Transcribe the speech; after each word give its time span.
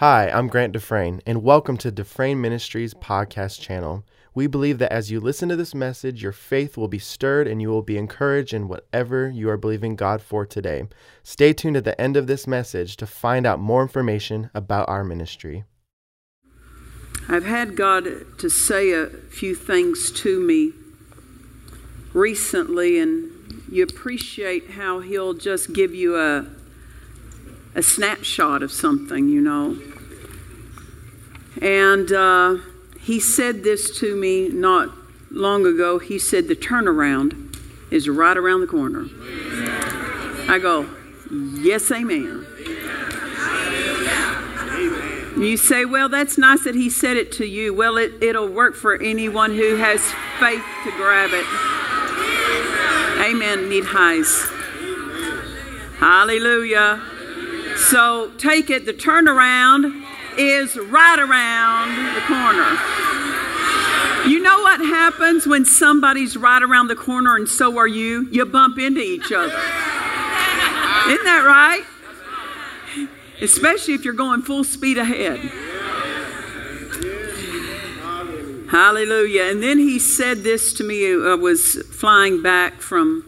Hi, 0.00 0.30
I'm 0.30 0.48
Grant 0.48 0.72
Dufresne, 0.72 1.20
and 1.26 1.42
welcome 1.42 1.76
to 1.76 1.90
Dufresne 1.90 2.40
Ministries 2.40 2.94
podcast 2.94 3.60
channel. 3.60 4.02
We 4.34 4.46
believe 4.46 4.78
that 4.78 4.90
as 4.90 5.10
you 5.10 5.20
listen 5.20 5.50
to 5.50 5.56
this 5.56 5.74
message, 5.74 6.22
your 6.22 6.32
faith 6.32 6.78
will 6.78 6.88
be 6.88 6.98
stirred 6.98 7.46
and 7.46 7.60
you 7.60 7.68
will 7.68 7.82
be 7.82 7.98
encouraged 7.98 8.54
in 8.54 8.66
whatever 8.66 9.28
you 9.28 9.50
are 9.50 9.58
believing 9.58 9.96
God 9.96 10.22
for 10.22 10.46
today. 10.46 10.84
Stay 11.22 11.52
tuned 11.52 11.76
at 11.76 11.84
the 11.84 12.00
end 12.00 12.16
of 12.16 12.28
this 12.28 12.46
message 12.46 12.96
to 12.96 13.06
find 13.06 13.46
out 13.46 13.60
more 13.60 13.82
information 13.82 14.48
about 14.54 14.88
our 14.88 15.04
ministry. 15.04 15.64
I've 17.28 17.44
had 17.44 17.76
God 17.76 18.06
to 18.38 18.48
say 18.48 18.92
a 18.92 19.08
few 19.08 19.54
things 19.54 20.10
to 20.22 20.40
me 20.40 20.72
recently, 22.14 22.98
and 22.98 23.30
you 23.70 23.82
appreciate 23.82 24.70
how 24.70 25.00
He'll 25.00 25.34
just 25.34 25.74
give 25.74 25.94
you 25.94 26.16
a, 26.16 26.46
a 27.74 27.82
snapshot 27.82 28.62
of 28.62 28.72
something, 28.72 29.28
you 29.28 29.42
know. 29.42 29.76
And 31.60 32.10
uh, 32.12 32.56
He 33.00 33.20
said 33.20 33.62
this 33.62 33.98
to 34.00 34.16
me 34.16 34.48
not 34.48 34.90
long 35.30 35.66
ago. 35.66 35.98
He 35.98 36.18
said, 36.18 36.48
The 36.48 36.56
turnaround 36.56 37.56
is 37.90 38.08
right 38.08 38.36
around 38.36 38.60
the 38.60 38.66
corner. 38.66 39.06
I 40.48 40.58
go, 40.58 40.88
Yes, 41.30 41.90
amen. 41.90 42.46
You 45.40 45.56
say, 45.56 45.86
well, 45.86 46.10
that's 46.10 46.36
nice 46.36 46.64
that 46.64 46.74
he 46.74 46.90
said 46.90 47.16
it 47.16 47.32
to 47.32 47.46
you. 47.46 47.72
Well, 47.72 47.96
it, 47.96 48.22
it'll 48.22 48.48
work 48.48 48.74
for 48.74 49.00
anyone 49.00 49.52
who 49.52 49.76
has 49.76 50.02
faith 50.38 50.62
to 50.84 50.90
grab 50.98 51.30
it. 51.32 51.46
Amen. 53.24 53.70
Need 53.70 53.84
highs. 53.86 54.50
Hallelujah. 55.98 57.00
So 57.76 58.30
take 58.36 58.68
it. 58.68 58.84
The 58.84 58.92
turnaround 58.92 60.04
is 60.40 60.76
right 60.76 61.18
around 61.18 62.14
the 62.14 62.20
corner. 62.22 62.76
You 64.28 64.40
know 64.40 64.60
what 64.60 64.80
happens 64.80 65.46
when 65.46 65.64
somebody's 65.64 66.36
right 66.36 66.62
around 66.62 66.88
the 66.88 66.96
corner 66.96 67.36
and 67.36 67.48
so 67.48 67.78
are 67.78 67.86
you? 67.86 68.28
You 68.30 68.44
bump 68.46 68.78
into 68.78 69.00
each 69.00 69.32
other. 69.32 69.54
Isn't 71.08 71.24
that 71.24 71.44
right? 71.46 71.84
especially 73.40 73.94
if 73.94 74.04
you're 74.04 74.14
going 74.14 74.42
full 74.42 74.64
speed 74.64 74.98
ahead. 74.98 75.38
Hallelujah. 78.70 79.44
And 79.44 79.62
then 79.62 79.78
he 79.78 79.98
said 79.98 80.38
this 80.42 80.72
to 80.74 80.84
me. 80.84 81.06
I 81.12 81.34
was 81.34 81.82
flying 81.90 82.42
back 82.42 82.80
from 82.80 83.24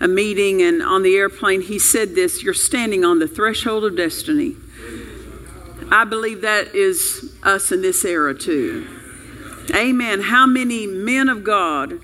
a 0.00 0.08
meeting, 0.08 0.60
and 0.60 0.82
on 0.82 1.02
the 1.02 1.16
airplane, 1.16 1.62
he 1.62 1.78
said 1.78 2.14
this 2.14 2.42
You're 2.42 2.52
standing 2.52 3.04
on 3.04 3.18
the 3.18 3.28
threshold 3.28 3.84
of 3.84 3.96
destiny. 3.96 4.56
I 5.90 6.04
believe 6.04 6.42
that 6.42 6.74
is 6.74 7.36
us 7.42 7.72
in 7.72 7.82
this 7.82 8.04
era, 8.04 8.34
too. 8.34 8.86
Amen. 9.74 10.20
How 10.20 10.46
many 10.46 10.86
men 10.86 11.28
of 11.28 11.44
God 11.44 12.00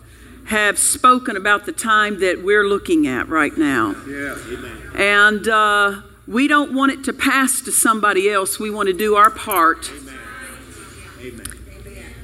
have 0.47 0.79
spoken 0.79 1.37
about 1.37 1.67
the 1.67 1.73
time 1.73 2.21
that 2.21 2.43
we're 2.43 2.67
looking 2.67 3.07
at 3.07 3.29
right 3.29 3.57
now? 3.57 3.95
Yeah, 4.07 4.37
amen. 4.49 4.83
And, 4.95 5.49
uh, 5.49 6.03
we 6.27 6.47
don't 6.47 6.73
want 6.73 6.93
it 6.93 7.05
to 7.05 7.13
pass 7.13 7.61
to 7.63 7.73
somebody 7.73 8.31
else. 8.31 8.59
We 8.59 8.71
want 8.71 8.87
to 8.87 8.93
do 8.93 9.17
our 9.17 9.31
part. 9.31 9.91
Amen. 11.21 11.43
Amen. 11.81 12.15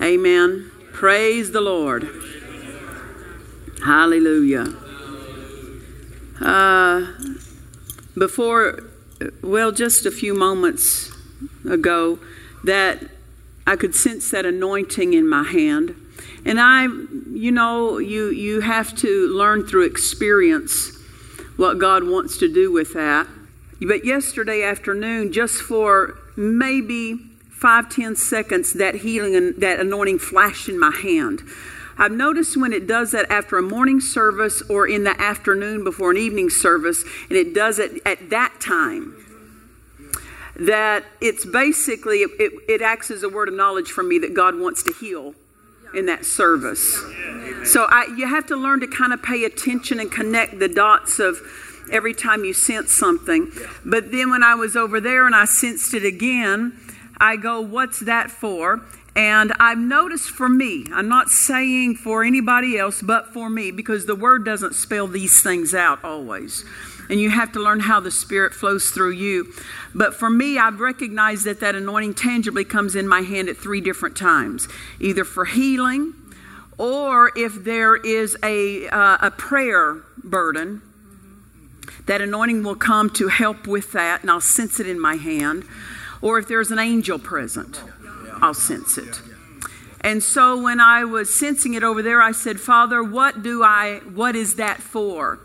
Amen. 0.00 0.70
Praise 0.92 1.52
the 1.52 1.60
Lord. 1.60 2.08
Hallelujah. 3.84 4.74
Uh, 6.40 7.06
before, 8.16 8.84
well, 9.42 9.72
just 9.72 10.06
a 10.06 10.10
few 10.10 10.34
moments 10.34 11.12
ago, 11.68 12.18
that 12.64 13.00
I 13.66 13.76
could 13.76 13.94
sense 13.94 14.30
that 14.30 14.44
anointing 14.46 15.14
in 15.14 15.28
my 15.28 15.44
hand. 15.44 15.94
And 16.44 16.60
I, 16.60 16.84
you 16.84 17.52
know, 17.52 17.98
you, 17.98 18.30
you 18.30 18.60
have 18.60 18.96
to 18.96 19.28
learn 19.28 19.66
through 19.66 19.86
experience 19.86 20.96
what 21.56 21.78
God 21.78 22.04
wants 22.04 22.38
to 22.38 22.52
do 22.52 22.72
with 22.72 22.94
that. 22.94 23.26
But 23.80 24.04
yesterday 24.04 24.62
afternoon, 24.62 25.32
just 25.32 25.60
for 25.62 26.18
maybe 26.36 27.18
five, 27.50 27.88
ten 27.88 28.16
seconds, 28.16 28.72
that 28.74 28.96
healing 28.96 29.36
and 29.36 29.56
that 29.56 29.80
anointing 29.80 30.18
flashed 30.18 30.68
in 30.68 30.78
my 30.78 30.90
hand. 30.90 31.42
I've 31.98 32.12
noticed 32.12 32.56
when 32.56 32.72
it 32.72 32.86
does 32.86 33.12
that 33.12 33.30
after 33.30 33.58
a 33.58 33.62
morning 33.62 34.00
service 34.00 34.62
or 34.68 34.88
in 34.88 35.04
the 35.04 35.20
afternoon 35.20 35.84
before 35.84 36.10
an 36.10 36.16
evening 36.16 36.50
service, 36.50 37.04
and 37.28 37.38
it 37.38 37.54
does 37.54 37.78
it 37.78 38.00
at 38.06 38.30
that 38.30 38.60
time, 38.60 39.16
that 40.56 41.04
it's 41.20 41.44
basically, 41.44 42.18
it, 42.18 42.52
it 42.68 42.82
acts 42.82 43.10
as 43.10 43.22
a 43.22 43.28
word 43.28 43.48
of 43.48 43.54
knowledge 43.54 43.90
for 43.90 44.02
me 44.02 44.18
that 44.18 44.34
God 44.34 44.58
wants 44.58 44.82
to 44.84 44.92
heal 44.92 45.34
in 45.94 46.06
that 46.06 46.24
service. 46.24 47.00
So 47.64 47.86
I, 47.88 48.06
you 48.16 48.26
have 48.26 48.46
to 48.46 48.56
learn 48.56 48.80
to 48.80 48.86
kind 48.86 49.12
of 49.12 49.22
pay 49.22 49.44
attention 49.44 50.00
and 50.00 50.10
connect 50.10 50.58
the 50.58 50.68
dots 50.68 51.18
of 51.18 51.40
every 51.90 52.14
time 52.14 52.44
you 52.44 52.54
sense 52.54 52.92
something. 52.92 53.50
But 53.84 54.10
then 54.10 54.30
when 54.30 54.42
I 54.42 54.54
was 54.54 54.76
over 54.76 55.00
there 55.00 55.26
and 55.26 55.34
I 55.34 55.44
sensed 55.44 55.94
it 55.94 56.04
again, 56.04 56.78
I 57.18 57.36
go, 57.36 57.60
What's 57.60 58.00
that 58.00 58.30
for? 58.30 58.82
And 59.14 59.52
I've 59.60 59.78
noticed 59.78 60.30
for 60.30 60.48
me, 60.48 60.86
I'm 60.92 61.08
not 61.08 61.28
saying 61.28 61.96
for 61.96 62.24
anybody 62.24 62.78
else, 62.78 63.02
but 63.02 63.32
for 63.32 63.50
me, 63.50 63.70
because 63.70 64.06
the 64.06 64.14
word 64.14 64.44
doesn't 64.44 64.74
spell 64.74 65.06
these 65.06 65.42
things 65.42 65.74
out 65.74 66.02
always. 66.02 66.64
And 67.10 67.20
you 67.20 67.28
have 67.28 67.52
to 67.52 67.60
learn 67.60 67.80
how 67.80 68.00
the 68.00 68.10
Spirit 68.10 68.54
flows 68.54 68.88
through 68.90 69.10
you. 69.10 69.52
But 69.94 70.14
for 70.14 70.30
me, 70.30 70.56
I've 70.56 70.80
recognized 70.80 71.44
that 71.44 71.60
that 71.60 71.74
anointing 71.74 72.14
tangibly 72.14 72.64
comes 72.64 72.96
in 72.96 73.06
my 73.06 73.20
hand 73.20 73.50
at 73.50 73.56
three 73.58 73.82
different 73.82 74.16
times 74.16 74.66
either 74.98 75.24
for 75.24 75.44
healing, 75.44 76.14
or 76.78 77.30
if 77.36 77.64
there 77.64 77.96
is 77.96 78.36
a, 78.42 78.88
uh, 78.88 79.18
a 79.20 79.30
prayer 79.30 80.02
burden, 80.24 80.80
that 82.06 82.22
anointing 82.22 82.62
will 82.62 82.76
come 82.76 83.10
to 83.10 83.28
help 83.28 83.66
with 83.66 83.92
that, 83.92 84.22
and 84.22 84.30
I'll 84.30 84.40
sense 84.40 84.80
it 84.80 84.86
in 84.86 84.98
my 84.98 85.16
hand. 85.16 85.64
Or 86.22 86.38
if 86.38 86.48
there's 86.48 86.70
an 86.70 86.78
angel 86.78 87.18
present, 87.18 87.82
I'll 88.42 88.54
sense 88.54 88.98
it. 88.98 89.22
And 90.00 90.20
so 90.20 90.60
when 90.60 90.80
I 90.80 91.04
was 91.04 91.32
sensing 91.32 91.74
it 91.74 91.84
over 91.84 92.02
there, 92.02 92.20
I 92.20 92.32
said, 92.32 92.60
Father, 92.60 93.02
what 93.02 93.42
do 93.42 93.62
I, 93.62 94.00
what 94.12 94.34
is 94.34 94.56
that 94.56 94.82
for? 94.82 95.38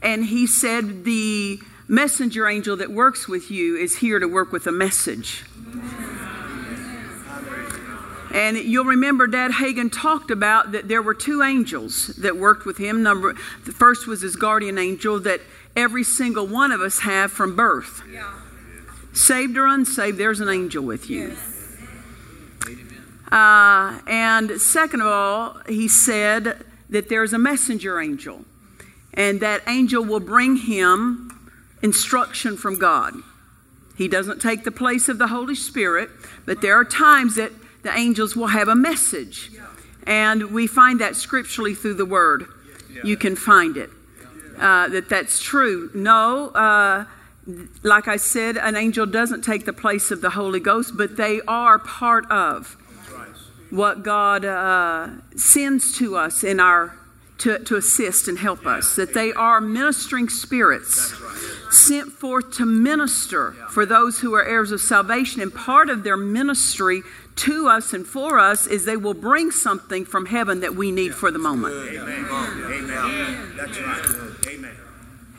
And 0.00 0.24
he 0.24 0.46
said, 0.46 1.04
The 1.04 1.58
messenger 1.88 2.46
angel 2.46 2.76
that 2.76 2.92
works 2.92 3.26
with 3.26 3.50
you 3.50 3.76
is 3.76 3.96
here 3.96 4.20
to 4.20 4.26
work 4.26 4.52
with 4.52 4.68
a 4.68 4.72
message. 4.72 5.44
And 8.32 8.58
you'll 8.58 8.84
remember 8.84 9.26
Dad 9.26 9.52
Hagin 9.52 9.90
talked 9.90 10.30
about 10.30 10.72
that 10.72 10.86
there 10.86 11.02
were 11.02 11.14
two 11.14 11.42
angels 11.42 12.08
that 12.18 12.36
worked 12.36 12.66
with 12.66 12.76
him. 12.76 13.02
Number 13.02 13.34
the 13.64 13.72
first 13.72 14.06
was 14.06 14.20
his 14.20 14.36
guardian 14.36 14.78
angel 14.78 15.18
that 15.20 15.40
every 15.74 16.04
single 16.04 16.46
one 16.46 16.70
of 16.70 16.80
us 16.80 17.00
have 17.00 17.32
from 17.32 17.56
birth. 17.56 18.02
Yeah. 18.08 18.32
Saved 19.14 19.56
or 19.56 19.66
unsaved, 19.66 20.18
there's 20.18 20.40
an 20.40 20.50
angel 20.50 20.84
with 20.84 21.08
you. 21.08 21.28
Yes. 21.28 21.47
Uh, 23.30 24.00
and 24.06 24.60
second 24.60 25.00
of 25.00 25.06
all, 25.06 25.60
he 25.68 25.88
said 25.88 26.64
that 26.88 27.08
there's 27.08 27.32
a 27.32 27.38
messenger 27.38 28.00
angel, 28.00 28.44
and 29.14 29.40
that 29.40 29.62
angel 29.66 30.04
will 30.04 30.20
bring 30.20 30.56
him 30.56 31.50
instruction 31.82 32.56
from 32.56 32.78
God. 32.78 33.14
He 33.96 34.08
doesn't 34.08 34.40
take 34.40 34.64
the 34.64 34.70
place 34.70 35.08
of 35.08 35.18
the 35.18 35.26
Holy 35.26 35.54
Spirit, 35.54 36.08
but 36.46 36.60
there 36.60 36.74
are 36.74 36.84
times 36.84 37.34
that 37.34 37.52
the 37.82 37.92
angels 37.92 38.34
will 38.36 38.48
have 38.48 38.68
a 38.68 38.74
message. 38.74 39.50
And 40.06 40.52
we 40.52 40.66
find 40.66 41.00
that 41.00 41.16
scripturally 41.16 41.74
through 41.74 41.94
the 41.94 42.06
Word. 42.06 42.46
You 43.04 43.16
can 43.16 43.36
find 43.36 43.76
it 43.76 43.90
uh, 44.58 44.88
that 44.88 45.08
that's 45.08 45.40
true. 45.40 45.90
No, 45.94 46.48
uh, 46.48 47.04
like 47.82 48.08
I 48.08 48.16
said, 48.16 48.56
an 48.56 48.76
angel 48.76 49.06
doesn't 49.06 49.42
take 49.42 49.64
the 49.64 49.72
place 49.72 50.10
of 50.10 50.20
the 50.20 50.30
Holy 50.30 50.60
Ghost, 50.60 50.96
but 50.96 51.16
they 51.16 51.40
are 51.46 51.78
part 51.78 52.30
of 52.30 52.76
what 53.70 54.02
God 54.02 54.44
uh, 54.44 55.08
sends 55.36 55.96
to 55.98 56.16
us 56.16 56.42
in 56.44 56.60
our 56.60 56.94
to, 57.38 57.58
to 57.60 57.76
assist 57.76 58.26
and 58.26 58.38
help 58.38 58.66
us. 58.66 58.96
That 58.96 59.14
they 59.14 59.32
are 59.32 59.60
ministering 59.60 60.28
spirits 60.28 61.14
sent 61.70 62.10
forth 62.10 62.52
to 62.54 62.66
minister 62.66 63.52
for 63.70 63.84
those 63.86 64.20
who 64.20 64.34
are 64.34 64.44
heirs 64.44 64.72
of 64.72 64.80
salvation, 64.80 65.42
and 65.42 65.54
part 65.54 65.88
of 65.90 66.02
their 66.02 66.16
ministry 66.16 67.02
to 67.36 67.68
us 67.68 67.92
and 67.92 68.06
for 68.06 68.38
us 68.38 68.66
is 68.66 68.84
they 68.84 68.96
will 68.96 69.14
bring 69.14 69.50
something 69.50 70.04
from 70.04 70.26
heaven 70.26 70.60
that 70.60 70.74
we 70.74 70.90
need 70.90 71.14
for 71.14 71.30
the 71.30 71.38
moment. 71.38 71.74
Amen. 71.74 72.26
Amen. 72.30 73.52
That's 73.56 73.80
right. 73.80 74.04
Amen. 74.48 74.74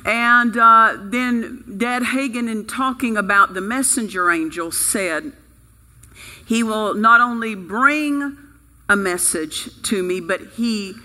And 0.05 0.57
uh, 0.57 0.97
then 1.01 1.63
Dad 1.77 2.03
Hagin, 2.03 2.49
in 2.49 2.65
talking 2.65 3.17
about 3.17 3.53
the 3.53 3.61
messenger 3.61 4.31
angel, 4.31 4.71
said, 4.71 5.33
He 6.49 6.63
will 6.63 6.95
not 6.95 7.21
only 7.21 7.53
bring 7.53 8.35
a 8.89 8.95
message 8.95 9.69
to 9.83 10.01
me, 10.01 10.19
but 10.19 10.41
He, 10.55 10.95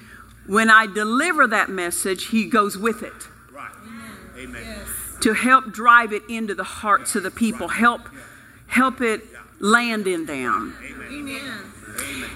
when 0.47 0.71
I 0.71 0.87
deliver 0.87 1.47
that 1.47 1.69
message, 1.69 2.29
He 2.29 2.47
goes 2.47 2.79
with 2.79 3.03
it. 3.03 3.13
Right. 3.53 3.71
Amen. 4.39 4.87
To 5.21 5.35
help 5.35 5.71
drive 5.71 6.15
it 6.15 6.23
into 6.31 6.55
the 6.55 6.65
hearts 6.65 7.15
of 7.15 7.25
the 7.25 7.31
people, 7.31 7.69
help 7.69 8.09
help 8.69 9.03
it 9.03 9.21
land 9.61 10.07
in 10.07 10.25
them. 10.25 10.79
Amen. 10.83 11.74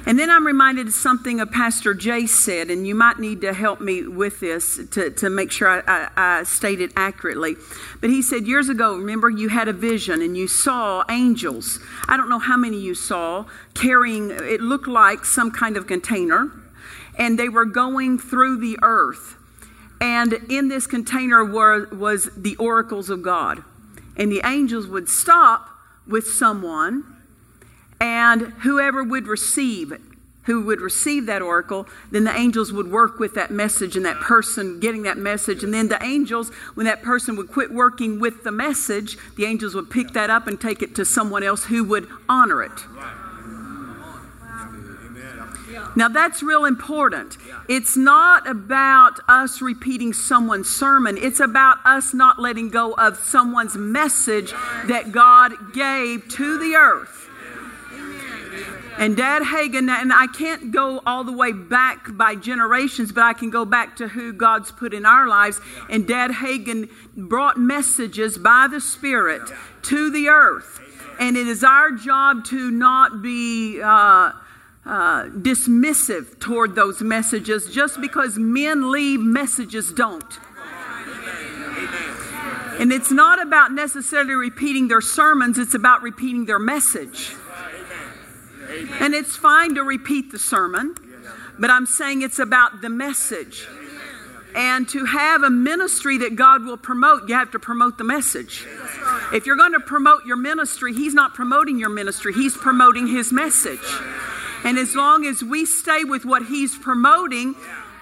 And 0.06 0.19
then 0.19 0.31
I'm 0.31 0.46
reminded 0.46 0.87
of 0.87 0.94
something 0.94 1.40
a 1.40 1.46
Pastor 1.46 1.93
Jay 1.93 2.26
said, 2.26 2.70
and 2.70 2.87
you 2.87 2.94
might 2.94 3.19
need 3.19 3.40
to 3.43 3.52
help 3.52 3.81
me 3.81 4.06
with 4.06 4.40
this 4.40 4.81
to, 4.93 5.10
to 5.10 5.28
make 5.28 5.50
sure 5.50 5.69
I, 5.69 5.82
I, 5.87 6.08
I 6.16 6.43
state 6.44 6.81
it 6.81 6.93
accurately. 6.96 7.56
But 8.00 8.10
he 8.10 8.22
said 8.22 8.46
years 8.46 8.69
ago, 8.69 8.96
remember, 8.96 9.28
you 9.28 9.49
had 9.49 9.69
a 9.69 9.72
vision 9.72 10.22
and 10.22 10.37
you 10.37 10.49
saw 10.49 11.05
angels. 11.10 11.81
I 12.06 12.16
don't 12.16 12.31
know 12.31 12.38
how 12.38 12.56
many 12.56 12.81
you 12.81 12.94
saw 12.94 13.44
carrying, 13.75 14.31
it 14.31 14.60
looked 14.60 14.88
like 14.88 15.25
some 15.25 15.50
kind 15.50 15.76
of 15.76 15.87
container, 15.87 16.50
and 17.19 17.38
they 17.38 17.49
were 17.49 17.66
going 17.66 18.19
through 18.19 18.61
the 18.61 18.78
earth. 18.82 19.37
And 20.00 20.32
in 20.49 20.69
this 20.69 20.87
container 20.87 21.44
were, 21.44 21.87
was 21.88 22.31
the 22.37 22.56
oracles 22.56 23.11
of 23.11 23.22
God. 23.22 23.62
And 24.16 24.32
the 24.32 24.40
angels 24.44 24.87
would 24.87 25.08
stop 25.08 25.69
with 26.06 26.26
someone 26.26 27.18
and 28.00 28.53
whoever 28.61 29.03
would 29.03 29.27
receive 29.27 29.93
it, 29.93 30.00
who 30.45 30.65
would 30.65 30.81
receive 30.81 31.27
that 31.27 31.43
oracle, 31.43 31.87
then 32.11 32.25
the 32.25 32.35
angels 32.35 32.73
would 32.73 32.91
work 32.91 33.19
with 33.19 33.35
that 33.35 33.50
message 33.50 33.97
and 33.97 34.06
that 34.06 34.17
person 34.17 34.81
getting 34.81 35.03
that 35.03 35.19
message. 35.19 35.62
And 35.62 35.75
then 35.75 35.89
the 35.89 36.03
angels, 36.03 36.50
when 36.75 36.87
that 36.87 37.03
person 37.03 37.37
would 37.37 37.49
quit 37.49 37.71
working 37.71 38.19
with 38.19 38.45
the 38.45 38.53
message, 38.53 39.19
the 39.37 39.45
angels 39.45 39.75
would 39.75 39.91
pick 39.91 40.12
that 40.12 40.31
up 40.31 40.47
and 40.47 40.61
take 40.61 40.81
it 40.81 40.95
to 40.95 41.05
someone 41.05 41.43
else 41.43 41.65
who 41.65 41.85
would 41.85 42.09
honor 42.29 42.62
it. 42.62 42.85
Now 45.97 46.09
that's 46.09 46.43
real 46.43 46.65
important. 46.65 47.37
It's 47.69 47.97
not 47.97 48.49
about 48.49 49.21
us 49.29 49.61
repeating 49.61 50.12
someone's 50.12 50.71
sermon. 50.71 51.19
It's 51.19 51.41
about 51.41 51.79
us 51.85 52.15
not 52.15 52.39
letting 52.39 52.71
go 52.71 52.93
of 52.95 53.19
someone's 53.19 53.77
message 53.77 54.53
that 54.87 55.12
God 55.12 55.73
gave 55.73 56.29
to 56.29 56.59
the 56.59 56.75
earth. 56.75 57.27
And 58.99 59.17
Dad 59.17 59.43
Hagin, 59.43 59.89
and 59.89 60.12
I 60.12 60.27
can't 60.27 60.73
go 60.73 61.00
all 61.06 61.23
the 61.23 61.33
way 61.33 61.53
back 61.53 62.17
by 62.17 62.35
generations, 62.35 63.12
but 63.12 63.23
I 63.23 63.33
can 63.33 63.49
go 63.49 63.65
back 63.65 63.95
to 63.97 64.09
who 64.09 64.33
God's 64.33 64.73
put 64.73 64.93
in 64.93 65.06
our 65.06 65.29
lives. 65.29 65.61
And 65.89 66.06
Dad 66.06 66.33
Hagin 66.33 66.91
brought 67.17 67.56
messages 67.56 68.39
by 68.39 68.67
the 68.69 68.81
Spirit 68.81 69.43
to 69.83 70.11
the 70.11 70.29
earth. 70.29 70.81
And 71.21 71.37
it 71.37 71.47
is 71.47 71.62
our 71.62 71.93
job 71.93 72.45
to 72.47 72.73
not 72.73 73.23
be 73.23 73.81
uh, 73.81 74.33
uh, 74.85 75.25
dismissive 75.27 76.41
toward 76.41 76.75
those 76.75 77.00
messages. 77.00 77.73
Just 77.73 78.00
because 78.00 78.37
men 78.37 78.91
leave, 78.91 79.21
messages 79.21 79.93
don't. 79.93 80.41
And 82.81 82.93
it's 82.93 83.12
not 83.12 83.41
about 83.41 83.73
necessarily 83.73 84.35
repeating 84.35 84.89
their 84.89 85.00
sermons, 85.00 85.56
it's 85.56 85.75
about 85.75 86.03
repeating 86.03 86.47
their 86.47 86.61
message. 86.61 87.35
And 89.00 89.15
it's 89.15 89.37
fine 89.37 89.75
to 89.75 89.82
repeat 89.82 90.31
the 90.32 90.38
sermon, 90.38 90.94
but 91.59 91.70
I'm 91.70 91.87
saying 91.87 92.23
it's 92.23 92.38
about 92.38 92.81
the 92.82 92.88
message. 92.88 93.67
And 94.55 94.88
to 94.88 95.05
have 95.05 95.43
a 95.43 95.50
ministry 95.50 96.19
that 96.19 96.35
God 96.35 96.65
will 96.65 96.76
promote, 96.76 97.29
you 97.29 97.35
have 97.35 97.50
to 97.53 97.59
promote 97.59 97.99
the 97.99 98.05
message. 98.05 98.67
If 99.32 99.47
you're 99.47 99.56
going 99.56 99.73
to 99.73 99.81
promote 99.81 100.25
your 100.25 100.37
ministry, 100.37 100.93
He's 100.93 101.15
not 101.15 101.35
promoting 101.35 101.79
your 101.79 101.91
ministry, 101.91 102.32
He's 102.32 102.56
promoting 102.56 103.06
His 103.06 103.32
message. 103.32 103.79
And 104.65 104.79
as 104.79 104.97
long 104.97 105.26
as 105.26 105.43
we 105.43 105.64
stay 105.64 106.05
with 106.05 106.25
what 106.25 106.47
He's 106.47 106.76
promoting, 106.76 107.55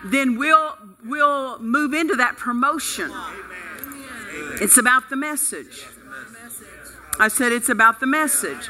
then 0.04 0.38
we'll, 0.38 0.76
we'll 1.04 1.58
move 1.58 1.92
into 1.92 2.14
that 2.16 2.36
promotion. 2.36 3.12
It's 4.60 4.78
about 4.78 5.10
the 5.10 5.16
message. 5.16 5.84
I 7.18 7.28
said 7.28 7.52
it's 7.52 7.68
about 7.68 8.00
the 8.00 8.06
message. 8.06 8.68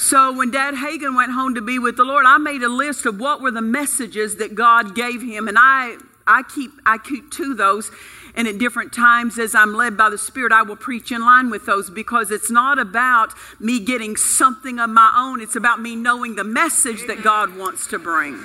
So 0.00 0.32
when 0.32 0.50
Dad 0.50 0.72
Hagin 0.76 1.14
went 1.14 1.32
home 1.32 1.56
to 1.56 1.60
be 1.60 1.78
with 1.78 1.98
the 1.98 2.04
Lord, 2.04 2.24
I 2.26 2.38
made 2.38 2.62
a 2.62 2.70
list 2.70 3.04
of 3.04 3.20
what 3.20 3.42
were 3.42 3.50
the 3.50 3.60
messages 3.60 4.36
that 4.36 4.54
God 4.54 4.94
gave 4.94 5.20
him, 5.20 5.46
and 5.46 5.58
I 5.60 5.98
I 6.26 6.42
keep 6.42 6.70
I 6.86 6.96
keep 6.96 7.30
to 7.32 7.52
those. 7.52 7.90
And 8.34 8.48
at 8.48 8.56
different 8.56 8.94
times, 8.94 9.38
as 9.38 9.54
I'm 9.54 9.74
led 9.74 9.98
by 9.98 10.08
the 10.08 10.16
Spirit, 10.16 10.52
I 10.52 10.62
will 10.62 10.76
preach 10.76 11.12
in 11.12 11.20
line 11.20 11.50
with 11.50 11.66
those 11.66 11.90
because 11.90 12.30
it's 12.30 12.50
not 12.50 12.78
about 12.78 13.34
me 13.58 13.78
getting 13.78 14.16
something 14.16 14.78
of 14.78 14.88
my 14.88 15.12
own. 15.14 15.42
It's 15.42 15.56
about 15.56 15.82
me 15.82 15.96
knowing 15.96 16.34
the 16.34 16.44
message 16.44 17.06
that 17.06 17.22
God 17.22 17.54
wants 17.54 17.86
to 17.88 17.98
bring. 17.98 18.42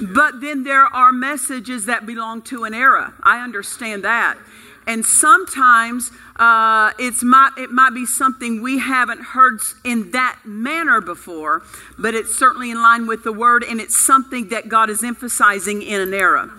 But 0.00 0.40
then 0.40 0.62
there 0.62 0.84
are 0.84 1.10
messages 1.10 1.86
that 1.86 2.06
belong 2.06 2.42
to 2.42 2.62
an 2.62 2.72
era. 2.72 3.14
I 3.20 3.42
understand 3.42 4.04
that. 4.04 4.38
And 4.86 5.04
sometimes 5.06 6.10
uh, 6.42 6.90
it's 6.98 7.22
might, 7.22 7.52
it 7.56 7.70
might 7.70 7.94
be 7.94 8.04
something 8.04 8.62
we 8.62 8.80
haven't 8.80 9.22
heard 9.22 9.60
in 9.84 10.10
that 10.10 10.40
manner 10.44 11.00
before, 11.00 11.62
but 11.96 12.14
it's 12.14 12.34
certainly 12.34 12.72
in 12.72 12.82
line 12.82 13.06
with 13.06 13.22
the 13.22 13.32
word, 13.32 13.62
and 13.62 13.80
it's 13.80 13.96
something 13.96 14.48
that 14.48 14.68
God 14.68 14.90
is 14.90 15.04
emphasizing 15.04 15.82
in 15.82 16.00
an 16.00 16.12
era. 16.12 16.50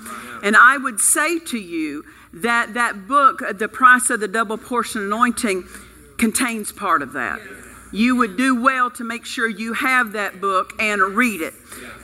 And 0.42 0.56
I 0.56 0.78
would 0.78 1.02
say 1.02 1.38
to 1.38 1.60
you 1.60 2.06
that 2.32 2.76
that 2.76 3.10
book, 3.10 3.44
The 3.60 3.68
Price 3.68 4.10
of 4.10 4.22
the 4.22 4.30
Double 4.30 4.58
Portion 4.58 5.02
Anointing, 5.02 5.66
contains 6.18 6.72
part 6.72 7.02
of 7.02 7.12
that. 7.12 7.42
You 7.92 8.16
would 8.16 8.38
do 8.38 8.62
well 8.62 8.90
to 8.92 9.04
make 9.04 9.26
sure 9.26 9.50
you 9.50 9.74
have 9.74 10.14
that 10.14 10.40
book 10.40 10.72
and 10.80 11.02
read 11.14 11.42
it. 11.42 11.54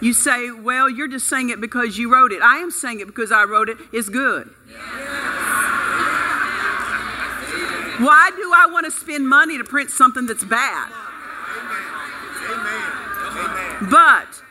You 0.01 0.11
say, 0.11 0.51
Well, 0.51 0.89
you're 0.89 1.07
just 1.07 1.29
saying 1.29 1.49
it 1.49 1.61
because 1.61 1.97
you 1.97 2.11
wrote 2.13 2.33
it. 2.33 2.41
I 2.41 2.57
am 2.57 2.71
saying 2.71 2.99
it 2.99 3.07
because 3.07 3.31
I 3.31 3.45
wrote 3.45 3.69
it. 3.69 3.77
It's 3.93 4.09
good. 4.09 4.53
Why 7.99 8.31
do 8.35 8.51
I 8.55 8.67
want 8.71 8.85
to 8.85 8.91
spend 8.91 9.27
money 9.27 9.57
to 9.57 9.63
print 9.63 9.91
something 9.91 10.25
that's 10.25 10.45
bad? 10.45 10.91
Amen. 12.49 12.91
Amen. 13.81 13.89
But 13.91 14.41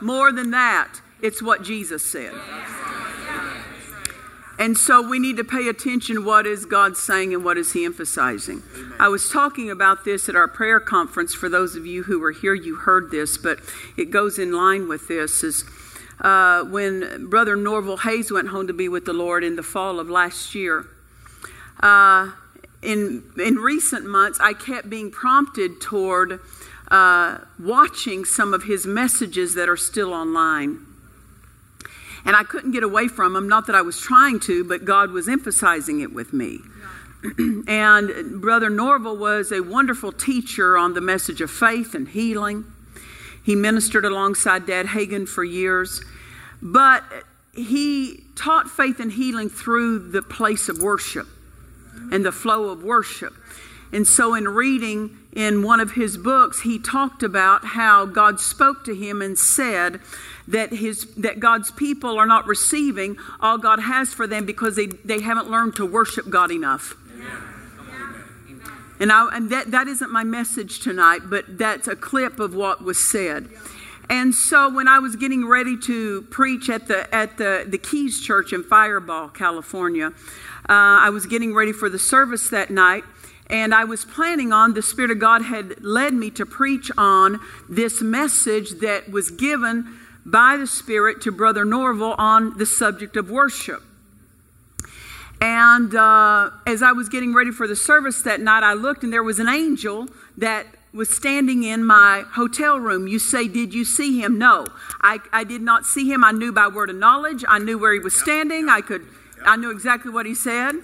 more 0.00 0.32
than 0.32 0.52
that, 0.52 1.00
it's 1.20 1.42
what 1.42 1.62
Jesus 1.62 2.04
said. 2.10 2.32
And 4.58 4.76
so 4.76 5.06
we 5.06 5.20
need 5.20 5.36
to 5.36 5.44
pay 5.44 5.68
attention 5.68 6.24
what 6.24 6.46
is 6.46 6.64
God 6.64 6.96
saying 6.96 7.32
and 7.32 7.44
what 7.44 7.56
is 7.56 7.74
he 7.74 7.84
emphasizing. 7.84 8.62
I 8.98 9.08
was 9.08 9.28
talking 9.30 9.70
about 9.70 10.04
this 10.04 10.28
at 10.28 10.34
our 10.34 10.48
prayer 10.48 10.80
conference 10.80 11.32
for 11.32 11.48
those 11.48 11.76
of 11.76 11.86
you 11.86 12.04
who 12.04 12.18
were 12.18 12.32
here 12.32 12.54
you 12.54 12.74
heard 12.74 13.10
this, 13.12 13.38
but 13.38 13.60
it 13.96 14.06
goes 14.06 14.38
in 14.38 14.52
line 14.52 14.88
with 14.88 15.06
this 15.06 15.44
is 15.44 15.64
uh, 16.20 16.64
when 16.64 17.28
Brother 17.28 17.54
Norval 17.54 17.98
Hayes 17.98 18.32
went 18.32 18.48
home 18.48 18.66
to 18.66 18.72
be 18.72 18.88
with 18.88 19.04
the 19.04 19.12
Lord 19.12 19.44
in 19.44 19.54
the 19.54 19.62
fall 19.62 20.00
of 20.00 20.10
last 20.10 20.54
year. 20.56 20.86
Uh, 21.78 22.32
in, 22.82 23.24
in 23.36 23.56
recent 23.56 24.06
months, 24.06 24.38
I 24.40 24.52
kept 24.52 24.88
being 24.88 25.10
prompted 25.10 25.80
toward 25.80 26.40
uh, 26.90 27.38
watching 27.58 28.24
some 28.24 28.54
of 28.54 28.64
his 28.64 28.86
messages 28.86 29.54
that 29.54 29.68
are 29.68 29.76
still 29.76 30.14
online. 30.14 30.86
And 32.24 32.36
I 32.36 32.44
couldn't 32.44 32.72
get 32.72 32.82
away 32.82 33.08
from 33.08 33.32
them, 33.32 33.48
not 33.48 33.66
that 33.66 33.76
I 33.76 33.82
was 33.82 34.00
trying 34.00 34.40
to, 34.40 34.64
but 34.64 34.84
God 34.84 35.10
was 35.10 35.28
emphasizing 35.28 36.00
it 36.00 36.12
with 36.12 36.32
me. 36.32 36.60
and 37.66 38.40
Brother 38.40 38.70
Norval 38.70 39.16
was 39.16 39.50
a 39.50 39.60
wonderful 39.60 40.12
teacher 40.12 40.76
on 40.76 40.94
the 40.94 41.00
message 41.00 41.40
of 41.40 41.50
faith 41.50 41.94
and 41.94 42.08
healing. 42.08 42.64
He 43.44 43.54
ministered 43.56 44.04
alongside 44.04 44.66
Dad 44.66 44.86
Hagin 44.86 45.26
for 45.26 45.42
years, 45.42 46.04
but 46.60 47.02
he 47.54 48.24
taught 48.36 48.70
faith 48.70 49.00
and 49.00 49.12
healing 49.12 49.48
through 49.48 50.10
the 50.10 50.22
place 50.22 50.68
of 50.68 50.80
worship 50.80 51.26
and 52.12 52.24
the 52.24 52.32
flow 52.32 52.70
of 52.70 52.82
worship. 52.82 53.34
And 53.92 54.06
so, 54.06 54.34
in 54.34 54.46
reading 54.48 55.16
in 55.32 55.62
one 55.62 55.80
of 55.80 55.92
his 55.92 56.18
books, 56.18 56.60
he 56.60 56.78
talked 56.78 57.22
about 57.22 57.64
how 57.64 58.04
God 58.04 58.38
spoke 58.38 58.84
to 58.84 58.94
him 58.94 59.22
and 59.22 59.38
said 59.38 60.00
that, 60.46 60.72
his, 60.72 61.06
that 61.14 61.40
God's 61.40 61.70
people 61.70 62.18
are 62.18 62.26
not 62.26 62.46
receiving 62.46 63.16
all 63.40 63.56
God 63.56 63.80
has 63.80 64.12
for 64.12 64.26
them 64.26 64.44
because 64.44 64.76
they, 64.76 64.86
they 64.86 65.20
haven't 65.20 65.50
learned 65.50 65.76
to 65.76 65.86
worship 65.86 66.28
God 66.28 66.50
enough. 66.50 66.96
And, 69.00 69.12
I, 69.12 69.28
and 69.32 69.50
that, 69.50 69.70
that 69.70 69.86
isn't 69.86 70.10
my 70.10 70.24
message 70.24 70.80
tonight, 70.80 71.20
but 71.26 71.56
that's 71.56 71.86
a 71.86 71.94
clip 71.94 72.40
of 72.40 72.54
what 72.54 72.82
was 72.82 72.98
said. 72.98 73.48
And 74.10 74.34
so 74.34 74.74
when 74.74 74.88
I 74.88 74.98
was 74.98 75.16
getting 75.16 75.46
ready 75.46 75.76
to 75.80 76.22
preach 76.22 76.68
at 76.70 76.88
the, 76.88 77.14
at 77.14 77.36
the, 77.36 77.64
the 77.68 77.78
Keys 77.78 78.20
Church 78.20 78.52
in 78.52 78.64
Firebaugh, 78.64 79.34
California, 79.34 80.12
uh, 80.68 81.00
I 81.02 81.10
was 81.10 81.26
getting 81.26 81.54
ready 81.54 81.72
for 81.72 81.88
the 81.88 81.98
service 81.98 82.48
that 82.50 82.70
night, 82.70 83.04
and 83.48 83.74
I 83.74 83.84
was 83.84 84.04
planning 84.04 84.52
on, 84.52 84.74
the 84.74 84.82
Spirit 84.82 85.10
of 85.10 85.18
God 85.18 85.42
had 85.42 85.82
led 85.82 86.12
me 86.12 86.30
to 86.32 86.44
preach 86.44 86.90
on 86.98 87.40
this 87.68 88.02
message 88.02 88.80
that 88.80 89.10
was 89.10 89.30
given 89.30 89.98
by 90.26 90.58
the 90.58 90.66
Spirit 90.66 91.22
to 91.22 91.32
Brother 91.32 91.64
Norval 91.64 92.14
on 92.18 92.58
the 92.58 92.66
subject 92.66 93.16
of 93.16 93.30
worship. 93.30 93.82
And 95.40 95.94
uh, 95.94 96.50
as 96.66 96.82
I 96.82 96.92
was 96.92 97.08
getting 97.08 97.32
ready 97.32 97.50
for 97.50 97.66
the 97.66 97.76
service 97.76 98.22
that 98.22 98.40
night, 98.40 98.62
I 98.62 98.74
looked 98.74 99.04
and 99.04 99.12
there 99.12 99.22
was 99.22 99.38
an 99.38 99.48
angel 99.48 100.08
that 100.36 100.66
was 100.92 101.14
standing 101.14 101.62
in 101.62 101.84
my 101.84 102.24
hotel 102.32 102.78
room. 102.78 103.06
You 103.06 103.18
say, 103.18 103.46
Did 103.46 103.72
you 103.72 103.84
see 103.84 104.20
him? 104.20 104.36
No, 104.36 104.66
I, 105.00 105.20
I 105.32 105.44
did 105.44 105.62
not 105.62 105.86
see 105.86 106.10
him. 106.10 106.24
I 106.24 106.32
knew 106.32 106.52
by 106.52 106.68
word 106.68 106.90
of 106.90 106.96
knowledge. 106.96 107.44
I 107.48 107.58
knew 107.58 107.78
where 107.78 107.92
he 107.92 108.00
was 108.00 108.18
standing. 108.18 108.68
I 108.68 108.80
could 108.80 109.06
I 109.44 109.56
knew 109.56 109.70
exactly 109.70 110.10
what 110.10 110.26
he 110.26 110.34
said. 110.34 110.74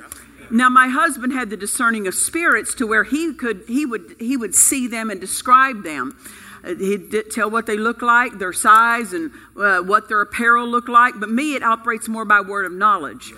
Now 0.50 0.68
my 0.68 0.88
husband 0.88 1.32
had 1.32 1.50
the 1.50 1.56
discerning 1.56 2.06
of 2.06 2.14
spirits 2.14 2.74
to 2.74 2.86
where 2.86 3.04
he 3.04 3.34
could 3.34 3.64
he 3.66 3.86
would 3.86 4.16
he 4.18 4.36
would 4.36 4.54
see 4.54 4.86
them 4.86 5.10
and 5.10 5.20
describe 5.20 5.82
them. 5.82 6.16
He'd 6.64 7.30
tell 7.30 7.50
what 7.50 7.66
they 7.66 7.76
look 7.76 8.00
like, 8.00 8.38
their 8.38 8.52
size, 8.52 9.12
and 9.12 9.30
uh, 9.56 9.80
what 9.80 10.08
their 10.08 10.22
apparel 10.22 10.66
looked 10.66 10.88
like. 10.88 11.14
But 11.20 11.28
me, 11.28 11.54
it 11.54 11.62
operates 11.62 12.08
more 12.08 12.24
by 12.24 12.40
word 12.40 12.64
of 12.64 12.72
knowledge. 12.72 13.34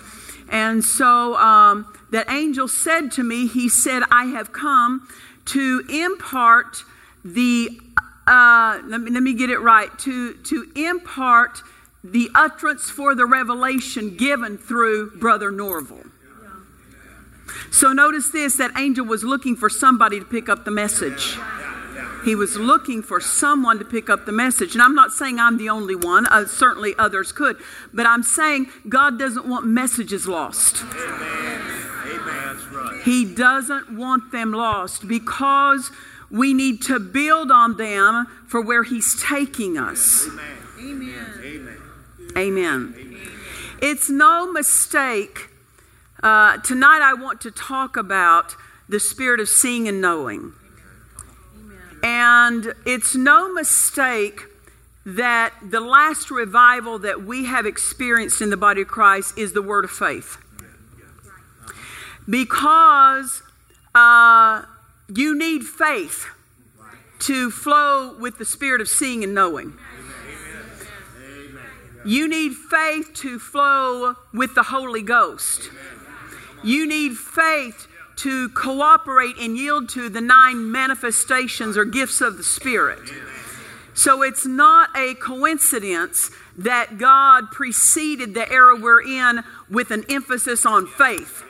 And 0.49 0.81
so 0.81 1.35
um, 1.35 1.93
that 2.11 2.29
angel 2.31 2.69
said 2.69 3.11
to 3.13 3.23
me, 3.23 3.47
he 3.47 3.67
said, 3.67 4.03
"I 4.11 4.25
have 4.25 4.53
come 4.53 5.07
to 5.47 5.83
impart 5.89 6.83
the 7.23 7.79
uh, 8.27 8.79
let, 8.85 9.01
me, 9.01 9.11
let 9.11 9.23
me 9.23 9.33
get 9.33 9.49
it 9.49 9.59
right 9.59 9.89
to 9.99 10.33
to 10.33 10.71
impart 10.75 11.61
the 12.11 12.29
utterance 12.35 12.89
for 12.89 13.15
the 13.15 13.25
revelation 13.25 14.15
given 14.15 14.57
through 14.57 15.11
Brother 15.17 15.51
Norval." 15.51 16.03
So 17.71 17.93
notice 17.93 18.29
this 18.29 18.57
that 18.57 18.71
angel 18.77 19.05
was 19.05 19.23
looking 19.23 19.55
for 19.55 19.69
somebody 19.69 20.19
to 20.19 20.25
pick 20.25 20.49
up 20.49 20.65
the 20.65 20.71
message. 20.71 21.37
He 22.25 22.35
was 22.35 22.57
looking 22.57 23.01
for 23.01 23.21
someone 23.21 23.79
to 23.79 23.85
pick 23.85 24.09
up 24.09 24.25
the 24.25 24.31
message. 24.31 24.73
And 24.73 24.81
I'm 24.81 24.95
not 24.95 25.11
saying 25.11 25.39
I'm 25.39 25.57
the 25.57 25.69
only 25.69 25.95
one, 25.95 26.25
uh, 26.27 26.45
certainly 26.45 26.93
others 26.97 27.31
could, 27.31 27.57
but 27.93 28.05
I'm 28.05 28.23
saying 28.23 28.67
God 28.89 29.17
doesn't 29.17 29.47
want 29.47 29.65
messages 29.65 30.27
lost. 30.27 30.83
He 33.05 33.23
doesn't 33.23 33.95
want 33.95 34.31
them 34.31 34.51
lost 34.51 35.07
because 35.07 35.91
we 36.29 36.53
need 36.53 36.81
to 36.83 36.99
build 36.99 37.51
on 37.51 37.77
them 37.77 38.27
for 38.47 38.61
where 38.61 38.83
He's 38.83 39.21
taking 39.23 39.77
us. 39.77 40.27
Amen. 40.27 40.45
Amen. 40.79 41.46
It's 43.81 44.09
no 44.09 44.51
mistake 44.51 45.49
uh, 46.23 46.57
tonight, 46.57 47.01
I 47.01 47.13
want 47.13 47.41
to 47.41 47.51
talk 47.51 47.95
about 47.95 48.55
the 48.89 48.99
spirit 48.99 49.39
of 49.39 49.47
seeing 49.47 49.87
and 49.87 50.01
knowing. 50.01 50.53
And 52.03 52.73
it's 52.85 53.15
no 53.15 53.53
mistake 53.53 54.41
that 55.05 55.53
the 55.63 55.79
last 55.79 56.31
revival 56.31 56.99
that 56.99 57.23
we 57.23 57.45
have 57.45 57.65
experienced 57.65 58.41
in 58.41 58.49
the 58.49 58.57
body 58.57 58.81
of 58.81 58.87
Christ 58.87 59.37
is 59.37 59.53
the 59.53 59.61
word 59.61 59.85
of 59.85 59.91
faith. 59.91 60.37
Because 62.27 63.41
uh, 63.93 64.63
you 65.13 65.37
need 65.37 65.63
faith 65.63 66.27
to 67.19 67.51
flow 67.51 68.17
with 68.17 68.37
the 68.37 68.45
spirit 68.45 68.81
of 68.81 68.87
seeing 68.87 69.23
and 69.23 69.33
knowing. 69.33 69.77
You 72.07 72.29
need 72.29 72.53
faith 72.55 73.13
to 73.15 73.37
flow 73.37 74.15
with 74.33 74.55
the 74.55 74.63
Holy 74.63 75.01
Ghost. 75.01 75.69
You 76.63 76.87
need 76.87 77.17
faith 77.17 77.85
to 78.17 78.47
cooperate 78.49 79.37
and 79.37 79.57
yield 79.57 79.89
to 79.89 80.07
the 80.07 80.21
nine 80.21 80.71
manifestations 80.71 81.75
or 81.75 81.83
gifts 81.83 82.21
of 82.21 82.37
the 82.37 82.43
Spirit. 82.43 83.11
So 83.93 84.21
it's 84.21 84.45
not 84.45 84.89
a 84.95 85.15
coincidence 85.15 86.31
that 86.57 86.97
God 86.97 87.51
preceded 87.51 88.33
the 88.33 88.49
era 88.49 88.77
we're 88.77 89.01
in 89.01 89.43
with 89.69 89.91
an 89.91 90.05
emphasis 90.07 90.65
on 90.65 90.87
faith. 90.87 91.43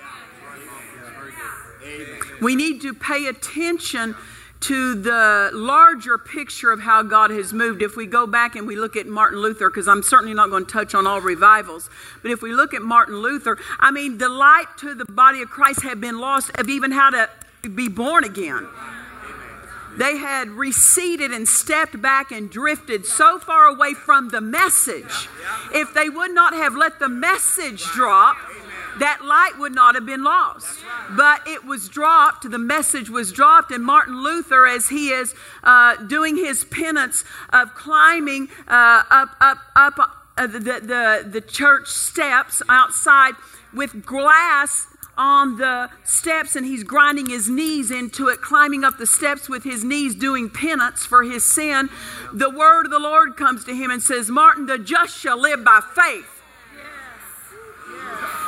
We 2.42 2.56
need 2.56 2.82
to 2.82 2.96
pay 2.96 3.28
attention 3.28 4.16
to 4.60 4.96
the 4.96 5.52
larger 5.54 6.18
picture 6.18 6.72
of 6.72 6.82
how 6.82 7.04
God 7.04 7.30
has 7.32 7.54
moved, 7.54 7.82
if 7.82 7.96
we 7.96 8.06
go 8.08 8.26
back 8.26 8.56
and 8.56 8.68
we 8.68 8.76
look 8.76 8.96
at 8.96 9.06
Martin 9.06 9.40
Luther, 9.40 9.70
because 9.70 9.88
I'm 9.88 10.02
certainly 10.02 10.34
not 10.34 10.50
going 10.50 10.66
to 10.66 10.72
touch 10.72 10.96
on 10.96 11.06
all 11.06 11.22
revivals, 11.22 11.90
but 12.22 12.32
if 12.32 12.42
we 12.42 12.52
look 12.52 12.74
at 12.74 12.82
Martin 12.82 13.18
Luther, 13.18 13.58
I 13.80 13.92
mean, 13.92 14.18
the 14.18 14.30
light 14.30 14.66
to 14.78 14.96
the 14.96 15.06
body 15.06 15.42
of 15.42 15.50
Christ 15.50 15.84
had 15.84 16.02
been 16.02 16.20
lost 16.20 16.52
of 16.58 16.70
even 16.70 16.92
how 16.92 17.12
to 17.12 17.30
be 17.76 17.88
born 17.88 18.24
again. 18.24 18.68
They 19.98 20.18
had 20.18 20.50
receded 20.50 21.32
and 21.32 21.48
stepped 21.48 22.00
back 22.00 22.32
and 22.32 22.52
drifted 22.52 23.06
so 23.06 23.40
far 23.40 23.66
away 23.66 23.96
from 23.96 24.30
the 24.30 24.42
message. 24.42 25.28
If 25.74 25.94
they 25.96 26.08
would 26.08 26.32
not 26.32 26.54
have 26.54 26.76
let 26.76 27.00
the 27.00 27.10
message 27.10 27.84
drop, 27.84 28.38
that 29.00 29.24
light 29.24 29.58
would 29.58 29.74
not 29.74 29.96
have 29.96 30.06
been 30.06 30.24
lost. 30.24 30.80
But 31.16 31.48
it 31.48 31.66
was 31.66 31.90
dropped, 31.90 32.50
the 32.50 32.58
message 32.58 33.10
was 33.10 33.32
dropped, 33.32 33.72
and 33.72 33.84
Martin 33.84 34.24
Luther, 34.24 34.66
as 34.66 34.90
he 34.90 35.10
is 35.10 35.34
uh, 35.64 35.96
doing 35.96 36.36
his 36.36 36.66
penance 36.66 37.24
of 37.52 37.74
climbing 37.76 38.50
uh, 38.68 39.04
up, 39.10 39.30
up, 39.40 39.58
up 39.76 40.00
uh, 40.38 40.48
the, 40.48 40.60
the, 40.60 41.28
the 41.30 41.42
church 41.42 41.88
steps 41.88 42.62
outside 42.70 43.34
with 43.74 44.06
glass 44.06 44.88
on 45.18 45.58
the 45.58 45.90
steps 46.04 46.56
and 46.56 46.66
he's 46.66 46.84
grinding 46.84 47.28
his 47.28 47.50
knees 47.50 47.90
into 47.90 48.28
it, 48.28 48.42
climbing 48.42 48.84
up 48.84 48.98
the 48.98 49.08
steps 49.08 49.50
with 49.50 49.64
his 49.64 49.84
knees, 49.84 50.14
doing 50.14 50.50
penance 50.50 51.06
for 51.06 51.24
his 51.24 51.44
sin. 51.44 51.90
The 52.32 52.50
word 52.50 52.86
of 52.86 52.92
the 52.92 53.00
Lord 53.00 53.36
comes 53.36 53.66
to 53.66 53.76
him 53.76 53.90
and 53.90 54.02
says, 54.02 54.30
Martin, 54.30 54.68
the 54.68 54.78
just 54.78 55.18
shall 55.18 55.40
live 55.40 55.64
by 55.64 55.82
faith. 55.96 56.37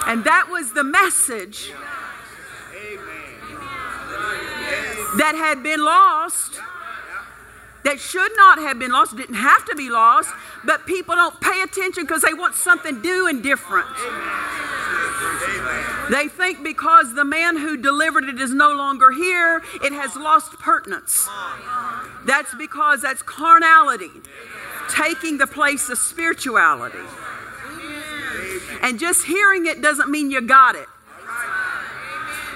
And 0.08 0.24
that 0.24 0.48
was 0.50 0.74
the 0.74 0.84
message 0.84 1.72
that 5.18 5.36
had 5.36 5.64
been 5.64 5.84
lost, 5.84 6.60
that 7.84 8.00
should 8.00 8.32
not 8.36 8.60
have 8.60 8.80
been 8.80 8.92
lost, 8.92 9.16
didn't 9.16 9.36
have 9.36 9.66
to 9.66 9.76
be 9.76 9.90
lost, 9.90 10.34
but 10.66 10.86
people 10.86 11.16
don't 11.16 11.40
pay 11.42 11.62
attention 11.62 12.04
because 12.04 12.22
they 12.22 12.34
want 12.34 12.56
something 12.56 13.02
new 13.02 13.28
and 13.28 13.42
different. 13.44 13.88
They 16.10 16.28
think 16.28 16.64
because 16.64 17.14
the 17.14 17.26
man 17.26 17.58
who 17.58 17.78
delivered 17.78 18.24
it 18.24 18.40
is 18.40 18.52
no 18.52 18.72
longer 18.72 19.12
here, 19.12 19.62
it 19.84 19.94
has 19.94 20.16
lost 20.16 20.54
pertinence. 20.54 21.28
That's 22.26 22.54
because 22.56 23.02
that's 23.04 23.22
carnality 23.22 24.12
taking 24.90 25.38
the 25.38 25.48
place 25.48 25.90
of 25.90 25.98
spirituality. 25.98 26.98
And 28.82 29.00
just 29.00 29.26
hearing 29.26 29.66
it 29.66 29.82
doesn't 29.82 30.10
mean 30.10 30.32
you 30.32 30.42
got 30.42 30.76
it. 30.76 30.88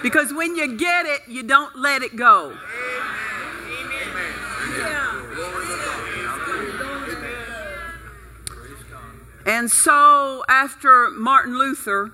Because 0.02 0.34
when 0.34 0.56
you 0.56 0.78
get 0.78 1.06
it, 1.06 1.22
you 1.28 1.44
don't 1.44 1.78
let 1.78 2.02
it 2.02 2.16
go. 2.16 2.58
And 9.46 9.70
so, 9.70 10.44
after 10.48 11.10
Martin 11.10 11.58
Luther 11.58 12.14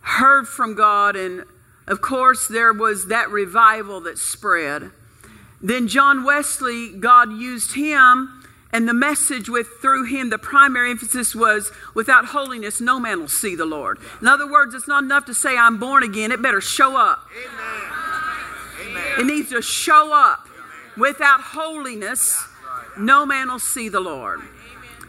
heard 0.00 0.46
from 0.46 0.74
God, 0.74 1.16
and 1.16 1.44
of 1.86 2.00
course, 2.00 2.48
there 2.48 2.72
was 2.72 3.08
that 3.08 3.30
revival 3.30 4.00
that 4.02 4.18
spread, 4.18 4.90
then 5.62 5.88
John 5.88 6.24
Wesley, 6.24 6.90
God 6.90 7.32
used 7.32 7.74
him 7.74 8.43
and 8.74 8.88
the 8.88 8.92
message 8.92 9.48
with 9.48 9.68
through 9.80 10.02
him, 10.06 10.30
the 10.30 10.38
primary 10.38 10.90
emphasis 10.90 11.32
was 11.32 11.70
without 11.94 12.24
holiness, 12.24 12.80
no 12.80 12.98
man 12.98 13.20
will 13.20 13.28
see 13.28 13.54
the 13.54 13.64
Lord. 13.64 14.00
In 14.20 14.26
other 14.26 14.50
words, 14.50 14.74
it's 14.74 14.88
not 14.88 15.04
enough 15.04 15.26
to 15.26 15.34
say 15.34 15.56
I'm 15.56 15.78
born 15.78 16.02
again, 16.02 16.32
it 16.32 16.42
better 16.42 16.60
show 16.60 16.96
up. 16.96 17.24
Amen. 18.84 19.20
It 19.20 19.26
needs 19.26 19.50
to 19.50 19.62
show 19.62 20.12
up. 20.12 20.48
Without 20.96 21.40
holiness, 21.40 22.48
no 22.98 23.24
man 23.24 23.48
will 23.48 23.60
see 23.60 23.88
the 23.88 24.00
Lord. 24.00 24.40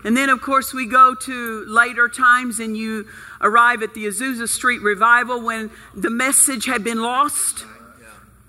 And 0.03 0.15
then, 0.15 0.29
of 0.29 0.41
course, 0.41 0.72
we 0.72 0.86
go 0.86 1.15
to 1.15 1.65
later 1.65 2.07
times 2.07 2.60
and 2.60 2.77
you 2.77 3.07
arrive 3.41 3.81
at 3.81 3.95
the 3.95 4.05
Azusa 4.05 4.48
Street 4.48 4.84
revival 4.84 5.41
when 5.41 5.72
the 5.95 6.12
message 6.12 6.65
had 6.65 6.84
been 6.84 7.01
lost 7.01 7.65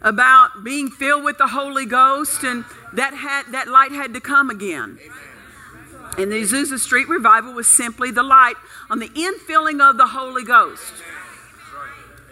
about 0.02 0.62
being 0.62 0.90
filled 0.90 1.24
with 1.24 1.38
the 1.38 1.48
Holy 1.48 1.86
Ghost, 1.86 2.42
and 2.44 2.64
that 2.92 3.14
had 3.14 3.52
that 3.52 3.68
light 3.68 3.92
had 3.92 4.14
to 4.14 4.20
come 4.20 4.50
again. 4.50 4.98
And 6.18 6.32
the 6.32 6.42
Azusa 6.42 6.78
Street 6.78 7.08
revival 7.08 7.52
was 7.52 7.66
simply 7.66 8.10
the 8.10 8.22
light 8.22 8.56
on 8.88 9.00
the 9.00 9.08
infilling 9.08 9.80
of 9.80 9.96
the 9.96 10.06
Holy 10.08 10.44
Ghost. 10.44 10.92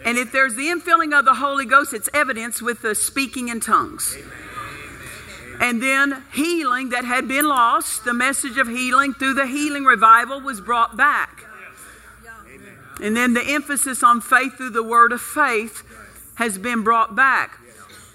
And 0.03 0.17
if 0.17 0.31
there's 0.31 0.55
the 0.55 0.67
infilling 0.67 1.17
of 1.17 1.25
the 1.25 1.35
Holy 1.35 1.65
Ghost, 1.65 1.93
it's 1.93 2.09
evidence 2.13 2.61
with 2.61 2.81
the 2.81 2.95
speaking 2.95 3.49
in 3.49 3.59
tongues. 3.59 4.17
And 5.59 5.81
then 5.81 6.23
healing 6.33 6.89
that 6.89 7.05
had 7.05 7.27
been 7.27 7.47
lost, 7.47 8.05
the 8.05 8.13
message 8.13 8.57
of 8.57 8.67
healing 8.67 9.13
through 9.13 9.35
the 9.35 9.47
healing 9.47 9.85
revival 9.85 10.41
was 10.41 10.61
brought 10.61 10.97
back. 10.97 11.45
And 13.01 13.15
then 13.15 13.33
the 13.33 13.43
emphasis 13.43 14.03
on 14.03 14.21
faith 14.21 14.57
through 14.57 14.71
the 14.71 14.83
word 14.83 15.11
of 15.11 15.21
faith 15.21 15.83
has 16.35 16.57
been 16.57 16.83
brought 16.83 17.15
back. 17.15 17.59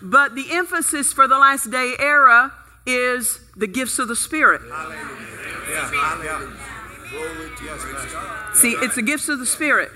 But 0.02 0.34
the 0.34 0.46
emphasis 0.50 1.12
for 1.12 1.28
the 1.28 1.38
last 1.38 1.70
day 1.70 1.94
era 1.98 2.52
is 2.86 3.40
the 3.56 3.66
gifts 3.66 3.98
of 3.98 4.08
the 4.08 4.16
Spirit. 4.16 4.62
See, 8.54 8.72
it's 8.72 8.94
the 8.94 9.02
gifts 9.02 9.28
of 9.28 9.38
the 9.38 9.46
Spirit. 9.46 9.90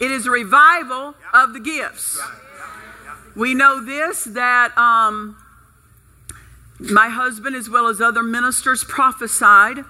It 0.00 0.10
is 0.10 0.26
a 0.26 0.30
revival 0.30 1.14
of 1.32 1.52
the 1.52 1.60
gifts. 1.60 2.20
We 3.36 3.54
know 3.54 3.84
this 3.84 4.24
that 4.24 4.76
um, 4.78 5.36
my 6.78 7.08
husband, 7.08 7.56
as 7.56 7.68
well 7.68 7.88
as 7.88 8.00
other 8.00 8.22
ministers, 8.22 8.84
prophesied 8.84 9.84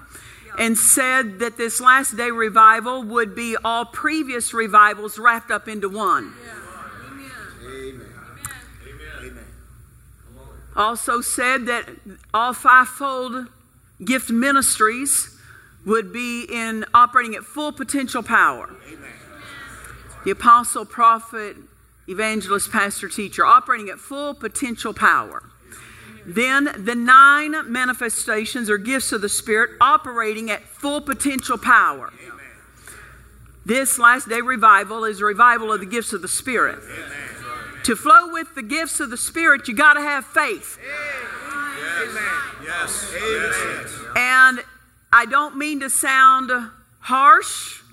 and 0.57 0.77
said 0.77 1.39
that 1.39 1.57
this 1.57 1.81
last 1.81 2.15
day 2.15 2.31
revival 2.31 3.03
would 3.03 3.35
be 3.35 3.57
all 3.63 3.85
previous 3.85 4.53
revivals 4.53 5.19
wrapped 5.19 5.51
up 5.51 5.67
into 5.67 5.89
one. 5.89 6.33
Also 10.75 11.21
said 11.21 11.65
that 11.67 11.89
all 12.33 12.53
fivefold 12.53 13.47
gift 14.03 14.29
ministries 14.29 15.39
would 15.85 16.11
be 16.11 16.45
in 16.51 16.85
operating 16.93 17.35
at 17.35 17.43
full 17.43 17.71
potential 17.71 18.23
power. 18.23 18.75
The 20.25 20.31
apostle, 20.31 20.85
prophet, 20.85 21.55
evangelist, 22.07 22.71
pastor, 22.71 23.07
teacher, 23.07 23.45
operating 23.45 23.89
at 23.89 23.99
full 23.99 24.33
potential 24.33 24.93
power. 24.93 25.43
Then 26.25 26.83
the 26.83 26.95
nine 26.95 27.71
manifestations 27.71 28.69
or 28.69 28.79
gifts 28.79 29.11
of 29.11 29.21
the 29.21 29.29
Spirit 29.29 29.71
operating 29.79 30.49
at 30.49 30.63
full 30.63 30.99
potential 31.01 31.57
power. 31.57 32.11
This 33.63 33.99
last 33.99 34.27
day 34.27 34.41
revival 34.41 35.05
is 35.05 35.21
a 35.21 35.25
revival 35.25 35.71
of 35.71 35.79
the 35.79 35.85
gifts 35.85 36.13
of 36.13 36.23
the 36.23 36.27
Spirit. 36.27 36.79
To 37.85 37.95
flow 37.95 38.31
with 38.31 38.55
the 38.55 38.63
gifts 38.63 38.99
of 38.99 39.11
the 39.11 39.17
Spirit, 39.17 39.67
you 39.67 39.75
got 39.75 39.93
to 39.93 40.01
have 40.01 40.25
faith. 40.25 40.79
Yes. 42.63 43.13
Yes. 43.13 43.93
And 44.15 44.59
I 45.13 45.27
don't 45.29 45.55
mean 45.55 45.81
to 45.81 45.89
sound 45.91 46.49
harsh, 46.99 47.83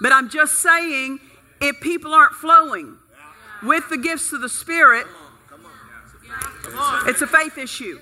but 0.00 0.12
I'm 0.12 0.28
just 0.28 0.60
saying 0.60 1.18
if 1.60 1.80
people 1.80 2.14
aren't 2.14 2.34
flowing 2.34 2.96
with 3.64 3.88
the 3.88 3.98
gifts 3.98 4.32
of 4.32 4.40
the 4.40 4.48
Spirit, 4.48 5.08
it's 7.04 7.22
a 7.22 7.26
faith 7.26 7.58
issue. 7.58 7.98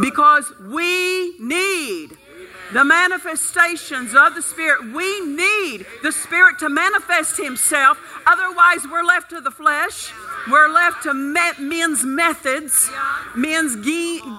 Because 0.00 0.52
we 0.60 1.38
need 1.38 2.17
the 2.72 2.84
manifestations 2.84 4.14
of 4.14 4.34
the 4.34 4.42
Spirit. 4.42 4.92
We 4.92 5.20
need 5.20 5.86
the 6.02 6.12
Spirit 6.12 6.58
to 6.60 6.68
manifest 6.68 7.36
Himself. 7.36 7.98
Otherwise, 8.26 8.86
we're 8.90 9.04
left 9.04 9.30
to 9.30 9.40
the 9.40 9.50
flesh. 9.50 10.12
We're 10.50 10.68
left 10.68 11.02
to 11.04 11.14
men's 11.14 12.04
methods, 12.04 12.90
men's 13.34 13.76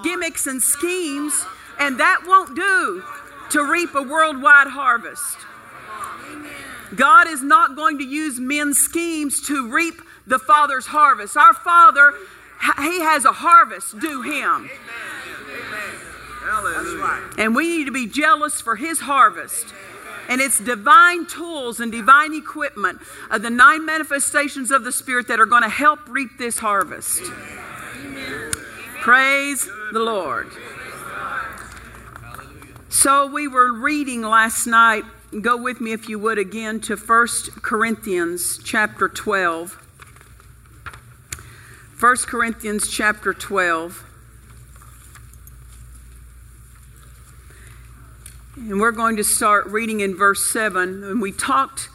gimmicks 0.03 0.47
and 0.47 0.61
schemes, 0.61 1.45
and 1.79 1.99
that 1.99 2.23
won't 2.27 2.55
do 2.55 3.03
to 3.51 3.63
reap 3.63 3.95
a 3.95 4.01
worldwide 4.03 4.67
harvest. 4.67 5.37
God 6.95 7.27
is 7.27 7.43
not 7.43 7.75
going 7.75 7.97
to 7.99 8.03
use 8.03 8.39
men's 8.39 8.77
schemes 8.77 9.41
to 9.47 9.71
reap 9.71 10.01
the 10.25 10.39
Father's 10.39 10.87
harvest. 10.87 11.37
Our 11.37 11.53
Father, 11.53 12.13
He 12.77 13.01
has 13.01 13.25
a 13.25 13.31
harvest 13.31 13.99
due 13.99 14.21
Him. 14.21 14.69
And 17.37 17.55
we 17.55 17.77
need 17.77 17.85
to 17.85 17.91
be 17.91 18.07
jealous 18.07 18.61
for 18.61 18.75
His 18.75 19.01
harvest. 19.01 19.73
And 20.27 20.41
it's 20.41 20.59
divine 20.59 21.25
tools 21.25 21.79
and 21.79 21.91
divine 21.91 22.35
equipment 22.35 22.99
of 23.31 23.41
the 23.41 23.49
nine 23.49 23.85
manifestations 23.85 24.69
of 24.69 24.83
the 24.83 24.91
Spirit 24.91 25.27
that 25.27 25.39
are 25.39 25.45
going 25.45 25.63
to 25.63 25.69
help 25.69 25.99
reap 26.07 26.37
this 26.37 26.59
harvest. 26.59 27.23
Amen. 28.05 28.51
Praise 29.01 29.67
the 29.91 29.99
Lord. 29.99 30.51
So 32.89 33.27
we 33.27 33.47
were 33.47 33.73
reading 33.73 34.21
last 34.21 34.67
night. 34.67 35.03
Go 35.41 35.57
with 35.57 35.79
me, 35.79 35.93
if 35.93 36.09
you 36.09 36.19
would, 36.19 36.37
again 36.37 36.79
to 36.81 36.95
1 36.95 37.27
Corinthians 37.61 38.59
chapter 38.63 39.07
12. 39.07 39.73
1 41.99 42.15
Corinthians 42.27 42.87
chapter 42.87 43.33
12. 43.33 44.08
And 48.59 48.81
we're 48.81 48.91
going 48.91 49.15
to 49.15 49.23
start 49.23 49.67
reading 49.67 50.01
in 50.01 50.17
verse 50.17 50.51
7. 50.51 51.01
And 51.05 51.21
we 51.21 51.31
talked 51.31 51.87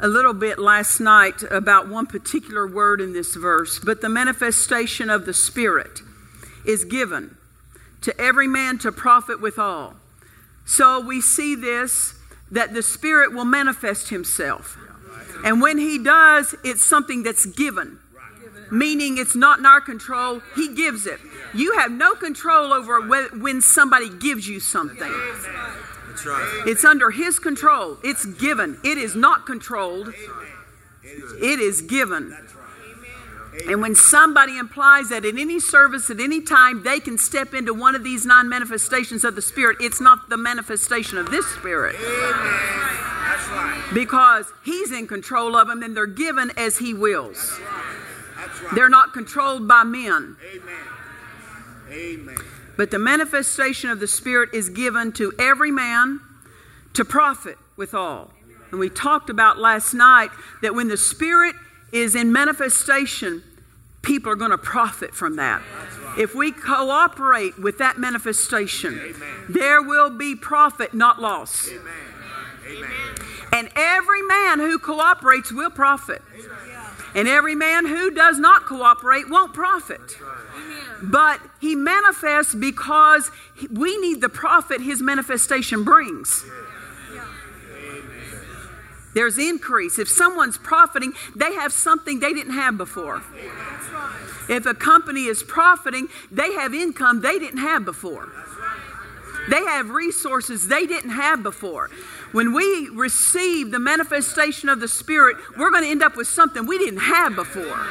a 0.00 0.08
little 0.08 0.34
bit 0.34 0.58
last 0.58 0.98
night 0.98 1.44
about 1.48 1.88
one 1.88 2.06
particular 2.06 2.66
word 2.66 3.00
in 3.00 3.12
this 3.12 3.36
verse. 3.36 3.78
But 3.78 4.00
the 4.00 4.08
manifestation 4.08 5.08
of 5.08 5.24
the 5.24 5.32
Spirit 5.32 6.00
is 6.66 6.84
given 6.84 7.36
to 8.00 8.20
every 8.20 8.48
man 8.48 8.76
to 8.78 8.90
profit 8.90 9.40
withal. 9.40 9.94
So 10.66 10.98
we 10.98 11.20
see 11.20 11.54
this 11.54 12.14
that 12.50 12.74
the 12.74 12.82
Spirit 12.82 13.32
will 13.32 13.44
manifest 13.44 14.08
Himself. 14.08 14.76
And 15.44 15.62
when 15.62 15.78
He 15.78 16.02
does, 16.02 16.56
it's 16.64 16.84
something 16.84 17.22
that's 17.22 17.46
given, 17.46 18.00
meaning 18.72 19.16
it's 19.16 19.36
not 19.36 19.60
in 19.60 19.66
our 19.66 19.80
control. 19.80 20.42
He 20.56 20.74
gives 20.74 21.06
it. 21.06 21.20
You 21.54 21.78
have 21.78 21.92
no 21.92 22.14
control 22.16 22.72
over 22.72 23.00
when 23.00 23.60
somebody 23.60 24.08
gives 24.08 24.48
you 24.48 24.58
something. 24.58 25.12
Right. 26.26 26.62
It's 26.66 26.84
under 26.84 27.10
His 27.10 27.38
control. 27.38 27.98
It's 28.02 28.24
given. 28.24 28.78
It 28.84 28.98
is 28.98 29.14
not 29.14 29.46
controlled. 29.46 30.12
It 31.02 31.60
is 31.60 31.82
given. 31.82 32.36
And 33.68 33.82
when 33.82 33.94
somebody 33.94 34.58
implies 34.58 35.08
that 35.08 35.24
in 35.24 35.38
any 35.38 35.60
service 35.60 36.08
at 36.10 36.20
any 36.20 36.40
time 36.40 36.82
they 36.82 37.00
can 37.00 37.18
step 37.18 37.52
into 37.52 37.74
one 37.74 37.94
of 37.94 38.04
these 38.04 38.24
nine 38.24 38.48
manifestations 38.48 39.24
of 39.24 39.34
the 39.34 39.42
Spirit, 39.42 39.78
it's 39.80 40.00
not 40.00 40.28
the 40.28 40.36
manifestation 40.36 41.18
of 41.18 41.30
this 41.30 41.46
Spirit. 41.46 41.96
Because 43.92 44.46
He's 44.64 44.92
in 44.92 45.06
control 45.06 45.56
of 45.56 45.68
them 45.68 45.82
and 45.82 45.96
they're 45.96 46.06
given 46.06 46.52
as 46.56 46.78
He 46.78 46.94
wills. 46.94 47.58
They're 48.74 48.88
not 48.88 49.12
controlled 49.12 49.66
by 49.66 49.84
men. 49.84 50.36
Amen. 50.52 50.76
Amen. 51.90 52.38
But 52.76 52.90
the 52.90 52.98
manifestation 52.98 53.90
of 53.90 54.00
the 54.00 54.06
Spirit 54.06 54.50
is 54.54 54.68
given 54.68 55.12
to 55.12 55.32
every 55.38 55.70
man 55.70 56.20
to 56.94 57.04
profit 57.04 57.56
withal. 57.76 58.30
And 58.70 58.78
we 58.78 58.88
talked 58.88 59.30
about 59.30 59.58
last 59.58 59.94
night 59.94 60.30
that 60.62 60.74
when 60.74 60.88
the 60.88 60.96
Spirit 60.96 61.56
is 61.92 62.14
in 62.14 62.32
manifestation, 62.32 63.42
people 64.02 64.30
are 64.30 64.36
going 64.36 64.52
to 64.52 64.58
profit 64.58 65.14
from 65.14 65.36
that. 65.36 65.62
If 66.18 66.34
we 66.34 66.52
cooperate 66.52 67.58
with 67.58 67.78
that 67.78 67.98
manifestation, 67.98 68.98
Amen. 68.98 69.44
there 69.48 69.82
will 69.82 70.10
be 70.10 70.34
profit, 70.34 70.94
not 70.94 71.20
loss. 71.20 71.68
Amen. 71.68 72.90
And 73.52 73.68
every 73.74 74.22
man 74.22 74.60
who 74.60 74.78
cooperates 74.78 75.52
will 75.52 75.70
profit. 75.70 76.22
And 77.14 77.26
every 77.26 77.54
man 77.54 77.86
who 77.86 78.10
does 78.10 78.38
not 78.38 78.66
cooperate 78.66 79.28
won't 79.28 79.52
profit 79.52 80.16
but 81.02 81.40
he 81.60 81.74
manifests 81.74 82.54
because 82.54 83.30
we 83.70 83.96
need 83.98 84.20
the 84.20 84.28
profit 84.28 84.80
his 84.80 85.00
manifestation 85.00 85.84
brings. 85.84 86.44
There's 89.12 89.38
increase. 89.38 89.98
If 89.98 90.08
someone's 90.08 90.56
profiting, 90.56 91.12
they 91.34 91.54
have 91.54 91.72
something 91.72 92.20
they 92.20 92.32
didn't 92.32 92.52
have 92.52 92.76
before. 92.76 93.22
If 94.48 94.66
a 94.66 94.74
company 94.74 95.24
is 95.24 95.42
profiting, 95.42 96.08
they 96.30 96.52
have 96.54 96.74
income 96.74 97.20
they 97.20 97.38
didn't 97.38 97.58
have 97.60 97.84
before. 97.84 98.28
They 99.48 99.64
have 99.64 99.90
resources 99.90 100.68
they 100.68 100.86
didn't 100.86 101.10
have 101.10 101.42
before. 101.42 101.90
When 102.32 102.52
we 102.54 102.88
receive 102.90 103.70
the 103.70 103.80
manifestation 103.80 104.68
of 104.68 104.80
the 104.80 104.88
Spirit, 104.88 105.36
we're 105.56 105.70
going 105.70 105.82
to 105.82 105.90
end 105.90 106.02
up 106.02 106.16
with 106.16 106.28
something 106.28 106.66
we 106.66 106.78
didn't 106.78 107.00
have 107.00 107.34
before. 107.34 107.86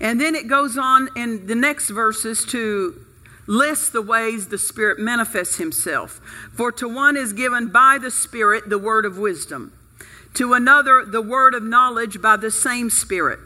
And 0.00 0.20
then 0.20 0.34
it 0.34 0.46
goes 0.46 0.78
on 0.78 1.08
in 1.16 1.46
the 1.46 1.54
next 1.54 1.90
verses 1.90 2.44
to 2.46 3.04
list 3.46 3.92
the 3.92 4.02
ways 4.02 4.48
the 4.48 4.58
Spirit 4.58 4.98
manifests 4.98 5.56
Himself. 5.56 6.20
For 6.52 6.70
to 6.72 6.88
one 6.88 7.16
is 7.16 7.32
given 7.32 7.68
by 7.68 7.98
the 7.98 8.10
Spirit 8.10 8.68
the 8.68 8.78
word 8.78 9.04
of 9.06 9.18
wisdom, 9.18 9.72
to 10.34 10.52
another 10.52 11.04
the 11.04 11.22
word 11.22 11.54
of 11.54 11.62
knowledge 11.62 12.20
by 12.20 12.36
the 12.36 12.50
same 12.50 12.90
Spirit, 12.90 13.40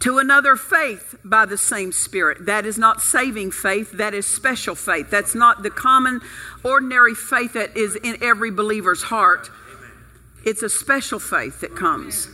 to 0.00 0.18
another 0.18 0.56
faith 0.56 1.14
by 1.24 1.46
the 1.46 1.58
same 1.58 1.92
Spirit. 1.92 2.46
That 2.46 2.66
is 2.66 2.78
not 2.78 3.02
saving 3.02 3.52
faith, 3.52 3.92
that 3.92 4.14
is 4.14 4.26
special 4.26 4.74
faith. 4.74 5.10
That's 5.10 5.34
not 5.34 5.62
the 5.62 5.70
common, 5.70 6.20
ordinary 6.64 7.14
faith 7.14 7.52
that 7.52 7.76
is 7.76 7.96
in 7.96 8.22
every 8.22 8.50
believer's 8.50 9.04
heart. 9.04 9.50
It's 10.44 10.62
a 10.62 10.70
special 10.70 11.18
faith 11.18 11.60
that 11.60 11.76
comes 11.76 12.28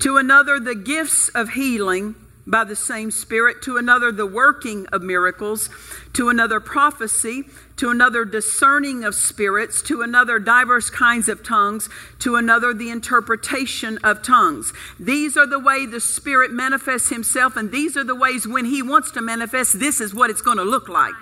to 0.00 0.16
another 0.16 0.58
the 0.58 0.74
gifts 0.74 1.28
of 1.30 1.50
healing 1.50 2.14
by 2.50 2.64
the 2.64 2.76
same 2.76 3.10
Spirit, 3.10 3.62
to 3.62 3.76
another 3.76 4.10
the 4.10 4.26
working 4.26 4.86
of 4.88 5.02
miracles, 5.02 5.70
to 6.12 6.28
another 6.28 6.58
prophecy, 6.58 7.44
to 7.76 7.90
another 7.90 8.24
discerning 8.24 9.04
of 9.04 9.14
spirits, 9.14 9.80
to 9.82 10.02
another 10.02 10.38
diverse 10.38 10.90
kinds 10.90 11.28
of 11.28 11.42
tongues, 11.42 11.88
to 12.18 12.36
another 12.36 12.74
the 12.74 12.90
interpretation 12.90 13.98
of 13.98 14.22
tongues. 14.22 14.72
These 14.98 15.36
are 15.36 15.46
the 15.46 15.58
way 15.58 15.86
the 15.86 16.00
Spirit 16.00 16.50
manifests 16.50 17.08
Himself, 17.08 17.56
and 17.56 17.70
these 17.70 17.96
are 17.96 18.04
the 18.04 18.14
ways 18.14 18.46
when 18.46 18.64
He 18.64 18.82
wants 18.82 19.10
to 19.12 19.22
manifest, 19.22 19.78
this 19.78 20.00
is 20.00 20.12
what 20.12 20.28
it's 20.28 20.42
going 20.42 20.58
to 20.58 20.64
look 20.64 20.88
like. 20.88 21.14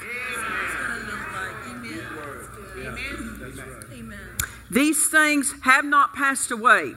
These 4.70 5.08
things 5.08 5.54
have 5.62 5.84
not 5.84 6.14
passed 6.14 6.50
away. 6.50 6.94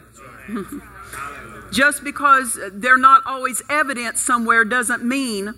Just 1.71 2.03
because 2.03 2.59
they're 2.73 2.97
not 2.97 3.21
always 3.25 3.61
evident 3.69 4.17
somewhere 4.17 4.65
doesn't 4.65 5.03
mean 5.03 5.53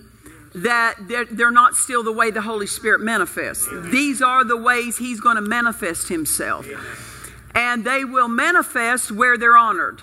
that 0.54 0.94
they're, 1.08 1.24
they're 1.24 1.50
not 1.50 1.74
still 1.74 2.04
the 2.04 2.12
way 2.12 2.30
the 2.30 2.40
Holy 2.42 2.66
Spirit 2.68 3.00
manifests. 3.00 3.68
These 3.90 4.22
are 4.22 4.44
the 4.44 4.56
ways 4.56 4.96
He's 4.98 5.20
going 5.20 5.36
to 5.36 5.42
manifest 5.42 6.08
Himself. 6.08 6.66
and 7.54 7.84
they 7.84 8.04
will 8.04 8.28
manifest 8.28 9.10
where 9.10 9.36
they're 9.36 9.56
honored. 9.56 10.02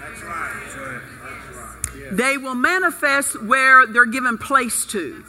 That's 0.00 0.22
right. 0.22 0.62
That's 0.74 0.76
right. 1.96 2.16
They 2.16 2.36
will 2.38 2.56
manifest 2.56 3.40
where 3.42 3.86
they're 3.86 4.06
given 4.06 4.36
place 4.38 4.84
to. 4.86 5.22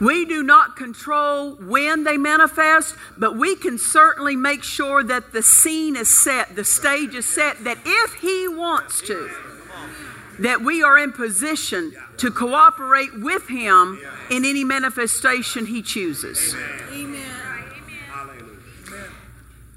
We 0.00 0.24
do 0.24 0.42
not 0.42 0.76
control 0.76 1.52
when 1.54 2.04
they 2.04 2.16
manifest, 2.16 2.94
but 3.16 3.36
we 3.36 3.56
can 3.56 3.78
certainly 3.78 4.36
make 4.36 4.62
sure 4.62 5.02
that 5.02 5.32
the 5.32 5.42
scene 5.42 5.96
is 5.96 6.08
set, 6.22 6.54
the 6.54 6.64
stage 6.64 7.14
is 7.14 7.26
set, 7.26 7.64
that 7.64 7.78
if 7.84 8.14
He 8.14 8.46
wants 8.46 9.00
to, 9.02 9.30
that 10.38 10.60
we 10.62 10.82
are 10.82 10.98
in 10.98 11.12
position 11.12 11.92
to 12.18 12.30
cooperate 12.30 13.10
with 13.18 13.48
Him 13.48 14.00
in 14.30 14.44
any 14.44 14.62
manifestation 14.62 15.66
He 15.66 15.82
chooses. 15.82 16.54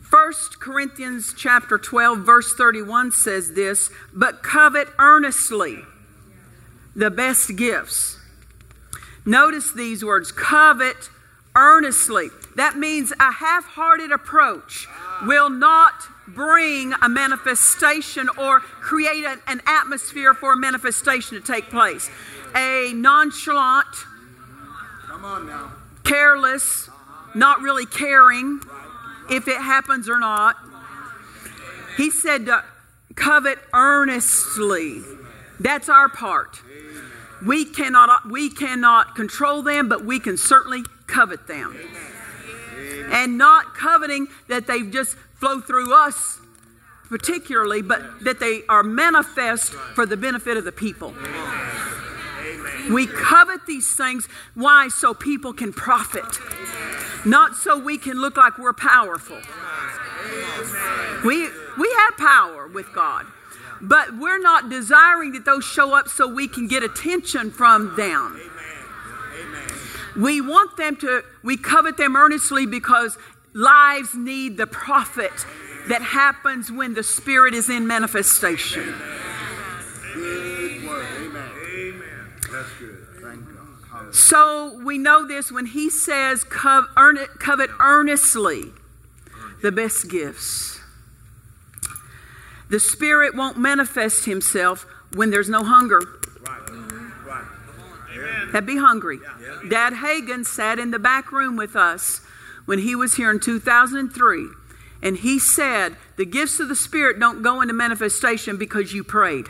First 0.03 0.59
Corinthians 0.59 1.33
chapter 1.35 1.77
12 1.77 2.19
verse 2.19 2.53
31 2.53 3.11
says 3.11 3.53
this, 3.53 3.89
but 4.13 4.43
covet 4.43 4.89
earnestly 4.99 5.79
the 6.95 7.09
best 7.09 7.55
gifts. 7.55 8.10
Notice 9.25 9.71
these 9.71 10.03
words, 10.03 10.31
covet 10.31 11.09
earnestly. 11.55 12.29
That 12.55 12.77
means 12.77 13.13
a 13.19 13.31
half-hearted 13.31 14.11
approach 14.11 14.87
will 15.23 15.49
not 15.49 15.93
bring 16.27 16.93
a 17.01 17.09
manifestation 17.09 18.29
or 18.37 18.59
create 18.59 19.25
an, 19.25 19.39
an 19.47 19.61
atmosphere 19.67 20.33
for 20.33 20.53
a 20.53 20.57
manifestation 20.57 21.39
to 21.39 21.45
take 21.45 21.69
place. 21.69 22.09
A 22.55 22.93
nonchalant, 22.93 23.87
Come 25.07 25.25
on 25.25 25.47
now. 25.47 25.71
careless, 26.03 26.89
not 27.35 27.61
really 27.61 27.85
caring 27.85 28.61
if 29.29 29.47
it 29.47 29.57
happens 29.57 30.09
or 30.09 30.19
not. 30.19 30.55
He 31.97 32.09
said 32.09 32.45
to 32.47 32.63
covet 33.15 33.59
earnestly. 33.73 35.01
That's 35.59 35.89
our 35.89 36.09
part. 36.09 36.61
We 37.45 37.65
cannot 37.65 38.29
we 38.29 38.49
cannot 38.49 39.15
control 39.15 39.61
them, 39.61 39.89
but 39.89 40.05
we 40.05 40.19
can 40.19 40.37
certainly 40.37 40.83
covet 41.07 41.47
them. 41.47 41.77
And 43.11 43.37
not 43.37 43.73
coveting 43.73 44.27
that 44.47 44.67
they 44.67 44.83
just 44.83 45.15
flow 45.35 45.59
through 45.59 45.93
us 45.93 46.39
particularly, 47.11 47.81
but 47.81 48.23
that 48.23 48.39
they 48.39 48.61
are 48.69 48.83
manifest 48.83 49.73
for 49.73 50.05
the 50.05 50.15
benefit 50.15 50.55
of 50.55 50.63
the 50.63 50.71
people. 50.71 51.13
We 52.89 53.05
covet 53.05 53.65
these 53.67 53.95
things. 53.95 54.27
Why? 54.55 54.87
So 54.87 55.13
people 55.13 55.51
can 55.51 55.73
profit. 55.73 56.39
Not 57.25 57.57
so 57.57 57.77
we 57.77 57.97
can 57.97 58.19
look 58.21 58.37
like 58.37 58.57
we're 58.57 58.71
powerful. 58.71 59.37
We, 61.25 61.49
we 61.77 61.95
have 61.99 62.17
power 62.17 62.67
with 62.67 62.93
God, 62.93 63.25
but 63.81 64.17
we're 64.17 64.39
not 64.39 64.69
desiring 64.69 65.33
that 65.33 65.45
those 65.45 65.63
show 65.65 65.95
up 65.95 66.07
so 66.07 66.27
we 66.27 66.47
can 66.47 66.67
get 66.67 66.83
attention 66.83 67.51
from 67.51 67.95
them. 67.95 68.39
We 70.15 70.41
want 70.41 70.77
them 70.77 70.95
to, 70.97 71.23
we 71.43 71.57
covet 71.57 71.97
them 71.97 72.15
earnestly 72.15 72.65
because 72.65 73.17
lives 73.53 74.13
need 74.13 74.57
the 74.57 74.67
profit 74.67 75.31
that 75.87 76.01
happens 76.01 76.71
when 76.71 76.93
the 76.93 77.03
Spirit 77.03 77.53
is 77.53 77.69
in 77.69 77.87
manifestation. 77.87 78.93
Amen. 80.15 81.51
Amen. 81.65 82.33
That's 82.51 82.69
good. 82.77 83.07
Thank 83.21 83.45
God. 83.91 84.13
So 84.13 84.79
we 84.83 84.97
know 84.97 85.25
this 85.25 85.51
when 85.51 85.65
he 85.67 85.89
says, 85.89 86.43
"Cov- 86.43 86.87
earn 86.97 87.17
it- 87.17 87.39
covet 87.39 87.69
earnestly 87.79 88.73
the 89.61 89.71
best 89.71 90.09
gifts. 90.09 90.80
The 92.71 92.79
Spirit 92.79 93.35
won't 93.35 93.57
manifest 93.57 94.23
himself 94.23 94.85
when 95.13 95.29
there's 95.29 95.49
no 95.49 95.61
hunger. 95.65 95.99
Right. 96.39 96.69
Right. 97.25 98.51
That'd 98.53 98.65
be 98.65 98.77
hungry. 98.77 99.19
Dad 99.69 99.91
Hagin 99.91 100.45
sat 100.45 100.79
in 100.79 100.91
the 100.91 100.97
back 100.97 101.33
room 101.33 101.57
with 101.57 101.75
us 101.75 102.21
when 102.65 102.79
he 102.79 102.95
was 102.95 103.15
here 103.15 103.29
in 103.29 103.41
2003. 103.41 104.47
And 105.03 105.17
he 105.17 105.37
said, 105.37 105.97
The 106.15 106.25
gifts 106.25 106.61
of 106.61 106.69
the 106.69 106.75
Spirit 106.75 107.19
don't 107.19 107.43
go 107.43 107.59
into 107.59 107.73
manifestation 107.73 108.55
because 108.55 108.93
you 108.93 109.03
prayed. 109.03 109.47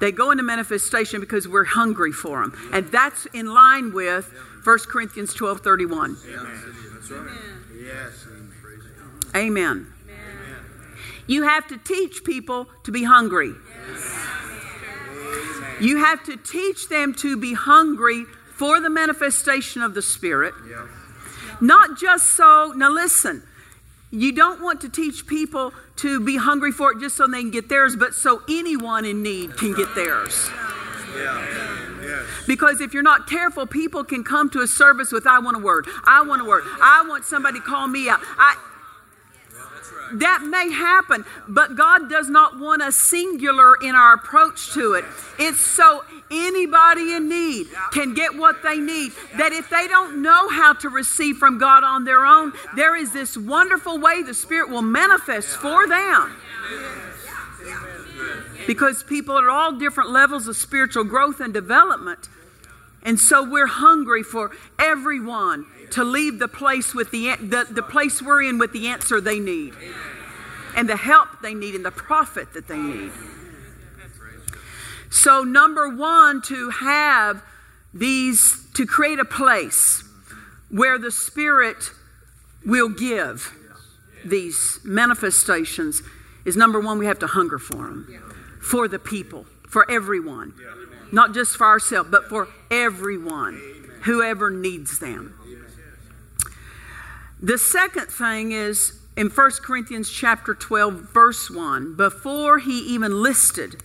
They 0.00 0.10
go 0.10 0.32
into 0.32 0.42
manifestation 0.42 1.20
because 1.20 1.46
we're 1.46 1.64
hungry 1.64 2.10
for 2.10 2.40
them. 2.40 2.58
And 2.72 2.88
that's 2.88 3.26
in 3.26 3.54
line 3.54 3.92
with 3.94 4.34
1 4.64 4.78
Corinthians 4.88 5.32
12 5.34 5.60
31. 5.60 6.14
That's 6.14 7.10
right. 7.10 7.38
Yes. 7.80 8.26
Praise 8.60 8.80
Amen. 9.36 9.93
You 11.26 11.42
have 11.42 11.66
to 11.68 11.78
teach 11.78 12.24
people 12.24 12.68
to 12.84 12.92
be 12.92 13.04
hungry. 13.04 13.54
You 15.80 15.98
have 15.98 16.22
to 16.24 16.36
teach 16.36 16.88
them 16.88 17.14
to 17.14 17.36
be 17.36 17.54
hungry 17.54 18.24
for 18.54 18.80
the 18.80 18.90
manifestation 18.90 19.82
of 19.82 19.94
the 19.94 20.02
Spirit. 20.02 20.54
Yes. 20.68 20.88
Not 21.60 21.98
just 21.98 22.30
so, 22.30 22.72
now 22.76 22.90
listen, 22.90 23.42
you 24.10 24.32
don't 24.32 24.62
want 24.62 24.80
to 24.82 24.88
teach 24.88 25.26
people 25.26 25.72
to 25.96 26.20
be 26.20 26.36
hungry 26.36 26.70
for 26.70 26.92
it 26.92 27.00
just 27.00 27.16
so 27.16 27.26
they 27.26 27.40
can 27.40 27.50
get 27.50 27.68
theirs, 27.68 27.96
but 27.96 28.14
so 28.14 28.42
anyone 28.48 29.04
in 29.04 29.22
need 29.22 29.56
can 29.56 29.74
get 29.74 29.92
theirs. 29.94 30.48
Yes. 31.16 32.26
Because 32.46 32.80
if 32.80 32.92
you're 32.92 33.02
not 33.02 33.26
careful, 33.28 33.66
people 33.66 34.04
can 34.04 34.22
come 34.24 34.50
to 34.50 34.60
a 34.60 34.66
service 34.66 35.10
with, 35.10 35.26
I 35.26 35.38
want 35.38 35.56
a 35.56 35.60
word, 35.60 35.86
I 36.04 36.22
want 36.22 36.42
a 36.42 36.44
word, 36.44 36.64
I 36.64 37.04
want 37.08 37.24
somebody 37.24 37.60
to 37.60 37.64
call 37.64 37.88
me 37.88 38.08
out. 38.08 38.20
I, 38.38 38.56
that 40.12 40.42
may 40.42 40.70
happen, 40.70 41.24
but 41.48 41.76
God 41.76 42.08
does 42.08 42.28
not 42.28 42.58
want 42.58 42.82
us 42.82 42.96
singular 42.96 43.74
in 43.76 43.94
our 43.94 44.14
approach 44.14 44.72
to 44.74 44.94
it. 44.94 45.04
It's 45.38 45.60
so 45.60 46.04
anybody 46.30 47.14
in 47.14 47.28
need 47.28 47.68
can 47.92 48.14
get 48.14 48.36
what 48.36 48.62
they 48.62 48.78
need. 48.78 49.12
That 49.36 49.52
if 49.52 49.70
they 49.70 49.88
don't 49.88 50.22
know 50.22 50.48
how 50.48 50.74
to 50.74 50.88
receive 50.88 51.38
from 51.38 51.58
God 51.58 51.84
on 51.84 52.04
their 52.04 52.24
own, 52.24 52.52
there 52.76 52.96
is 52.96 53.12
this 53.12 53.36
wonderful 53.36 53.98
way 53.98 54.22
the 54.22 54.34
Spirit 54.34 54.70
will 54.70 54.82
manifest 54.82 55.56
for 55.56 55.86
them. 55.88 56.36
Because 58.66 59.02
people 59.02 59.38
are 59.38 59.50
at 59.50 59.54
all 59.54 59.72
different 59.72 60.10
levels 60.10 60.48
of 60.48 60.56
spiritual 60.56 61.04
growth 61.04 61.40
and 61.40 61.52
development. 61.52 62.28
And 63.02 63.20
so 63.20 63.42
we're 63.48 63.66
hungry 63.66 64.22
for 64.22 64.50
everyone 64.78 65.66
to 65.94 66.02
leave 66.02 66.40
the 66.40 66.48
place 66.48 66.92
with 66.92 67.12
the, 67.12 67.36
the, 67.36 67.68
the 67.70 67.82
place 67.82 68.20
we're 68.20 68.42
in 68.42 68.58
with 68.58 68.72
the 68.72 68.88
answer 68.88 69.20
they 69.20 69.38
need 69.38 69.72
and 70.76 70.88
the 70.88 70.96
help 70.96 71.28
they 71.40 71.54
need 71.54 71.76
and 71.76 71.84
the 71.84 71.92
profit 71.92 72.52
that 72.52 72.66
they 72.66 72.76
need. 72.76 73.12
So, 75.08 75.44
number 75.44 75.88
one, 75.88 76.42
to 76.42 76.70
have 76.70 77.44
these, 77.92 78.66
to 78.74 78.86
create 78.86 79.20
a 79.20 79.24
place 79.24 80.02
where 80.68 80.98
the 80.98 81.12
Spirit 81.12 81.92
will 82.66 82.88
give 82.88 83.54
these 84.24 84.80
manifestations 84.82 86.02
is 86.44 86.56
number 86.56 86.80
one, 86.80 86.98
we 86.98 87.06
have 87.06 87.20
to 87.20 87.28
hunger 87.28 87.60
for 87.60 87.76
them, 87.76 88.34
for 88.60 88.88
the 88.88 88.98
people, 88.98 89.46
for 89.68 89.88
everyone. 89.88 90.54
Not 91.12 91.34
just 91.34 91.56
for 91.56 91.66
ourselves, 91.66 92.10
but 92.10 92.24
for 92.24 92.48
everyone, 92.68 93.62
whoever 94.02 94.50
needs 94.50 94.98
them. 94.98 95.38
The 97.44 97.58
second 97.58 98.06
thing 98.06 98.52
is 98.52 98.98
in 99.18 99.28
1 99.28 99.50
Corinthians 99.62 100.10
chapter 100.10 100.54
12 100.54 100.94
verse 101.12 101.50
1 101.50 101.94
before 101.94 102.58
he 102.58 102.78
even 102.78 103.22
listed 103.22 103.82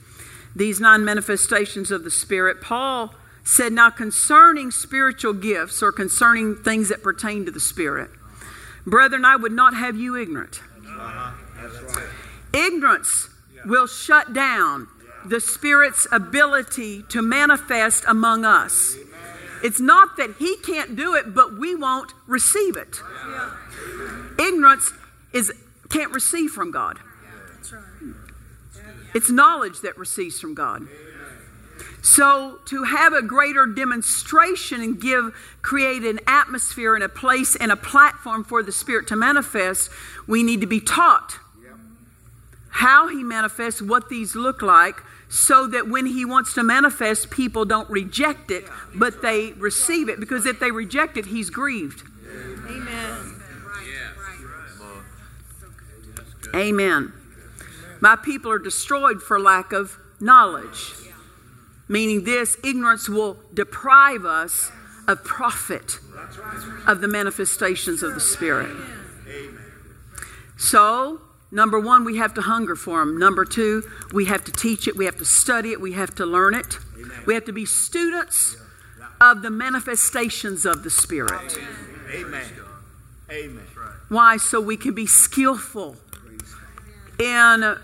these 0.55 0.79
nine 0.79 1.03
manifestations 1.03 1.91
of 1.91 2.05
the 2.05 2.09
spirit 2.09 2.61
Paul 2.61 3.13
said 3.43 3.73
now 3.73 3.89
concerning 3.89 4.71
spiritual 4.71 5.33
gifts 5.33 5.83
or 5.83 5.91
concerning 5.91 6.55
things 6.55 6.87
that 6.87 7.03
pertain 7.03 7.45
to 7.47 7.51
the 7.51 7.59
spirit 7.59 8.09
brethren 8.87 9.25
I 9.25 9.35
would 9.35 9.51
not 9.51 9.73
have 9.73 9.97
you 9.97 10.15
ignorant 10.15 10.61
right. 10.97 12.07
ignorance 12.53 13.27
will 13.65 13.87
shut 13.87 14.31
down 14.33 14.87
the 15.25 15.41
spirit's 15.41 16.07
ability 16.13 17.03
to 17.09 17.21
manifest 17.21 18.05
among 18.07 18.45
us 18.45 18.95
it's 19.63 19.79
not 19.79 20.17
that 20.17 20.35
he 20.39 20.57
can't 20.57 20.95
do 20.95 21.15
it 21.15 21.33
but 21.33 21.57
we 21.57 21.75
won't 21.75 22.13
receive 22.27 22.77
it. 22.77 23.01
Ignorance 24.39 24.91
is 25.33 25.51
can't 25.89 26.13
receive 26.13 26.51
from 26.51 26.71
God. 26.71 26.99
It's 29.13 29.29
knowledge 29.29 29.81
that 29.81 29.97
receives 29.97 30.39
from 30.39 30.53
God. 30.53 30.87
So 32.01 32.59
to 32.65 32.83
have 32.83 33.13
a 33.13 33.21
greater 33.21 33.65
demonstration 33.65 34.81
and 34.81 35.01
give 35.01 35.35
create 35.61 36.03
an 36.03 36.19
atmosphere 36.27 36.95
and 36.95 37.03
a 37.03 37.09
place 37.09 37.55
and 37.55 37.71
a 37.71 37.75
platform 37.75 38.43
for 38.43 38.63
the 38.63 38.71
spirit 38.71 39.07
to 39.07 39.15
manifest, 39.15 39.89
we 40.27 40.43
need 40.43 40.61
to 40.61 40.67
be 40.67 40.79
taught 40.79 41.39
how 42.69 43.07
he 43.07 43.23
manifests, 43.23 43.81
what 43.81 44.09
these 44.09 44.35
look 44.35 44.61
like, 44.61 45.01
so 45.29 45.67
that 45.67 45.87
when 45.87 46.07
he 46.07 46.25
wants 46.25 46.53
to 46.55 46.63
manifest, 46.63 47.29
people 47.29 47.63
don't 47.63 47.89
reject 47.89 48.49
it, 48.49 48.65
but 48.95 49.21
they 49.21 49.53
receive 49.53 50.09
it. 50.09 50.19
Because 50.19 50.45
if 50.45 50.59
they 50.59 50.71
reject 50.71 51.17
it, 51.17 51.27
he's 51.27 51.49
grieved. 51.51 52.03
Amen. 52.67 53.35
Amen. 56.55 57.13
My 58.01 58.15
people 58.15 58.51
are 58.51 58.59
destroyed 58.59 59.21
for 59.21 59.39
lack 59.39 59.71
of 59.71 59.97
knowledge. 60.19 60.93
Meaning, 61.87 62.23
this 62.23 62.57
ignorance 62.63 63.07
will 63.09 63.37
deprive 63.53 64.25
us 64.25 64.71
of 65.07 65.23
profit 65.23 65.99
of 66.87 67.01
the 67.01 67.07
manifestations 67.07 68.03
of 68.03 68.13
the 68.13 68.19
Spirit. 68.19 68.75
So, 70.57 71.21
number 71.51 71.79
one, 71.79 72.05
we 72.05 72.17
have 72.17 72.33
to 72.35 72.41
hunger 72.41 72.75
for 72.75 72.99
them. 72.99 73.17
Number 73.17 73.45
two, 73.45 73.83
we 74.13 74.25
have 74.25 74.43
to 74.45 74.51
teach 74.51 74.87
it, 74.87 74.95
we 74.95 75.05
have 75.05 75.17
to 75.17 75.25
study 75.25 75.71
it, 75.71 75.81
we 75.81 75.93
have 75.93 76.13
to 76.15 76.25
learn 76.25 76.55
it. 76.55 76.77
We 77.25 77.33
have 77.33 77.45
to 77.45 77.53
be 77.53 77.65
students 77.65 78.57
of 79.21 79.41
the 79.41 79.49
manifestations 79.49 80.65
of 80.65 80.83
the 80.83 80.89
Spirit. 80.89 81.57
Amen. 82.11 82.45
Amen. 83.31 83.63
Why? 84.09 84.37
So 84.37 84.59
we 84.59 84.77
can 84.77 84.95
be 84.95 85.05
skillful 85.05 85.95
in 87.19 87.77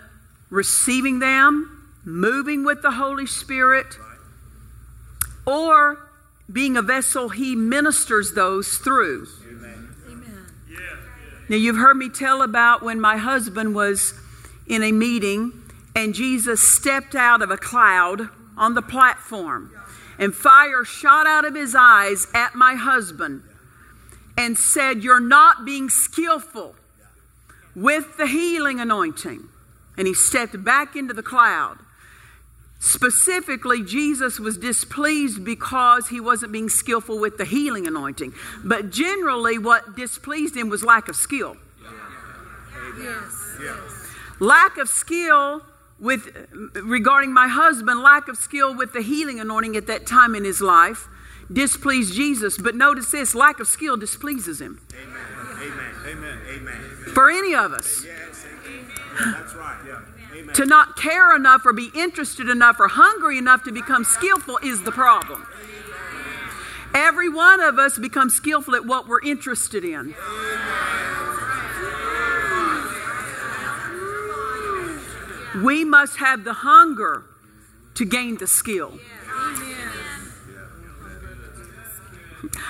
receiving 0.50 1.20
them, 1.20 1.92
moving 2.04 2.64
with 2.64 2.82
the 2.82 2.92
Holy 2.92 3.28
Spirit, 3.28 3.98
or 5.46 6.10
being 6.52 6.78
a 6.78 6.82
vessel 6.82 7.30
He 7.30 7.56
ministers 7.56 8.34
those 8.34 8.78
through. 8.78 9.28
Now, 11.48 11.58
you've 11.58 11.78
heard 11.78 11.98
me 11.98 12.10
tell 12.10 12.42
about 12.42 12.82
when 12.82 13.00
my 13.00 13.18
husband 13.18 13.76
was 13.76 14.14
in 14.66 14.82
a 14.82 14.92
meeting 14.92 15.62
and 15.96 16.14
Jesus 16.14 16.68
stepped 16.68 17.14
out 17.14 17.42
of 17.42 17.52
a 17.52 17.58
cloud 17.58 18.30
on 18.58 18.74
the 18.74 18.82
platform 18.82 19.72
and 20.18 20.34
fire 20.34 20.84
shot 20.84 21.28
out 21.28 21.46
of 21.46 21.54
his 21.54 21.76
eyes 21.76 22.26
at 22.34 22.56
my 22.56 22.74
husband 22.76 23.44
and 24.38 24.58
said, 24.58 25.04
You're 25.04 25.20
not 25.20 25.66
being 25.66 25.90
skillful 25.90 26.76
with 27.76 28.18
the 28.18 28.28
healing 28.28 28.80
anointing. 28.80 29.48
And 29.98 30.08
he 30.08 30.14
stepped 30.14 30.64
back 30.64 30.96
into 30.96 31.14
the 31.14 31.24
cloud. 31.24 31.78
Specifically, 32.86 33.82
Jesus 33.82 34.40
was 34.40 34.60
displeased 34.60 35.44
because 35.44 36.10
he 36.10 36.20
wasn't 36.20 36.52
being 36.52 36.70
skillful 36.70 37.20
with 37.20 37.38
the 37.38 37.44
healing 37.44 37.88
anointing. 37.88 38.32
But 38.64 38.92
generally, 38.92 39.58
what 39.58 39.96
displeased 39.96 40.56
him 40.56 40.70
was 40.70 40.84
lack 40.84 41.10
of 41.10 41.16
skill. 41.16 41.58
Yes. 43.02 43.58
yes. 43.60 43.78
Lack 44.40 44.78
of 44.78 44.88
skill 44.88 45.64
with 46.00 46.48
regarding 46.76 47.34
my 47.34 47.48
husband, 47.48 48.02
lack 48.02 48.28
of 48.28 48.38
skill 48.38 48.76
with 48.76 48.94
the 48.94 49.02
healing 49.02 49.40
anointing 49.40 49.76
at 49.76 49.88
that 49.88 50.06
time 50.06 50.36
in 50.36 50.44
his 50.44 50.62
life 50.62 51.08
displeased 51.52 52.14
Jesus. 52.14 52.60
But 52.60 52.76
notice 52.76 53.10
this 53.10 53.34
lack 53.34 53.60
of 53.60 53.68
skill 53.68 53.98
displeases 53.98 54.62
him. 54.62 54.80
Amen. 54.94 55.96
Amen. 56.06 56.40
Amen. 56.50 56.76
For 57.16 57.32
any 57.32 57.56
of 57.56 57.74
us. 57.74 58.06
Yes. 58.06 58.46
That's 59.18 59.56
right. 59.56 59.78
Yeah. 59.88 60.02
To 60.54 60.66
not 60.66 60.96
care 60.96 61.36
enough 61.36 61.66
or 61.66 61.74
be 61.74 61.92
interested 61.94 62.50
enough 62.50 62.80
or 62.80 62.88
hungry 62.88 63.38
enough 63.38 63.64
to 63.64 63.72
become 63.72 64.04
skillful 64.04 64.60
is 64.64 64.84
the 64.84 64.92
problem. 64.92 65.46
Every 66.94 67.28
one 67.28 67.62
of 67.62 67.78
us 67.78 67.98
becomes 67.98 68.36
skillful 68.36 68.76
at 68.76 68.86
what 68.86 69.08
we're 69.08 69.22
interested 69.22 69.84
in. 69.84 70.16
We 75.62 75.84
must 75.84 76.18
have 76.18 76.44
the 76.44 76.54
hunger 76.54 77.26
to 77.96 78.06
gain 78.06 78.38
the 78.38 78.48
skill. 78.48 79.00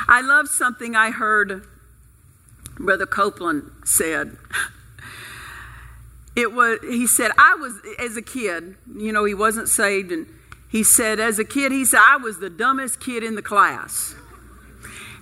I 0.07 0.21
love 0.21 0.47
something 0.47 0.95
I 0.95 1.11
heard 1.11 1.67
Brother 2.79 3.05
Copeland 3.05 3.71
said. 3.83 4.37
It 6.35 6.53
was 6.53 6.79
he 6.81 7.07
said 7.07 7.31
I 7.37 7.55
was 7.55 7.73
as 7.99 8.17
a 8.17 8.21
kid, 8.21 8.75
you 8.93 9.11
know, 9.11 9.23
he 9.23 9.33
wasn't 9.33 9.69
saved 9.69 10.11
and 10.11 10.27
he 10.67 10.83
said 10.83 11.19
as 11.19 11.39
a 11.39 11.45
kid 11.45 11.71
he 11.71 11.85
said 11.85 12.01
I 12.01 12.17
was 12.17 12.39
the 12.39 12.49
dumbest 12.49 12.99
kid 12.99 13.23
in 13.23 13.35
the 13.35 13.41
class. 13.41 14.15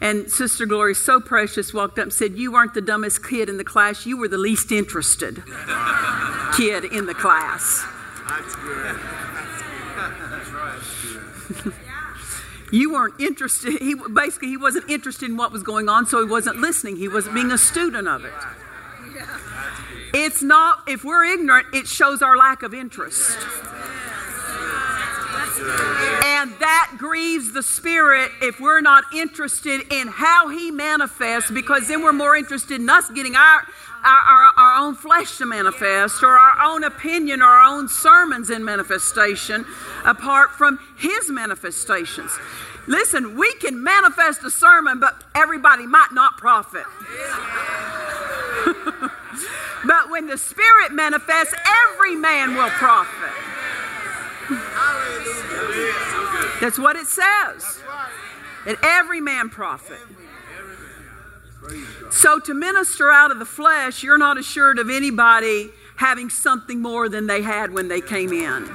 And 0.01 0.29
Sister 0.29 0.65
Gloria, 0.65 0.95
so 0.95 1.21
precious, 1.21 1.73
walked 1.73 1.97
up 1.97 2.03
and 2.03 2.13
said, 2.13 2.33
You 2.33 2.51
weren't 2.51 2.73
the 2.73 2.81
dumbest 2.81 3.25
kid 3.25 3.47
in 3.47 3.57
the 3.57 3.63
class, 3.63 4.05
you 4.05 4.17
were 4.17 4.27
the 4.27 4.37
least 4.37 4.71
interested 4.71 5.35
kid 6.57 6.83
in 6.85 7.05
the 7.05 7.13
class. 7.13 7.85
That's 8.27 8.55
good. 8.55 8.95
That's 9.95 10.49
right. 10.49 11.73
You 12.73 12.91
weren't 12.93 13.19
interested. 13.19 13.79
He 13.79 13.93
basically 13.93 14.47
he 14.47 14.57
wasn't 14.57 14.89
interested 14.89 15.29
in 15.29 15.37
what 15.37 15.51
was 15.51 15.61
going 15.61 15.89
on, 15.89 16.07
so 16.07 16.25
he 16.25 16.27
wasn't 16.27 16.57
listening. 16.57 16.95
He 16.97 17.07
wasn't 17.07 17.35
being 17.35 17.51
a 17.51 17.57
student 17.59 18.07
of 18.07 18.25
it. 18.25 18.33
It's 20.13 20.43
not 20.43 20.83
if 20.87 21.03
we're 21.03 21.25
ignorant, 21.25 21.67
it 21.73 21.87
shows 21.87 22.21
our 22.21 22.37
lack 22.37 22.61
of 22.61 22.73
interest. 22.73 23.37
And 26.25 26.51
that 26.59 26.95
grieves 26.97 27.53
the 27.53 27.63
spirit 27.63 28.31
if 28.41 28.59
we're 28.59 28.81
not 28.81 29.05
interested 29.13 29.81
in 29.91 30.07
how 30.07 30.49
he 30.49 30.71
manifests, 30.71 31.49
because 31.49 31.87
then 31.87 32.03
we're 32.03 32.13
more 32.13 32.35
interested 32.35 32.81
in 32.81 32.89
us 32.89 33.09
getting 33.11 33.35
our, 33.35 33.65
our, 34.03 34.19
our, 34.19 34.51
our 34.57 34.85
own 34.85 34.95
flesh 34.95 35.37
to 35.37 35.45
manifest, 35.45 36.21
or 36.21 36.37
our 36.37 36.61
own 36.61 36.83
opinion, 36.83 37.41
or 37.41 37.45
our 37.45 37.75
own 37.75 37.87
sermons 37.87 38.49
in 38.49 38.63
manifestation, 38.63 39.65
apart 40.05 40.51
from 40.51 40.79
his 40.97 41.29
manifestations. 41.29 42.31
Listen, 42.87 43.37
we 43.37 43.53
can 43.55 43.81
manifest 43.81 44.43
a 44.43 44.51
sermon, 44.51 44.99
but 44.99 45.23
everybody 45.33 45.87
might 45.87 46.09
not 46.11 46.37
profit. 46.37 46.85
but 49.85 50.09
when 50.09 50.27
the 50.27 50.37
Spirit 50.37 50.91
manifests, 50.91 51.53
every 51.91 52.15
man 52.15 52.55
will 52.55 52.69
profit. 52.69 53.31
That's 56.61 56.79
what 56.79 56.95
it 56.95 57.07
says. 57.07 57.81
That 58.65 58.77
every 58.81 59.21
man 59.21 59.49
profit. 59.49 59.99
So 62.11 62.39
to 62.39 62.53
minister 62.53 63.11
out 63.11 63.31
of 63.31 63.39
the 63.39 63.45
flesh, 63.45 64.03
you're 64.03 64.17
not 64.17 64.37
assured 64.37 64.79
of 64.79 64.89
anybody 64.89 65.71
having 65.95 66.29
something 66.29 66.81
more 66.81 67.09
than 67.09 67.27
they 67.27 67.41
had 67.41 67.73
when 67.73 67.87
they 67.87 68.01
came 68.01 68.33
in. 68.33 68.69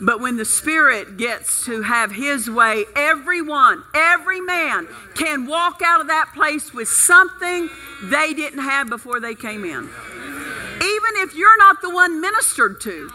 But 0.00 0.20
when 0.20 0.36
the 0.36 0.44
Spirit 0.44 1.16
gets 1.16 1.64
to 1.64 1.82
have 1.82 2.12
His 2.12 2.48
way, 2.48 2.84
everyone, 2.94 3.82
every 3.94 4.40
man 4.40 4.86
can 5.14 5.46
walk 5.46 5.82
out 5.84 6.00
of 6.00 6.06
that 6.06 6.32
place 6.34 6.72
with 6.72 6.88
something 6.88 7.68
they 8.04 8.32
didn't 8.34 8.60
have 8.60 8.88
before 8.88 9.20
they 9.20 9.34
came 9.34 9.64
in. 9.64 9.88
Even 9.88 11.12
if 11.16 11.34
you're 11.34 11.58
not 11.58 11.82
the 11.82 11.90
one 11.90 12.20
ministered 12.20 12.80
to, 12.82 13.10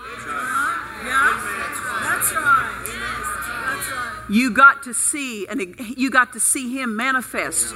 you 4.29 4.51
got 4.51 4.83
to 4.83 4.93
see 4.93 5.47
and 5.47 5.75
you 5.97 6.09
got 6.09 6.33
to 6.33 6.39
see 6.39 6.73
him 6.77 6.95
manifest 6.95 7.73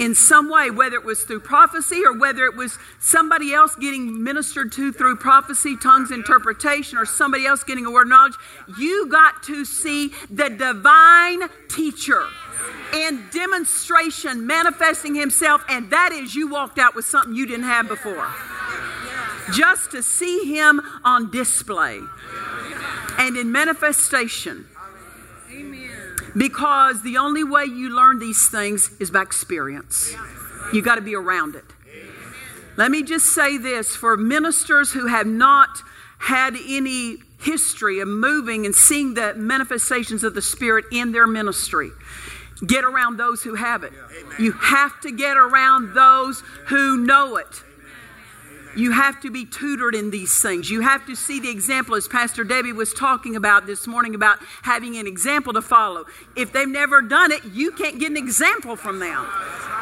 in 0.00 0.14
some 0.14 0.50
way 0.50 0.70
whether 0.70 0.96
it 0.96 1.04
was 1.04 1.22
through 1.22 1.38
prophecy 1.38 2.02
or 2.04 2.18
whether 2.18 2.44
it 2.46 2.56
was 2.56 2.76
somebody 2.98 3.52
else 3.52 3.76
getting 3.76 4.24
ministered 4.24 4.72
to 4.72 4.92
through 4.92 5.14
prophecy 5.14 5.76
tongues 5.76 6.10
interpretation 6.10 6.98
or 6.98 7.06
somebody 7.06 7.46
else 7.46 7.62
getting 7.62 7.86
a 7.86 7.90
word 7.90 8.06
of 8.06 8.08
knowledge 8.08 8.34
you 8.78 9.06
got 9.08 9.42
to 9.42 9.64
see 9.64 10.12
the 10.30 10.48
divine 10.48 11.42
teacher 11.68 12.26
in 12.94 13.22
demonstration 13.30 14.46
manifesting 14.46 15.14
himself 15.14 15.62
and 15.68 15.90
that 15.90 16.12
is 16.12 16.34
you 16.34 16.48
walked 16.48 16.78
out 16.78 16.94
with 16.94 17.04
something 17.04 17.34
you 17.34 17.46
didn't 17.46 17.64
have 17.64 17.88
before. 17.88 18.28
Just 19.52 19.90
to 19.92 20.02
see 20.02 20.52
him 20.54 20.80
on 21.04 21.30
display 21.30 22.00
and 23.18 23.36
in 23.36 23.52
manifestation 23.52 24.66
because 26.36 27.02
the 27.02 27.18
only 27.18 27.44
way 27.44 27.64
you 27.64 27.90
learn 27.90 28.18
these 28.18 28.48
things 28.48 28.90
is 29.00 29.10
by 29.10 29.22
experience. 29.22 30.14
You 30.72 30.82
got 30.82 30.96
to 30.96 31.00
be 31.00 31.14
around 31.14 31.54
it. 31.54 31.64
Let 32.76 32.90
me 32.90 33.02
just 33.02 33.26
say 33.26 33.58
this 33.58 33.94
for 33.96 34.16
ministers 34.16 34.92
who 34.92 35.06
have 35.06 35.26
not 35.26 35.82
had 36.18 36.56
any 36.68 37.18
history 37.40 38.00
of 38.00 38.08
moving 38.08 38.66
and 38.66 38.74
seeing 38.74 39.14
the 39.14 39.34
manifestations 39.34 40.22
of 40.22 40.34
the 40.34 40.42
Spirit 40.42 40.84
in 40.92 41.12
their 41.12 41.26
ministry. 41.26 41.90
Get 42.66 42.84
around 42.84 43.16
those 43.16 43.42
who 43.42 43.54
have 43.54 43.84
it. 43.84 43.92
You 44.38 44.52
have 44.52 45.00
to 45.00 45.10
get 45.10 45.36
around 45.36 45.94
those 45.94 46.42
who 46.66 46.98
know 46.98 47.36
it. 47.36 47.64
You 48.76 48.92
have 48.92 49.20
to 49.22 49.30
be 49.30 49.44
tutored 49.44 49.94
in 49.94 50.10
these 50.10 50.40
things. 50.40 50.70
You 50.70 50.80
have 50.82 51.04
to 51.06 51.16
see 51.16 51.40
the 51.40 51.50
example, 51.50 51.96
as 51.96 52.06
Pastor 52.06 52.44
Debbie 52.44 52.72
was 52.72 52.92
talking 52.94 53.34
about 53.34 53.66
this 53.66 53.86
morning, 53.86 54.14
about 54.14 54.38
having 54.62 54.96
an 54.96 55.06
example 55.06 55.52
to 55.54 55.62
follow. 55.62 56.04
If 56.36 56.52
they've 56.52 56.68
never 56.68 57.02
done 57.02 57.32
it, 57.32 57.44
you 57.46 57.72
can't 57.72 57.98
get 57.98 58.10
an 58.10 58.16
example 58.16 58.76
from 58.76 59.00
them. 59.00 59.26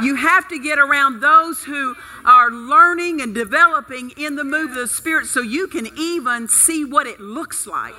You 0.00 0.14
have 0.14 0.48
to 0.48 0.58
get 0.58 0.78
around 0.78 1.20
those 1.20 1.64
who 1.64 1.96
are 2.24 2.50
learning 2.50 3.20
and 3.20 3.34
developing 3.34 4.10
in 4.16 4.36
the 4.36 4.44
move 4.44 4.70
of 4.70 4.76
the 4.76 4.88
Spirit 4.88 5.26
so 5.26 5.40
you 5.40 5.66
can 5.66 5.88
even 5.98 6.48
see 6.48 6.84
what 6.84 7.06
it 7.06 7.20
looks 7.20 7.66
like. 7.66 7.96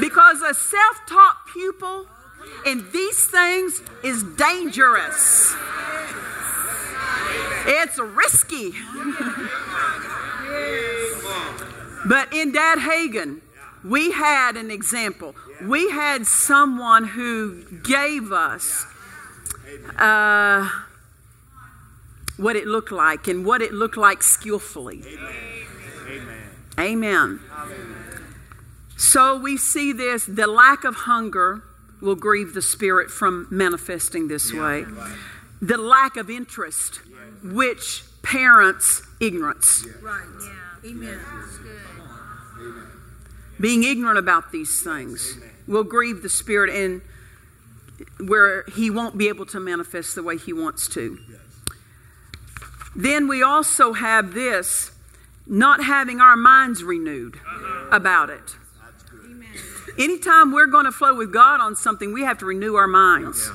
Because 0.00 0.40
a 0.40 0.54
self 0.54 1.00
taught 1.06 1.36
pupil 1.52 2.06
in 2.64 2.90
these 2.92 3.26
things 3.26 3.82
is 4.02 4.22
dangerous. 4.22 5.54
It's 7.66 7.98
risky. 7.98 8.72
But 12.06 12.32
in 12.32 12.52
Dad 12.52 12.78
Hagin, 12.78 13.40
we 13.84 14.12
had 14.12 14.56
an 14.56 14.70
example. 14.70 15.34
We 15.62 15.90
had 15.90 16.26
someone 16.26 17.04
who 17.04 17.64
gave 17.82 18.32
us 18.32 18.86
uh, 19.96 20.68
what 22.36 22.56
it 22.56 22.66
looked 22.66 22.92
like 22.92 23.28
and 23.28 23.44
what 23.44 23.62
it 23.62 23.72
looked 23.72 23.96
like 23.96 24.22
skillfully. 24.22 25.02
Amen. 26.78 27.40
So 28.96 29.36
we 29.36 29.56
see 29.56 29.92
this 29.92 30.24
the 30.26 30.46
lack 30.46 30.84
of 30.84 30.94
hunger 30.94 31.62
will 32.00 32.14
grieve 32.16 32.54
the 32.54 32.62
Spirit 32.62 33.10
from 33.10 33.46
manifesting 33.50 34.28
this 34.28 34.52
way. 34.52 34.84
The 35.62 35.78
lack 35.78 36.16
of 36.16 36.28
interest, 36.28 37.00
which 37.42 38.02
parents 38.22 39.02
ignorance. 39.20 39.86
Right. 40.02 40.26
Yeah. 40.84 40.90
Amen. 40.90 41.20
Being 43.60 43.84
ignorant 43.84 44.18
about 44.18 44.50
these 44.50 44.82
things 44.82 45.38
will 45.68 45.84
grieve 45.84 46.22
the 46.22 46.28
Spirit 46.28 46.68
and 46.74 47.00
where 48.28 48.64
He 48.74 48.90
won't 48.90 49.16
be 49.16 49.28
able 49.28 49.46
to 49.46 49.60
manifest 49.60 50.16
the 50.16 50.22
way 50.24 50.36
He 50.36 50.52
wants 50.52 50.88
to. 50.88 51.18
Then 52.96 53.28
we 53.28 53.42
also 53.42 53.92
have 53.92 54.34
this 54.34 54.90
not 55.46 55.84
having 55.84 56.20
our 56.20 56.36
minds 56.36 56.82
renewed 56.82 57.38
about 57.92 58.30
it. 58.30 58.56
Anytime 59.98 60.52
we're 60.52 60.66
going 60.66 60.86
to 60.86 60.92
flow 60.92 61.14
with 61.14 61.32
God 61.32 61.60
on 61.60 61.76
something, 61.76 62.12
we 62.12 62.22
have 62.22 62.38
to 62.38 62.46
renew 62.46 62.74
our 62.76 62.86
minds. 62.86 63.50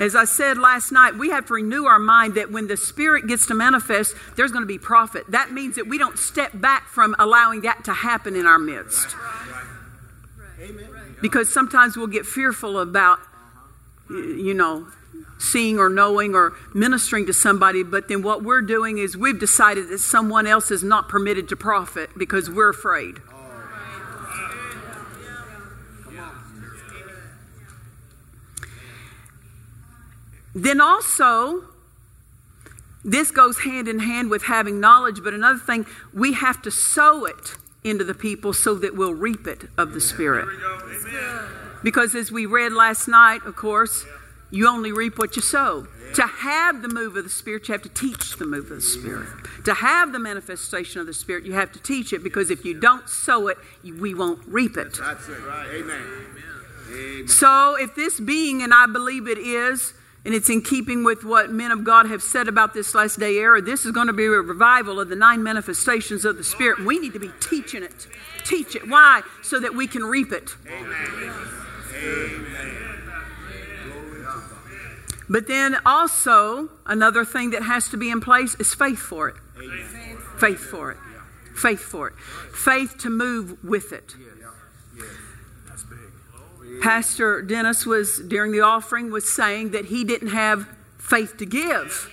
As 0.00 0.16
I 0.16 0.24
said 0.24 0.58
last 0.58 0.90
night, 0.90 1.14
we 1.14 1.30
have 1.30 1.46
to 1.46 1.54
renew 1.54 1.86
our 1.86 1.98
mind 1.98 2.34
that 2.34 2.50
when 2.50 2.66
the 2.66 2.76
Spirit 2.76 3.26
gets 3.28 3.46
to 3.46 3.54
manifest, 3.54 4.14
there's 4.36 4.50
going 4.50 4.62
to 4.62 4.66
be 4.66 4.78
profit. 4.78 5.30
That 5.30 5.52
means 5.52 5.76
that 5.76 5.86
we 5.86 5.98
don't 5.98 6.18
step 6.18 6.50
back 6.54 6.88
from 6.88 7.14
allowing 7.18 7.60
that 7.62 7.84
to 7.84 7.92
happen 7.92 8.34
in 8.34 8.46
our 8.46 8.58
midst. 8.58 9.14
Because 11.22 11.52
sometimes 11.52 11.96
we'll 11.96 12.08
get 12.08 12.26
fearful 12.26 12.78
about, 12.78 13.18
you 14.10 14.54
know, 14.54 14.88
seeing 15.38 15.78
or 15.78 15.88
knowing 15.88 16.34
or 16.34 16.54
ministering 16.74 17.26
to 17.26 17.32
somebody, 17.32 17.82
but 17.82 18.08
then 18.08 18.22
what 18.22 18.42
we're 18.42 18.62
doing 18.62 18.98
is 18.98 19.16
we've 19.16 19.38
decided 19.38 19.88
that 19.88 19.98
someone 19.98 20.46
else 20.46 20.70
is 20.70 20.82
not 20.82 21.08
permitted 21.08 21.48
to 21.48 21.56
profit 21.56 22.10
because 22.16 22.50
we're 22.50 22.70
afraid. 22.70 23.18
Then 30.56 30.80
also, 30.80 31.64
this 33.04 33.30
goes 33.30 33.58
hand 33.58 33.88
in 33.88 33.98
hand 33.98 34.30
with 34.30 34.44
having 34.44 34.80
knowledge, 34.80 35.22
but 35.22 35.34
another 35.34 35.58
thing, 35.58 35.84
we 36.14 36.32
have 36.32 36.62
to 36.62 36.70
sow 36.70 37.26
it 37.26 37.56
into 37.84 38.04
the 38.04 38.14
people 38.14 38.54
so 38.54 38.74
that 38.76 38.96
we'll 38.96 39.12
reap 39.12 39.46
it 39.46 39.68
of 39.76 39.92
the 39.92 40.00
Spirit. 40.00 40.48
Because 41.84 42.14
as 42.14 42.32
we 42.32 42.46
read 42.46 42.72
last 42.72 43.06
night, 43.06 43.42
of 43.44 43.54
course, 43.54 44.06
you 44.50 44.66
only 44.66 44.92
reap 44.92 45.18
what 45.18 45.36
you 45.36 45.42
sow. 45.42 45.88
To 46.14 46.22
have 46.22 46.80
the 46.80 46.88
move 46.88 47.16
of 47.16 47.24
the 47.24 47.30
Spirit, 47.30 47.68
you 47.68 47.72
have 47.72 47.82
to 47.82 47.90
teach 47.90 48.38
the 48.38 48.46
move 48.46 48.70
of 48.70 48.76
the 48.76 48.80
Spirit. 48.80 49.28
To 49.66 49.74
have 49.74 50.12
the 50.12 50.18
manifestation 50.18 51.02
of 51.02 51.06
the 51.06 51.12
Spirit, 51.12 51.44
you 51.44 51.52
have 51.52 51.70
to 51.72 51.78
teach 51.80 52.14
it 52.14 52.22
because 52.24 52.50
if 52.50 52.64
you 52.64 52.80
don't 52.80 53.10
sow 53.10 53.48
it, 53.48 53.58
we 53.84 54.14
won't 54.14 54.40
reap 54.46 54.78
it. 54.78 54.96
That's 54.98 55.28
it. 55.28 55.38
Right. 55.42 55.68
Amen. 55.74 56.02
Amen. 56.88 57.28
So, 57.28 57.76
if 57.78 57.94
this 57.94 58.18
being, 58.18 58.62
and 58.62 58.72
I 58.72 58.86
believe 58.86 59.28
it 59.28 59.38
is, 59.38 59.92
and 60.26 60.34
it's 60.34 60.50
in 60.50 60.60
keeping 60.60 61.04
with 61.04 61.22
what 61.22 61.52
men 61.52 61.70
of 61.70 61.84
God 61.84 62.06
have 62.06 62.20
said 62.20 62.48
about 62.48 62.74
this 62.74 62.96
last 62.96 63.20
day 63.20 63.36
era, 63.36 63.62
this 63.62 63.86
is 63.86 63.92
going 63.92 64.08
to 64.08 64.12
be 64.12 64.24
a 64.24 64.30
revival 64.30 64.98
of 64.98 65.08
the 65.08 65.14
nine 65.14 65.44
manifestations 65.44 66.24
of 66.24 66.36
the 66.36 66.42
Spirit. 66.42 66.80
We 66.80 66.98
need 66.98 67.12
to 67.12 67.20
be 67.20 67.30
teaching 67.38 67.84
it. 67.84 68.08
Teach 68.44 68.74
it. 68.74 68.88
Why? 68.88 69.22
So 69.42 69.60
that 69.60 69.76
we 69.76 69.86
can 69.86 70.02
reap 70.02 70.32
it. 70.32 70.56
But 75.28 75.46
then 75.46 75.76
also, 75.86 76.70
another 76.86 77.24
thing 77.24 77.50
that 77.50 77.62
has 77.62 77.88
to 77.90 77.96
be 77.96 78.10
in 78.10 78.20
place 78.20 78.56
is 78.56 78.74
faith 78.74 78.98
for 78.98 79.28
it. 79.28 79.36
Faith 80.38 80.58
for 80.58 80.90
it. 80.90 80.98
Faith 81.54 81.80
for 81.80 82.08
it. 82.08 82.14
Faith 82.52 82.98
to 82.98 83.10
move 83.10 83.62
with 83.62 83.92
it. 83.92 84.16
Pastor 86.80 87.42
Dennis 87.42 87.86
was 87.86 88.20
during 88.20 88.52
the 88.52 88.60
offering 88.60 89.10
was 89.10 89.32
saying 89.32 89.70
that 89.70 89.86
he 89.86 90.04
didn't 90.04 90.28
have 90.28 90.68
faith 90.98 91.36
to 91.38 91.46
give. 91.46 92.10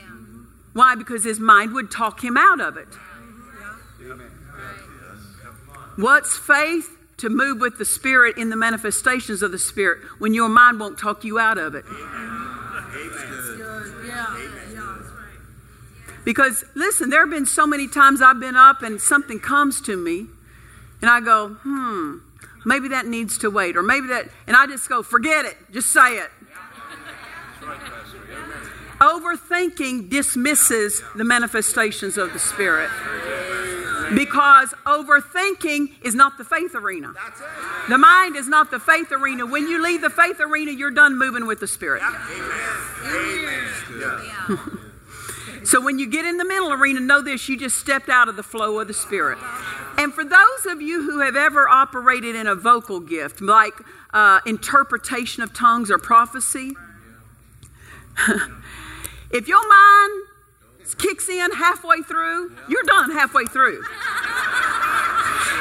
Why? 0.73 0.95
Because 0.95 1.23
his 1.23 1.39
mind 1.39 1.73
would 1.73 1.91
talk 1.91 2.23
him 2.23 2.37
out 2.37 2.59
of 2.59 2.77
it. 2.77 2.87
What's 5.95 6.37
faith? 6.37 6.89
To 7.17 7.29
move 7.29 7.61
with 7.61 7.77
the 7.77 7.85
Spirit 7.85 8.37
in 8.37 8.49
the 8.49 8.57
manifestations 8.57 9.41
of 9.43 9.51
the 9.51 9.59
Spirit 9.59 10.01
when 10.19 10.33
your 10.33 10.49
mind 10.49 10.79
won't 10.79 10.99
talk 10.99 11.23
you 11.23 11.39
out 11.39 11.57
of 11.57 11.73
it. 11.73 11.85
Because 16.25 16.65
listen, 16.75 17.09
there 17.09 17.21
have 17.21 17.29
been 17.29 17.45
so 17.45 17.65
many 17.65 17.87
times 17.87 18.21
I've 18.21 18.39
been 18.39 18.57
up 18.57 18.81
and 18.81 18.99
something 18.99 19.39
comes 19.39 19.79
to 19.81 19.95
me, 19.95 20.27
and 21.01 21.09
I 21.09 21.21
go, 21.21 21.49
hmm, 21.63 22.17
maybe 22.65 22.87
that 22.89 23.05
needs 23.05 23.37
to 23.39 23.49
wait, 23.49 23.77
or 23.77 23.83
maybe 23.83 24.07
that, 24.07 24.29
and 24.47 24.55
I 24.55 24.67
just 24.67 24.87
go, 24.89 25.03
forget 25.03 25.45
it, 25.45 25.57
just 25.71 25.91
say 25.91 26.17
it. 26.17 26.29
Overthinking 28.99 30.09
dismisses 30.09 31.01
the 31.15 31.23
manifestations 31.23 32.17
of 32.17 32.31
the 32.31 32.39
Spirit. 32.39 32.89
Because 34.15 34.73
overthinking 34.85 36.03
is 36.03 36.13
not 36.13 36.37
the 36.37 36.43
faith 36.43 36.75
arena. 36.75 37.13
The 37.89 37.97
mind 37.97 38.35
is 38.35 38.47
not 38.47 38.69
the 38.69 38.79
faith 38.79 39.11
arena. 39.11 39.45
When 39.45 39.67
you 39.67 39.81
leave 39.81 40.01
the 40.01 40.09
faith 40.09 40.39
arena, 40.39 40.71
you're 40.71 40.91
done 40.91 41.17
moving 41.17 41.47
with 41.47 41.59
the 41.59 41.67
Spirit. 41.67 42.03
So 45.63 45.81
when 45.81 45.99
you 45.99 46.09
get 46.09 46.25
in 46.25 46.37
the 46.37 46.45
middle 46.45 46.71
arena, 46.71 46.99
know 46.99 47.21
this 47.21 47.47
you 47.47 47.57
just 47.57 47.77
stepped 47.77 48.09
out 48.09 48.27
of 48.27 48.35
the 48.35 48.43
flow 48.43 48.79
of 48.79 48.87
the 48.87 48.93
Spirit. 48.93 49.37
And 49.97 50.13
for 50.13 50.23
those 50.23 50.65
of 50.67 50.81
you 50.81 51.03
who 51.03 51.19
have 51.19 51.35
ever 51.35 51.67
operated 51.67 52.35
in 52.35 52.47
a 52.47 52.55
vocal 52.55 52.99
gift, 52.99 53.41
like 53.41 53.73
uh, 54.13 54.39
interpretation 54.45 55.43
of 55.43 55.53
tongues 55.53 55.91
or 55.91 55.97
prophecy, 55.97 56.73
if 59.31 59.47
your 59.47 59.67
mind 59.67 60.23
kicks 60.97 61.29
in 61.29 61.51
halfway 61.51 62.01
through, 62.01 62.55
you're 62.67 62.83
done 62.83 63.11
halfway 63.11 63.45
through. 63.45 63.83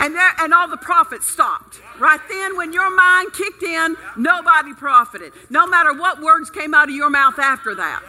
And, 0.01 0.15
there, 0.15 0.33
and 0.41 0.53
all 0.53 0.69
the 0.69 0.77
profits 0.77 1.29
stopped. 1.29 1.81
Right 1.99 2.21
then, 2.29 2.57
when 2.57 2.73
your 2.73 2.95
mind 2.95 3.33
kicked 3.33 3.63
in, 3.63 3.97
nobody 4.17 4.75
profited. 4.75 5.33
No 5.49 5.67
matter 5.67 5.95
what 5.95 6.21
words 6.21 6.51
came 6.51 6.75
out 6.75 6.89
of 6.89 6.95
your 6.95 7.11
mouth 7.11 7.39
after 7.39 7.75
that. 7.77 8.03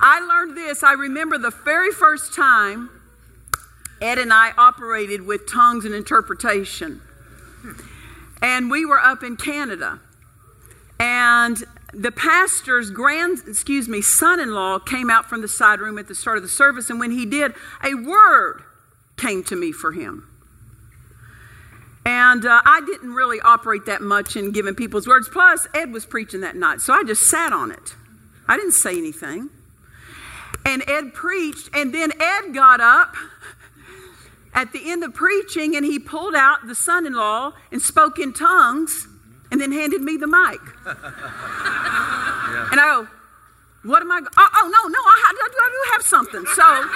I 0.00 0.20
learned 0.20 0.56
this. 0.56 0.82
I 0.82 0.92
remember 0.92 1.38
the 1.38 1.50
very 1.50 1.92
first 1.92 2.34
time 2.34 2.90
Ed 4.00 4.18
and 4.18 4.32
I 4.32 4.50
operated 4.58 5.24
with 5.24 5.48
tongues 5.48 5.84
and 5.84 5.94
interpretation. 5.94 7.00
And 8.42 8.70
we 8.70 8.84
were 8.84 8.98
up 8.98 9.22
in 9.22 9.36
Canada. 9.36 10.00
And 10.98 11.62
the 11.94 12.10
pastor's 12.10 12.90
grand, 12.90 13.38
excuse 13.46 13.88
me, 13.88 14.00
son-in-law 14.00 14.80
came 14.80 15.08
out 15.08 15.26
from 15.26 15.40
the 15.40 15.48
side 15.48 15.78
room 15.78 15.98
at 15.98 16.08
the 16.08 16.14
start 16.16 16.36
of 16.36 16.42
the 16.42 16.48
service, 16.48 16.90
and 16.90 16.98
when 16.98 17.12
he 17.12 17.24
did, 17.24 17.52
a 17.84 17.94
word 17.94 18.62
came 19.16 19.44
to 19.44 19.54
me 19.54 19.70
for 19.70 19.92
him. 19.92 20.28
And 22.04 22.44
uh, 22.44 22.62
I 22.64 22.80
didn't 22.84 23.14
really 23.14 23.40
operate 23.40 23.86
that 23.86 24.00
much 24.00 24.34
in 24.34 24.50
giving 24.50 24.74
people's 24.74 25.06
words. 25.06 25.28
Plus, 25.28 25.68
Ed 25.72 25.92
was 25.92 26.04
preaching 26.04 26.40
that 26.40 26.56
night, 26.56 26.80
so 26.80 26.92
I 26.92 27.04
just 27.04 27.28
sat 27.28 27.52
on 27.52 27.70
it. 27.70 27.94
I 28.52 28.56
didn't 28.58 28.72
say 28.72 28.98
anything. 28.98 29.48
And 30.66 30.84
Ed 30.86 31.14
preached, 31.14 31.70
and 31.72 31.94
then 31.94 32.12
Ed 32.20 32.52
got 32.52 32.82
up 32.82 33.16
at 34.52 34.72
the 34.74 34.90
end 34.90 35.02
of 35.02 35.14
preaching 35.14 35.74
and 35.74 35.86
he 35.86 35.98
pulled 35.98 36.34
out 36.34 36.66
the 36.66 36.74
son 36.74 37.06
in 37.06 37.14
law 37.14 37.52
and 37.70 37.80
spoke 37.80 38.18
in 38.18 38.34
tongues 38.34 39.08
and 39.50 39.58
then 39.58 39.72
handed 39.72 40.02
me 40.02 40.18
the 40.18 40.26
mic. 40.26 40.60
And 40.84 42.78
I 42.78 42.84
go, 42.92 43.08
What 43.84 44.02
am 44.02 44.12
I? 44.12 44.20
Go- 44.20 44.28
oh, 44.36 44.48
oh, 44.54 44.68
no, 44.68 44.88
no, 44.88 44.98
I, 44.98 45.16
I, 45.28 45.48
do- 45.48 45.56
I 45.58 45.70
do 45.70 45.92
have 45.92 46.02
something. 46.02 46.44
So. 46.54 46.88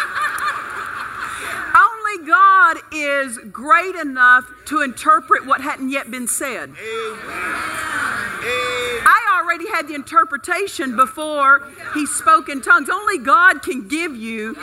Only 2.07 2.27
God 2.27 2.77
is 2.93 3.39
great 3.51 3.97
enough 3.97 4.45
to 4.67 4.83
interpret 4.83 5.45
what 5.47 5.61
hadn't 5.61 5.91
yet 5.91 6.11
been 6.11 6.29
said. 6.29 6.73
I 9.09 9.41
already 9.43 9.69
had 9.69 9.89
the 9.89 9.95
interpretation 9.95 10.95
before 10.97 11.67
he 11.95 12.07
spoke 12.07 12.49
in 12.49 12.63
tongues. 12.63 12.89
Only 12.91 13.19
God 13.19 13.63
can 13.63 13.89
give 13.89 14.15
you 14.15 14.55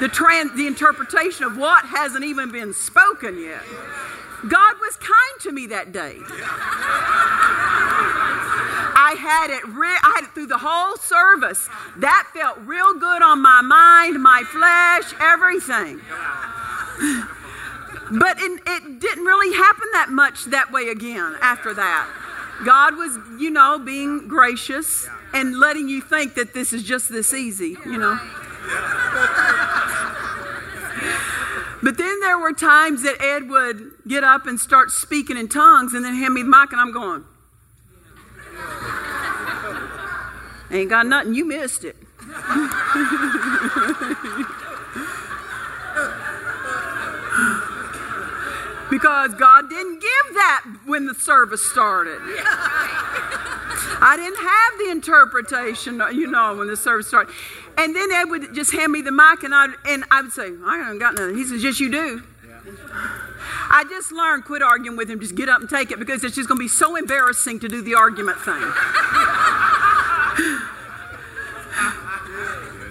the, 0.00 0.08
tran- 0.08 0.54
the 0.56 0.66
interpretation 0.68 1.44
of 1.44 1.56
what 1.56 1.84
hasn't 1.84 2.24
even 2.24 2.52
been 2.52 2.72
spoken 2.72 3.40
yet. 3.40 3.62
God 4.48 4.76
was 4.80 4.96
kind 4.96 5.40
to 5.40 5.50
me 5.52 5.66
that 5.68 5.90
day. 5.90 6.18
I 8.96 9.16
had 9.18 9.50
it 9.50 9.66
re- 9.66 9.98
I 10.02 10.12
had 10.16 10.24
it 10.24 10.30
through 10.34 10.46
the 10.46 10.58
whole 10.58 10.96
service. 10.96 11.68
That 11.96 12.28
felt 12.34 12.58
real 12.58 12.94
good 12.94 13.22
on 13.22 13.40
my 13.42 13.62
mind, 13.62 14.22
my 14.22 14.44
flesh, 14.44 15.12
everything. 15.20 16.00
But 18.10 18.38
it, 18.38 18.60
it 18.66 19.00
didn't 19.00 19.24
really 19.24 19.56
happen 19.56 19.88
that 19.92 20.10
much 20.10 20.44
that 20.46 20.70
way 20.70 20.88
again 20.88 21.36
after 21.40 21.72
that. 21.74 22.08
God 22.64 22.96
was, 22.96 23.18
you 23.40 23.50
know, 23.50 23.78
being 23.78 24.28
gracious 24.28 25.08
and 25.32 25.58
letting 25.58 25.88
you 25.88 26.00
think 26.00 26.34
that 26.34 26.54
this 26.54 26.72
is 26.72 26.84
just 26.84 27.08
this 27.08 27.34
easy, 27.34 27.76
you 27.84 27.98
know. 27.98 28.18
But 31.82 31.98
then 31.98 32.20
there 32.20 32.38
were 32.38 32.52
times 32.52 33.02
that 33.02 33.20
Ed 33.20 33.50
would 33.50 33.92
get 34.06 34.24
up 34.24 34.46
and 34.46 34.58
start 34.58 34.90
speaking 34.90 35.36
in 35.36 35.48
tongues 35.48 35.92
and 35.92 36.04
then 36.04 36.14
hand 36.14 36.32
me 36.32 36.42
the 36.42 36.48
mic, 36.48 36.72
and 36.72 36.80
I'm 36.80 36.92
going, 36.92 37.24
Ain't 40.70 40.90
got 40.90 41.06
nothing, 41.06 41.34
you 41.34 41.44
missed 41.44 41.84
it. 41.84 41.96
because 48.94 49.34
God 49.34 49.68
didn't 49.68 49.98
give 50.00 50.34
that 50.34 50.64
when 50.86 51.06
the 51.06 51.14
service 51.14 51.68
started. 51.68 52.20
I 54.00 54.14
didn't 54.16 54.38
have 54.38 54.78
the 54.78 54.92
interpretation, 54.92 56.00
you 56.16 56.28
know, 56.28 56.54
when 56.54 56.68
the 56.68 56.76
service 56.76 57.08
started. 57.08 57.34
And 57.76 57.96
then 57.96 58.12
Ed 58.12 58.26
would 58.26 58.54
just 58.54 58.70
hand 58.70 58.92
me 58.92 59.02
the 59.02 59.10
mic, 59.10 59.42
and 59.42 59.52
I 59.52 59.66
and 59.88 60.04
I 60.12 60.22
would 60.22 60.30
say, 60.30 60.52
"I 60.64 60.76
haven't 60.76 61.00
got 61.00 61.14
nothing." 61.14 61.36
He 61.36 61.42
says, 61.42 61.64
"Yes, 61.64 61.80
you 61.80 61.90
do." 61.90 62.22
I 63.68 63.82
just 63.90 64.12
learned 64.12 64.44
quit 64.44 64.62
arguing 64.62 64.96
with 64.96 65.10
him. 65.10 65.18
Just 65.18 65.34
get 65.34 65.48
up 65.48 65.60
and 65.60 65.68
take 65.68 65.90
it 65.90 65.98
because 65.98 66.22
it's 66.22 66.36
just 66.36 66.46
going 66.48 66.58
to 66.58 66.64
be 66.64 66.68
so 66.68 66.94
embarrassing 66.94 67.58
to 67.60 67.68
do 67.68 67.82
the 67.82 67.96
argument 67.96 68.38
thing. 68.38 68.54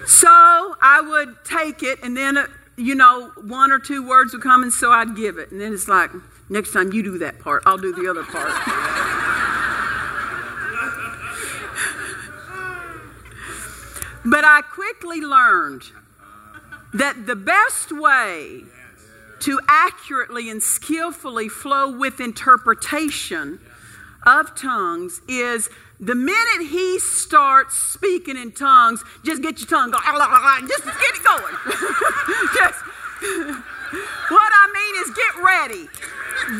so 0.06 0.28
I 0.82 1.00
would 1.00 1.42
take 1.44 1.82
it, 1.82 2.00
and 2.02 2.14
then 2.14 2.36
uh, 2.36 2.46
you 2.76 2.94
know 2.94 3.30
one 3.42 3.70
or 3.70 3.78
two 3.78 4.06
words 4.06 4.32
would 4.32 4.42
come, 4.42 4.62
and 4.62 4.72
so 4.72 4.90
I'd 4.90 5.16
give 5.16 5.38
it, 5.38 5.50
and 5.50 5.60
then 5.60 5.72
it's 5.72 5.88
like 5.88 6.10
next 6.48 6.72
time 6.72 6.92
you 6.92 7.02
do 7.02 7.18
that 7.18 7.38
part, 7.38 7.62
I'll 7.66 7.78
do 7.78 7.92
the 7.92 8.08
other 8.08 8.24
part. 8.24 8.52
But 14.26 14.44
I 14.44 14.62
quickly 14.62 15.20
learned 15.20 15.82
that 16.94 17.26
the 17.26 17.36
best 17.36 17.92
way 17.92 18.62
to 19.40 19.60
accurately 19.68 20.48
and 20.48 20.62
skillfully 20.62 21.48
flow 21.48 21.90
with 21.90 22.20
interpretation 22.20 23.60
of 24.24 24.54
tongues 24.54 25.20
is 25.28 25.68
the 26.00 26.14
minute 26.14 26.68
he 26.70 26.98
starts 26.98 27.76
speaking 27.78 28.36
in 28.36 28.52
tongues, 28.52 29.02
just 29.24 29.42
get 29.42 29.58
your 29.58 29.68
tongue 29.68 29.90
going. 29.90 30.02
Just 30.68 30.84
get 30.84 31.14
it 31.14 31.24
going. 31.24 31.54
just, 32.54 32.80
what 34.30 34.52
I 34.52 34.66
mean 34.74 34.94
is 35.02 35.10
get 35.14 35.34
ready. 35.42 35.88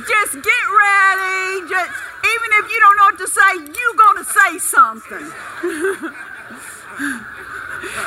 Just 0.08 0.34
get 0.34 0.64
ready. 0.70 1.68
Just, 1.68 1.90
even 2.24 2.48
if 2.62 2.70
you 2.70 2.78
don't 2.80 2.96
know 2.96 3.04
what 3.10 3.18
to 3.18 3.28
say, 3.28 3.56
you're 3.58 3.94
to 4.16 4.24
say 4.24 4.58
something. 4.58 6.12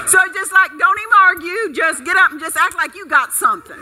So 0.07 0.17
just 0.33 0.51
like, 0.53 0.71
don't 0.79 0.99
even 0.99 1.13
argue, 1.21 1.73
just 1.73 2.03
get 2.03 2.17
up 2.17 2.31
and 2.31 2.39
just 2.39 2.57
act 2.57 2.75
like 2.75 2.95
you 2.95 3.05
got 3.05 3.31
something. 3.31 3.77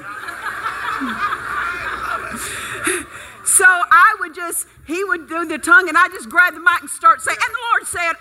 So 3.46 3.66
I 3.66 4.16
would 4.20 4.36
just, 4.36 4.68
he 4.86 5.04
would 5.04 5.30
do 5.30 5.46
the 5.46 5.58
tongue, 5.58 5.88
and 5.88 5.98
I 5.98 6.08
just 6.10 6.30
grab 6.30 6.54
the 6.54 6.60
mic 6.60 6.82
and 6.82 6.90
start 6.90 7.22
saying, 7.22 7.38
and 7.42 7.54
the 7.54 7.60
Lord 7.72 7.88
said, 7.88 8.16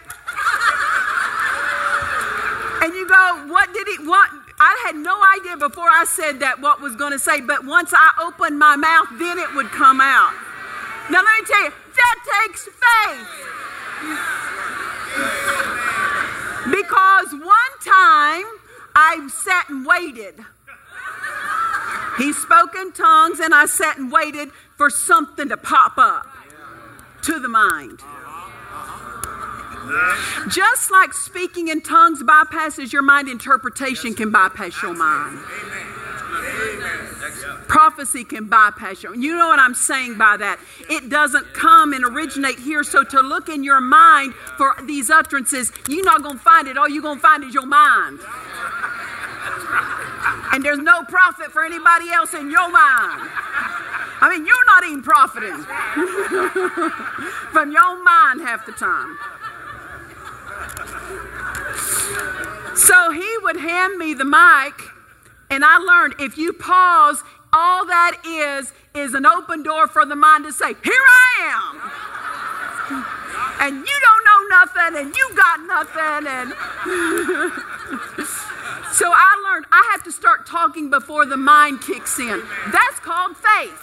and 2.85 2.95
you 2.95 3.09
go, 3.09 3.47
what 3.53 3.73
did 3.73 3.89
he, 3.89 4.07
what? 4.07 4.31
I 4.61 4.85
had 4.87 4.97
no 4.97 5.21
idea 5.37 5.57
before 5.57 5.89
I 5.91 6.05
said 6.05 6.41
that 6.41 6.61
what 6.61 6.81
was 6.81 6.95
going 6.97 7.13
to 7.13 7.19
say, 7.19 7.41
but 7.41 7.65
once 7.65 7.93
I 7.93 8.13
opened 8.23 8.59
my 8.59 8.77
mouth, 8.77 9.09
then 9.19 9.39
it 9.39 9.55
would 9.55 9.71
come 9.71 10.01
out. 10.01 10.33
Now 11.11 11.23
let 11.23 11.41
me 11.41 11.47
tell 11.47 11.65
you, 11.65 11.73
that 11.97 12.17
takes 12.45 12.69
faith. 12.69 13.29
Because 16.71 17.33
one 17.33 17.75
time 17.85 18.47
I 18.95 19.29
sat 19.29 19.69
and 19.69 19.85
waited. 19.85 20.45
He 22.17 22.33
spoke 22.33 22.77
in 22.77 22.93
tongues, 22.93 23.41
and 23.41 23.53
I 23.55 23.67
sat 23.67 23.99
and 23.99 24.11
waited 24.13 24.51
for 24.77 24.91
something 24.91 25.49
to 25.49 25.57
pop 25.57 25.99
up 25.99 26.27
to 27.23 27.39
the 27.39 27.49
mind. 27.49 28.01
Just 30.49 30.91
like 30.91 31.13
speaking 31.13 31.69
in 31.69 31.81
tongues 31.83 32.23
bypasses 32.23 32.93
your 32.93 33.03
mind, 33.03 33.29
interpretation 33.29 34.15
can 34.15 34.31
bypass 34.31 34.83
your 34.83 34.95
mind. 34.95 35.39
Prophecy 37.69 38.25
can 38.25 38.47
bypass 38.47 39.03
you. 39.03 39.15
You 39.15 39.37
know 39.37 39.49
what 39.49 39.59
I'm 39.59 39.75
saying 39.75 40.17
by 40.17 40.37
that? 40.37 40.59
It 40.89 41.09
doesn't 41.09 41.53
come 41.55 41.93
and 41.93 42.05
originate 42.05 42.59
here. 42.59 42.85
So 42.85 43.03
to 43.05 43.21
look 43.21 43.49
in 43.49 43.65
your 43.65 43.81
mind 43.81 44.35
for 44.57 44.75
these 44.85 45.11
utterances, 45.11 45.73
you're 45.89 46.05
not 46.05 46.23
going 46.23 46.39
to 46.39 46.43
find 46.43 46.69
it. 46.69 46.79
All 46.79 46.89
you're 46.89 47.03
going 47.03 47.19
to 47.19 47.23
find 47.23 47.45
is 47.45 47.55
your 47.55 47.67
mind. 47.67 48.21
And 50.53 50.65
there's 50.65 50.79
no 50.79 51.03
profit 51.05 51.53
for 51.53 51.65
anybody 51.65 52.11
else 52.11 52.33
in 52.35 52.51
your 52.51 52.71
mind. 52.71 53.31
I 54.25 54.31
mean, 54.31 54.47
you're 54.47 54.65
not 54.65 54.85
even 54.85 55.03
profiting 55.03 55.53
from 57.53 57.73
your 57.73 58.03
mind 58.03 58.41
half 58.41 58.65
the 58.65 58.73
time. 58.73 59.19
So 62.75 63.11
he 63.11 63.31
would 63.43 63.59
hand 63.59 63.99
me 63.99 64.15
the 64.15 64.25
mic, 64.25 64.81
and 65.51 65.63
I 65.63 65.77
learned 65.77 66.15
if 66.21 66.39
you 66.39 66.55
pause, 66.55 67.23
all 67.53 67.85
that 67.85 68.17
is 68.25 68.73
is 68.95 69.13
an 69.13 69.27
open 69.27 69.63
door 69.63 69.89
for 69.89 70.07
the 70.07 70.17
mind 70.17 70.47
to 70.47 70.55
say, 70.55 70.69
Here 70.69 70.95
I 70.95 71.53
am. 71.53 71.83
And 73.61 73.77
you 73.77 74.01
don't 74.07 74.25
know 74.25 74.43
nothing, 74.57 74.97
and 75.05 75.15
you 75.15 75.33
got 75.37 75.61
nothing, 75.67 76.27
and 76.27 76.55
so 78.95 79.11
I 79.13 79.51
learned 79.51 79.67
I 79.73 79.91
have 79.93 80.05
to 80.05 80.13
start 80.13 80.47
talking 80.47 80.89
before 80.89 81.27
the 81.27 81.37
mind 81.37 81.81
kicks 81.83 82.19
in. 82.19 82.43
That's 82.73 83.01
called 83.01 83.37
faith. 83.37 83.81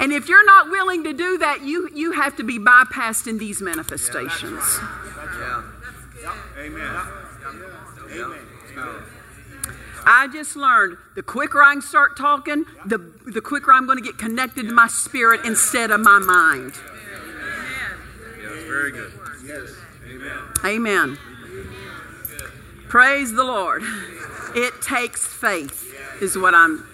And 0.00 0.12
if 0.12 0.28
you're 0.28 0.44
not 0.44 0.70
willing 0.70 1.04
to 1.04 1.12
do 1.12 1.38
that, 1.38 1.62
you, 1.62 1.88
you 1.94 2.12
have 2.12 2.36
to 2.36 2.44
be 2.44 2.58
bypassed 2.58 3.26
in 3.26 3.38
these 3.38 3.62
manifestations. 3.62 4.78
Amen. 6.58 7.00
Amen. 8.12 8.34
I 10.08 10.28
just 10.28 10.54
learned 10.54 10.98
the 11.16 11.22
quicker 11.22 11.62
I 11.62 11.72
can 11.72 11.82
start 11.82 12.16
talking, 12.16 12.64
the, 12.84 12.98
the 13.26 13.40
quicker 13.40 13.72
I'm 13.72 13.86
going 13.86 13.98
to 13.98 14.04
get 14.04 14.18
connected 14.18 14.68
to 14.68 14.72
my 14.72 14.86
spirit 14.86 15.40
instead 15.44 15.90
of 15.90 16.00
my 16.00 16.18
mind. 16.18 16.74
Yes, 18.40 18.62
very 18.64 18.92
good. 18.92 19.12
Yes. 19.44 19.74
Amen. 20.08 20.38
Amen. 20.64 21.18
Praise 22.88 23.32
the 23.32 23.44
Lord. 23.44 23.82
It 24.54 24.80
takes 24.80 25.26
faith, 25.26 25.92
is 26.20 26.38
what 26.38 26.54
I'm. 26.54 26.86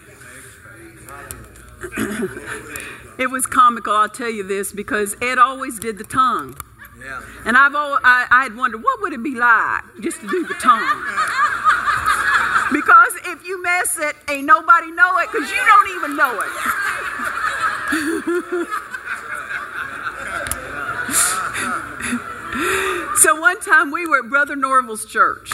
it 3.18 3.30
was 3.30 3.47
comical, 3.47 3.95
I'll 3.95 4.09
tell 4.09 4.30
you 4.30 4.43
this, 4.43 4.72
because 4.72 5.16
Ed 5.20 5.38
always 5.38 5.78
did 5.78 5.99
the 5.99 6.05
tongue. 6.05 6.57
Yeah. 6.99 7.22
And 7.45 7.57
I've 7.57 7.74
always, 7.74 8.01
I, 8.05 8.26
I 8.30 8.45
had 8.45 8.57
wondered, 8.57 8.82
what 8.82 9.03
would 9.03 9.12
it 9.12 9.22
be 9.22 9.34
like 9.34 9.82
just 10.01 10.20
to 10.20 10.28
do 10.28 10.47
the 10.47 10.55
tongue? 10.55 10.80
because 12.72 13.14
if 13.26 13.47
you 13.47 13.62
mess 13.62 13.99
it, 13.99 14.16
ain't 14.30 14.47
nobody 14.47 14.90
know 14.93 15.18
it, 15.18 15.30
because 15.30 15.51
you 15.51 15.61
don't 15.66 15.88
even 15.97 16.16
know 16.16 16.40
it. 16.40 16.49
so 23.16 23.40
one 23.40 23.61
time 23.61 23.90
we 23.90 24.07
were 24.07 24.20
at 24.20 24.30
Brother 24.30 24.57
Norvel's 24.57 25.05
church, 25.05 25.53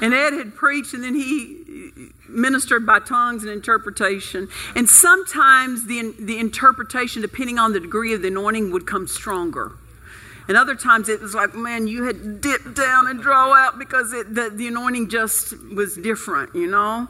and 0.00 0.14
Ed 0.14 0.32
had 0.32 0.54
preached, 0.54 0.94
and 0.94 1.02
then 1.02 1.14
he 1.14 2.12
ministered 2.28 2.84
by 2.84 2.98
tongues 2.98 3.42
and 3.42 3.52
interpretation. 3.52 4.48
And 4.74 4.88
sometimes 4.88 5.86
the, 5.86 6.14
the 6.18 6.38
interpretation, 6.38 7.22
depending 7.22 7.58
on 7.58 7.72
the 7.72 7.80
degree 7.80 8.12
of 8.14 8.22
the 8.22 8.28
anointing, 8.28 8.72
would 8.72 8.86
come 8.86 9.06
stronger. 9.06 9.72
And 10.48 10.56
other 10.56 10.76
times 10.76 11.08
it 11.08 11.20
was 11.20 11.34
like, 11.34 11.54
man, 11.54 11.88
you 11.88 12.04
had 12.04 12.22
to 12.22 12.38
dip 12.38 12.74
down 12.74 13.08
and 13.08 13.20
draw 13.20 13.52
out 13.52 13.78
because 13.78 14.12
it, 14.12 14.32
the, 14.34 14.50
the 14.50 14.68
anointing 14.68 15.08
just 15.08 15.54
was 15.74 15.96
different, 15.96 16.54
you 16.54 16.68
know? 16.68 17.08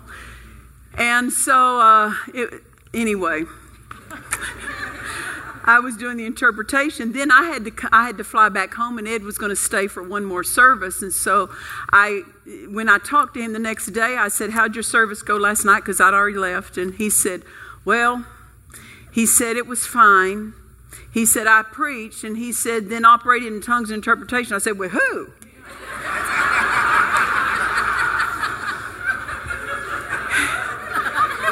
And 0.96 1.30
so, 1.32 1.80
uh, 1.80 2.14
it, 2.32 2.62
anyway, 2.94 3.44
I 5.66 5.80
was 5.80 5.96
doing 5.96 6.16
the 6.16 6.24
interpretation. 6.24 7.12
Then 7.12 7.32
I 7.32 7.42
had 7.42 7.64
to 7.64 7.72
I 7.90 8.06
had 8.06 8.16
to 8.18 8.24
fly 8.24 8.48
back 8.48 8.74
home, 8.74 8.98
and 8.98 9.08
Ed 9.08 9.22
was 9.22 9.36
going 9.36 9.50
to 9.50 9.56
stay 9.56 9.88
for 9.88 10.02
one 10.02 10.24
more 10.24 10.44
service. 10.44 11.02
And 11.02 11.12
so 11.12 11.50
I, 11.90 12.22
when 12.68 12.88
I 12.88 12.98
talked 12.98 13.34
to 13.34 13.40
him 13.40 13.52
the 13.52 13.58
next 13.58 13.86
day, 13.86 14.16
I 14.16 14.28
said, 14.28 14.50
"How'd 14.50 14.76
your 14.76 14.84
service 14.84 15.22
go 15.22 15.36
last 15.36 15.64
night?" 15.64 15.80
Because 15.80 16.00
I'd 16.00 16.14
already 16.14 16.38
left, 16.38 16.78
and 16.78 16.94
he 16.94 17.10
said, 17.10 17.42
"Well," 17.84 18.24
he 19.12 19.26
said 19.26 19.56
it 19.56 19.66
was 19.66 19.86
fine. 19.86 20.54
He 21.12 21.26
said 21.26 21.48
I 21.48 21.62
preached, 21.62 22.22
and 22.22 22.36
he 22.36 22.52
said 22.52 22.88
then 22.88 23.04
operated 23.04 23.52
in 23.52 23.60
tongues 23.60 23.90
and 23.90 23.96
interpretation. 23.96 24.54
I 24.54 24.58
said, 24.58 24.78
"With 24.78 24.92
who?" 24.92 25.32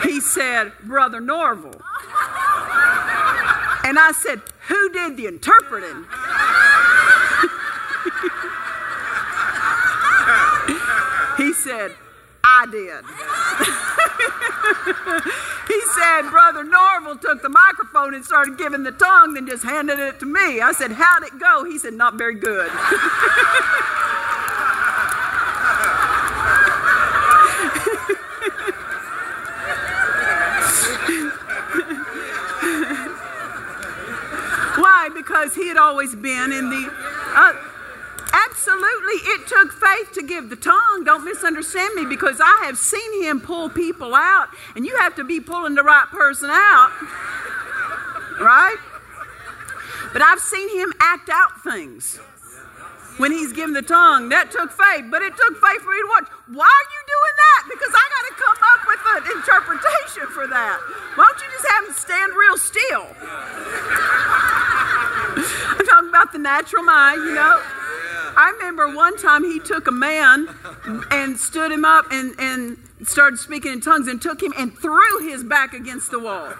He 0.04 0.20
said, 0.20 0.72
Brother 0.84 1.20
Norvel. 1.20 1.80
And 3.84 3.98
I 3.98 4.12
said, 4.12 4.40
Who 4.68 4.88
did 4.90 5.16
the 5.18 5.26
interpreting? 5.26 6.04
he 11.36 11.52
said, 11.52 11.92
I 12.42 12.64
did. 12.66 13.04
he 15.68 15.80
said, 15.92 16.30
Brother 16.30 16.64
Norvel 16.64 17.20
took 17.20 17.42
the 17.42 17.50
microphone 17.50 18.14
and 18.14 18.24
started 18.24 18.56
giving 18.56 18.84
the 18.84 18.92
tongue, 18.92 19.34
then 19.34 19.46
just 19.46 19.64
handed 19.64 19.98
it 19.98 20.18
to 20.20 20.26
me. 20.26 20.62
I 20.62 20.72
said, 20.72 20.92
How'd 20.92 21.24
it 21.24 21.38
go? 21.38 21.64
He 21.64 21.76
said, 21.78 21.92
Not 21.92 22.16
very 22.16 22.36
good. 22.36 22.70
Why? 34.76 35.08
Because 35.14 35.54
he 35.54 35.68
had 35.68 35.76
always 35.94 36.16
been 36.16 36.50
in 36.50 36.70
the. 36.70 36.90
Uh, 36.90 37.52
absolutely, 38.32 39.14
it 39.30 39.46
took 39.46 39.70
faith 39.70 40.10
to 40.12 40.24
give 40.24 40.50
the 40.50 40.56
tongue. 40.56 41.04
Don't 41.04 41.24
misunderstand 41.24 41.94
me 41.94 42.04
because 42.04 42.40
I 42.42 42.64
have 42.66 42.76
seen 42.76 43.22
him 43.22 43.40
pull 43.40 43.68
people 43.68 44.12
out, 44.12 44.48
and 44.74 44.84
you 44.84 44.96
have 44.98 45.14
to 45.14 45.24
be 45.24 45.38
pulling 45.38 45.76
the 45.76 45.84
right 45.84 46.08
person 46.10 46.50
out. 46.50 46.90
Right? 48.40 48.76
But 50.12 50.22
I've 50.22 50.40
seen 50.40 50.68
him 50.76 50.92
act 50.98 51.30
out 51.32 51.62
things 51.62 52.18
when 53.18 53.30
he's 53.30 53.52
giving 53.52 53.74
the 53.74 53.82
tongue. 53.82 54.30
That 54.30 54.50
took 54.50 54.72
faith, 54.72 55.04
but 55.12 55.22
it 55.22 55.36
took 55.36 55.54
faith 55.62 55.80
for 55.82 55.94
me 55.94 56.02
to 56.02 56.08
watch. 56.10 56.26
Why 56.50 56.66
are 56.66 56.88
you 56.90 57.02
doing 57.06 57.34
that? 57.38 57.62
Because 57.70 57.94
I 57.94 58.04
got 58.10 58.24
to 58.26 58.34
come 58.42 58.58
up 58.66 58.82
with 58.90 59.02
an 59.14 59.22
interpretation 59.38 60.26
for 60.34 60.48
that. 60.48 60.80
Why 61.14 61.30
don't 61.30 61.38
you 61.38 61.46
just 61.54 61.68
have 61.70 61.86
him 61.86 61.94
stand 61.94 62.34
real 62.34 62.58
still? 62.58 63.06
I'm 65.66 65.86
talking 65.86 66.08
about 66.08 66.32
the 66.32 66.38
natural 66.38 66.82
mind, 66.82 67.22
you 67.22 67.34
know. 67.34 67.60
I 68.36 68.50
remember 68.58 68.94
one 68.94 69.16
time 69.16 69.44
he 69.44 69.60
took 69.60 69.86
a 69.86 69.92
man 69.92 70.48
and 71.10 71.38
stood 71.38 71.70
him 71.70 71.84
up 71.84 72.06
and, 72.10 72.34
and 72.38 72.78
started 73.04 73.38
speaking 73.38 73.72
in 73.72 73.80
tongues 73.80 74.08
and 74.08 74.20
took 74.20 74.42
him 74.42 74.52
and 74.58 74.76
threw 74.76 75.20
his 75.20 75.44
back 75.44 75.72
against 75.72 76.10
the 76.10 76.18
wall. 76.18 76.52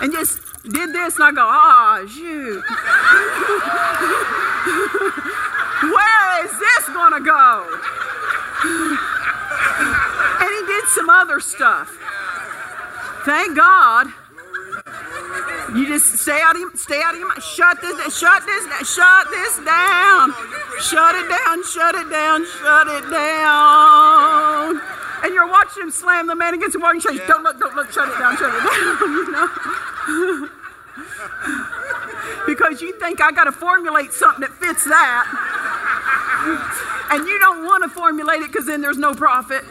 And 0.00 0.12
just 0.12 0.40
did 0.64 0.92
this, 0.92 1.16
and 1.16 1.24
I 1.24 1.30
go, 1.32 1.46
ah, 1.46 2.04
shoot. 2.08 2.64
Where 5.92 6.44
is 6.44 6.58
this 6.58 6.88
going 6.88 7.12
to 7.12 7.20
go? 7.20 7.78
And 10.40 10.50
he 10.50 10.66
did 10.66 10.84
some 10.88 11.10
other 11.10 11.38
stuff. 11.40 11.96
Thank 13.24 13.56
God. 13.56 14.08
You 15.74 15.86
just 15.88 16.18
stay 16.18 16.40
out 16.40 16.54
of 16.54 16.60
your, 16.60 16.70
stay 16.76 17.02
out 17.02 17.14
of 17.14 17.20
your 17.20 17.28
mind. 17.28 17.42
Shut 17.42 17.80
this, 17.80 18.16
shut 18.16 18.46
this, 18.46 18.94
shut 18.94 19.26
this 19.30 19.56
down. 19.64 20.32
Shut 20.80 21.14
it 21.16 21.28
down, 21.28 21.64
shut 21.64 21.94
it 21.96 22.08
down, 22.10 22.46
shut 22.46 22.86
it 22.86 23.10
down. 23.10 24.80
And 25.24 25.34
you're 25.34 25.48
watching 25.48 25.82
him 25.84 25.90
slam 25.90 26.26
the 26.28 26.36
man 26.36 26.54
against 26.54 26.74
the 26.74 26.78
wall 26.78 26.90
and 26.90 27.02
you 27.02 27.10
say, 27.18 27.26
don't 27.26 27.42
look, 27.42 27.58
don't 27.58 27.74
look, 27.74 27.90
shut 27.90 28.08
it 28.08 28.18
down, 28.18 28.36
shut 28.36 28.54
it 28.54 28.58
down, 28.62 28.78
you 29.00 29.32
know? 29.32 30.48
because 32.46 32.80
you 32.80 32.92
think 33.00 33.20
I 33.20 33.32
got 33.32 33.44
to 33.44 33.52
formulate 33.52 34.12
something 34.12 34.42
that 34.42 34.52
fits 34.52 34.84
that. 34.84 35.26
And 37.10 37.26
you 37.26 37.38
don't 37.38 37.64
want 37.64 37.82
to 37.84 37.90
formulate 37.90 38.42
it 38.42 38.52
because 38.52 38.66
then 38.66 38.80
there's 38.80 38.98
no 38.98 39.14
profit. 39.14 39.64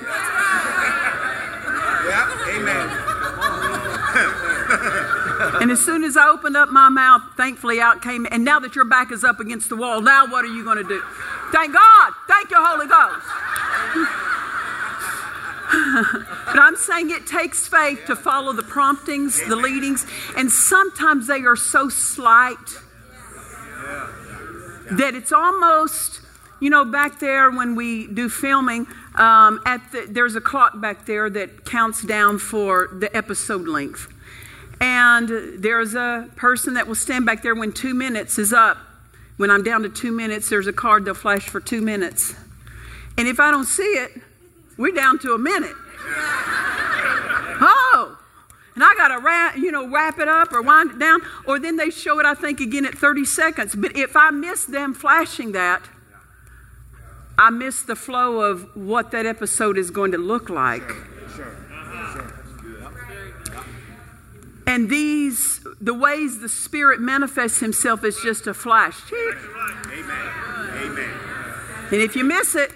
Yeah, 2.04 2.28
amen. 2.50 2.90
And 5.64 5.72
as 5.72 5.80
soon 5.80 6.04
as 6.04 6.18
I 6.18 6.28
opened 6.28 6.58
up 6.58 6.72
my 6.72 6.90
mouth, 6.90 7.22
thankfully 7.38 7.80
out 7.80 8.02
came, 8.02 8.28
and 8.30 8.44
now 8.44 8.60
that 8.60 8.76
your 8.76 8.84
back 8.84 9.14
is 9.14 9.24
up 9.24 9.40
against 9.40 9.70
the 9.70 9.78
wall, 9.78 10.02
now 10.02 10.28
what 10.28 10.44
are 10.44 10.54
you 10.54 10.62
going 10.62 10.76
to 10.76 10.84
do? 10.84 11.02
Thank 11.54 11.72
God. 11.72 12.14
Thank 12.28 12.52
you, 12.52 12.58
Holy 12.60 12.86
Ghost. 12.86 13.26
but 16.48 16.60
I'm 16.60 16.76
saying 16.76 17.12
it 17.12 17.26
takes 17.26 17.66
faith 17.66 18.04
to 18.08 18.16
follow 18.18 18.52
the 18.52 18.64
promptings, 18.64 19.42
the 19.48 19.56
leadings, 19.56 20.06
and 20.36 20.52
sometimes 20.52 21.28
they 21.28 21.44
are 21.44 21.56
so 21.56 21.88
slight 21.88 22.58
that 24.92 25.16
it's 25.16 25.32
almost, 25.32 26.20
you 26.60 26.70
know, 26.70 26.84
back 26.84 27.22
there 27.22 27.50
when 27.50 27.76
we 27.76 28.08
do 28.08 28.28
filming, 28.28 28.86
um, 29.16 29.62
at 29.66 29.94
the, 29.94 30.08
there's 30.10 30.36
a 30.36 30.42
clock 30.42 30.82
back 30.82 31.06
there 31.06 31.30
that 31.30 31.64
counts 31.64 32.04
down 32.04 32.38
for 32.38 32.90
the 33.00 33.16
episode 33.16 33.66
length. 33.66 34.13
And 34.84 35.30
there's 35.64 35.96
a 35.96 36.28
person 36.36 36.74
that 36.74 36.88
will 36.88 36.96
stand 36.96 37.26
back 37.26 37.42
there 37.42 37.56
when 37.56 37.72
two 37.72 37.94
minutes 37.94 38.38
is 38.38 38.52
up. 38.52 38.78
When 39.38 39.50
I'm 39.50 39.64
down 39.64 39.84
to 39.84 39.90
two 39.90 40.12
minutes, 40.12 40.50
there's 40.50 40.68
a 40.68 40.74
card 40.74 41.06
they'll 41.06 41.14
flash 41.14 41.48
for 41.48 41.62
two 41.62 41.82
minutes. 41.82 42.36
And 43.18 43.26
if 43.26 43.40
I 43.40 43.50
don't 43.50 43.64
see 43.64 43.82
it, 43.84 44.12
we're 44.78 44.94
down 44.94 45.20
to 45.20 45.34
a 45.34 45.38
minute. 45.38 45.76
Oh, 47.66 48.18
and 48.74 48.84
I 48.84 48.94
got 48.96 49.10
to 49.10 49.20
wrap, 49.20 49.56
you 49.56 49.72
know, 49.72 49.88
wrap 49.88 50.20
it 50.20 50.28
up 50.28 50.52
or 50.52 50.62
wind 50.62 50.92
it 50.92 51.00
down, 51.00 51.22
or 51.46 51.60
then 51.60 51.78
they 51.78 51.92
show 51.92 52.20
it, 52.20 52.26
I 52.26 52.34
think, 52.34 52.60
again 52.60 52.86
at 52.86 52.98
30 52.98 53.24
seconds. 53.24 53.76
But 53.76 53.96
if 53.96 54.18
I 54.18 54.32
miss 54.32 54.66
them 54.66 54.94
flashing 54.94 55.54
that, 55.54 55.88
I 57.38 57.52
miss 57.52 57.84
the 57.84 57.96
flow 57.96 58.42
of 58.42 58.76
what 58.76 59.12
that 59.12 59.26
episode 59.26 59.78
is 59.78 59.92
going 59.92 60.12
to 60.12 60.18
look 60.18 60.50
like. 60.50 60.92
And 64.74 64.90
these, 64.90 65.60
the 65.80 65.94
ways 65.94 66.40
the 66.40 66.50
Spirit 66.50 67.00
manifests 67.00 67.60
Himself 67.60 68.04
is 68.04 68.20
just 68.24 68.48
a 68.48 68.56
flash. 68.56 69.00
Amen. 69.14 69.38
Amen. 69.92 71.14
And 71.92 72.02
if 72.02 72.16
you 72.16 72.24
miss 72.24 72.56
it, 72.56 72.72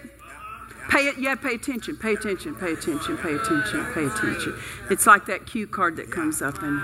pay 0.90 1.08
it. 1.08 1.18
Yeah, 1.18 1.34
pay 1.34 1.56
attention. 1.56 1.98
Pay 1.98 2.14
attention. 2.14 2.54
Pay 2.54 2.74
attention. 2.74 3.18
Pay 3.18 3.34
attention. 3.34 3.84
Pay 3.96 4.06
attention. 4.06 4.60
It's 4.92 5.08
like 5.08 5.26
that 5.26 5.48
cue 5.48 5.66
card 5.66 5.96
that 5.96 6.12
comes 6.12 6.40
up 6.40 6.62
and. 6.62 6.84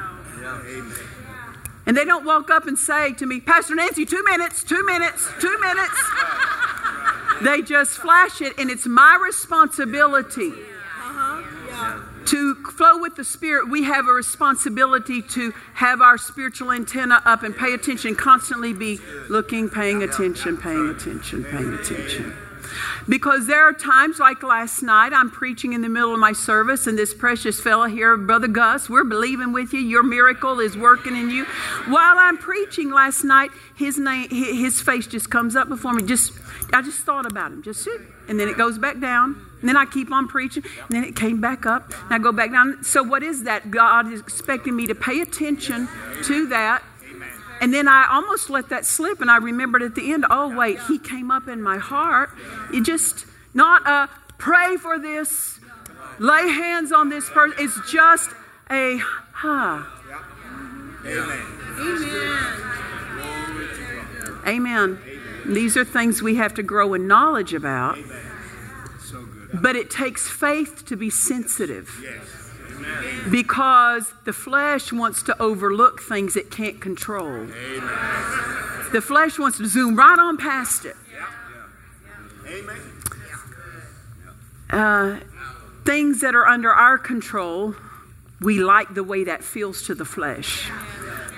And 1.86 1.96
they 1.96 2.06
don't 2.06 2.26
walk 2.26 2.50
up 2.50 2.66
and 2.66 2.80
say 2.80 3.14
to 3.14 3.28
me, 3.28 3.40
Pastor 3.40 3.76
Nancy, 3.76 4.08
two 4.08 4.24
minutes, 4.24 4.64
two 4.64 4.84
minutes, 4.84 5.30
two 5.40 5.60
minutes. 5.60 6.10
They 7.44 7.62
just 7.62 8.00
flash 8.00 8.42
it, 8.42 8.54
and 8.58 8.72
it's 8.72 8.88
my 8.88 9.20
responsibility 9.24 10.54
uh-huh. 10.54 12.13
To 12.28 12.56
flow 12.56 13.00
with 13.00 13.16
the 13.16 13.24
Spirit, 13.24 13.70
we 13.70 13.84
have 13.84 14.08
a 14.08 14.12
responsibility 14.12 15.22
to 15.22 15.54
have 15.76 16.02
our 16.02 16.18
spiritual 16.18 16.72
antenna 16.72 17.22
up 17.26 17.44
and 17.44 17.56
pay 17.56 17.74
attention, 17.74 18.16
constantly 18.16 18.74
be 18.74 19.00
looking, 19.30 19.70
paying 19.70 20.04
attention, 20.04 20.58
paying 20.58 20.90
attention, 20.90 21.44
paying 21.44 21.74
attention. 21.74 22.34
Because 23.08 23.48
there 23.48 23.64
are 23.64 23.74
times 23.74 24.20
like 24.20 24.44
last 24.44 24.82
night, 24.82 25.12
I'm 25.14 25.30
preaching 25.30 25.74
in 25.74 25.82
the 25.82 25.90
middle 25.90 26.14
of 26.14 26.20
my 26.20 26.32
service, 26.32 26.88
and 26.88 26.98
this 26.98 27.14
precious 27.14 27.60
fella 27.60 27.90
here, 27.90 28.16
Brother 28.16 28.48
Gus, 28.48 28.90
we're 28.90 29.04
believing 29.04 29.52
with 29.52 29.74
you. 29.74 29.80
Your 29.80 30.04
miracle 30.04 30.60
is 30.60 30.78
working 30.78 31.16
in 31.16 31.30
you. 31.30 31.46
While 31.88 32.18
I'm 32.18 32.38
preaching 32.38 32.92
last 32.92 33.24
night, 33.24 33.52
his 33.76 33.98
name, 33.98 34.30
his 34.30 34.82
face 34.82 35.08
just 35.08 35.30
comes 35.30 35.56
up 35.56 35.68
before 35.68 35.94
me. 35.94 36.04
Just, 36.04 36.34
I 36.72 36.82
just 36.82 37.00
thought 37.00 37.26
about 37.26 37.52
him. 37.52 37.62
Just 37.62 37.88
and 38.28 38.40
then 38.40 38.48
it 38.48 38.58
goes 38.58 38.78
back 38.78 39.00
down. 39.00 39.46
And 39.64 39.70
then 39.70 39.78
I 39.78 39.86
keep 39.86 40.12
on 40.12 40.28
preaching, 40.28 40.62
and 40.66 40.90
then 40.90 41.06
it 41.06 41.16
came 41.16 41.40
back 41.40 41.66
up, 41.66 41.94
and 42.04 42.14
I 42.14 42.20
go 42.20 42.34
back 42.34 42.52
down. 42.52 42.84
So 42.84 43.02
what 43.02 43.24
is 43.24 43.44
that? 43.44 43.72
God 43.72 44.12
is 44.12 44.20
expecting 44.20 44.76
me 44.76 44.88
to 44.88 44.94
pay 44.94 45.22
attention 45.22 45.88
to 46.24 46.48
that. 46.48 46.84
And 47.62 47.74
then 47.74 47.88
I 47.88 48.10
almost 48.12 48.50
let 48.50 48.68
that 48.70 48.86
slip, 48.86 49.22
and 49.22 49.32
I 49.32 49.38
remembered 49.38 49.82
at 49.82 49.96
the 49.96 50.12
end, 50.12 50.26
oh, 50.30 50.54
wait, 50.54 50.82
he 50.90 51.00
came 51.00 51.32
up 51.32 51.48
in 51.48 51.62
my 51.62 51.78
heart. 51.78 52.32
It 52.74 52.82
just, 52.82 53.26
not 53.54 53.88
a 53.88 54.10
pray 54.38 54.76
for 54.76 55.00
this, 55.00 55.62
lay 56.20 56.50
hands 56.50 56.92
on 56.92 57.08
this 57.08 57.30
person. 57.30 57.56
It's 57.58 57.80
just 57.90 58.32
a, 58.70 58.98
huh. 59.32 59.86
Amen. 61.06 61.42
Amen. 64.46 65.00
These 65.46 65.78
are 65.78 65.86
things 65.86 66.22
we 66.22 66.36
have 66.36 66.54
to 66.56 66.64
grow 66.64 66.94
in 66.94 67.08
knowledge 67.08 67.54
about. 67.54 67.98
But 69.54 69.76
it 69.76 69.90
takes 69.90 70.28
faith 70.28 70.86
to 70.86 70.96
be 70.96 71.10
sensitive. 71.10 71.90
Because 73.30 74.12
the 74.26 74.34
flesh 74.34 74.92
wants 74.92 75.24
to 75.24 75.42
overlook 75.42 76.02
things 76.02 76.36
it 76.36 76.52
can't 76.52 76.82
control. 76.82 77.46
The 78.92 79.02
flesh 79.02 79.40
wants 79.40 79.58
to 79.58 79.68
zoom 79.68 79.96
right 79.96 80.20
on 80.20 80.38
past 80.38 80.86
it. 80.86 80.96
Uh, 84.70 85.20
things 85.86 86.22
that 86.22 86.36
are 86.36 86.48
under 86.48 86.72
our 86.72 86.98
control, 86.98 87.76
we 88.42 88.60
like 88.60 88.94
the 88.94 89.04
way 89.04 89.24
that 89.24 89.44
feels 89.44 89.84
to 89.84 89.96
the 89.96 90.06
flesh. 90.06 90.70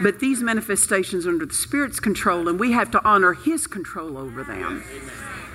But 0.02 0.20
these 0.20 0.42
manifestations 0.42 1.26
are 1.26 1.30
under 1.30 1.46
the 1.46 1.54
Spirit's 1.54 2.00
control, 2.00 2.48
and 2.48 2.60
we 2.60 2.72
have 2.72 2.92
to 2.92 3.04
honor 3.06 3.34
His 3.34 3.68
control 3.68 4.18
over 4.18 4.44
them. 4.44 4.84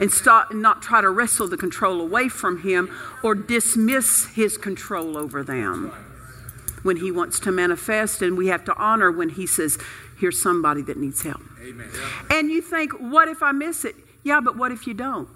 And 0.01 0.11
stop 0.11 0.51
and 0.51 0.63
not 0.63 0.81
try 0.81 1.03
to 1.03 1.11
wrestle 1.11 1.47
the 1.47 1.59
control 1.59 2.01
away 2.01 2.29
from 2.29 2.63
him 2.63 2.91
or 3.23 3.35
dismiss 3.35 4.27
his 4.35 4.57
control 4.57 5.17
over 5.17 5.45
them. 5.45 5.93
When 6.83 6.97
he 6.97 7.13
wants 7.13 7.39
to 7.41 7.53
manifest 7.53 8.23
and 8.23 8.39
we 8.39 8.47
have 8.47 8.65
to 8.65 8.75
honor 8.77 9.13
when 9.13 9.29
he 9.29 9.47
says 9.47 9.79
here's 10.19 10.41
somebody 10.41 10.81
that 10.83 10.97
needs 10.97 11.23
help. 11.23 11.43
Amen. 11.63 11.91
and 12.31 12.51
you 12.51 12.63
think 12.63 12.93
what 12.95 13.29
if 13.29 13.43
i 13.43 13.53
miss 13.53 13.85
it? 13.85 13.95
Yeah 14.25 14.41
but 14.41 14.57
what 14.57 14.73
if 14.73 14.87
you 14.87 14.95
don't? 14.95 15.29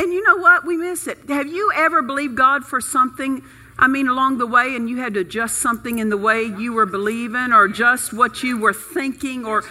And 0.00 0.12
you 0.12 0.22
know 0.22 0.36
what? 0.36 0.64
We 0.64 0.76
miss 0.76 1.08
it. 1.08 1.18
Have 1.28 1.48
you 1.48 1.72
ever 1.74 2.02
believed 2.02 2.36
god 2.36 2.64
for 2.64 2.80
something 2.80 3.42
I 3.80 3.86
mean, 3.86 4.08
along 4.08 4.38
the 4.38 4.46
way, 4.46 4.74
and 4.74 4.90
you 4.90 4.96
had 4.96 5.14
to 5.14 5.20
adjust 5.20 5.58
something 5.58 6.00
in 6.00 6.08
the 6.08 6.16
way 6.16 6.42
you 6.42 6.72
were 6.72 6.86
believing, 6.86 7.52
or 7.52 7.68
just 7.68 8.12
what 8.12 8.42
you 8.42 8.58
were 8.58 8.72
thinking, 8.72 9.44
or 9.44 9.62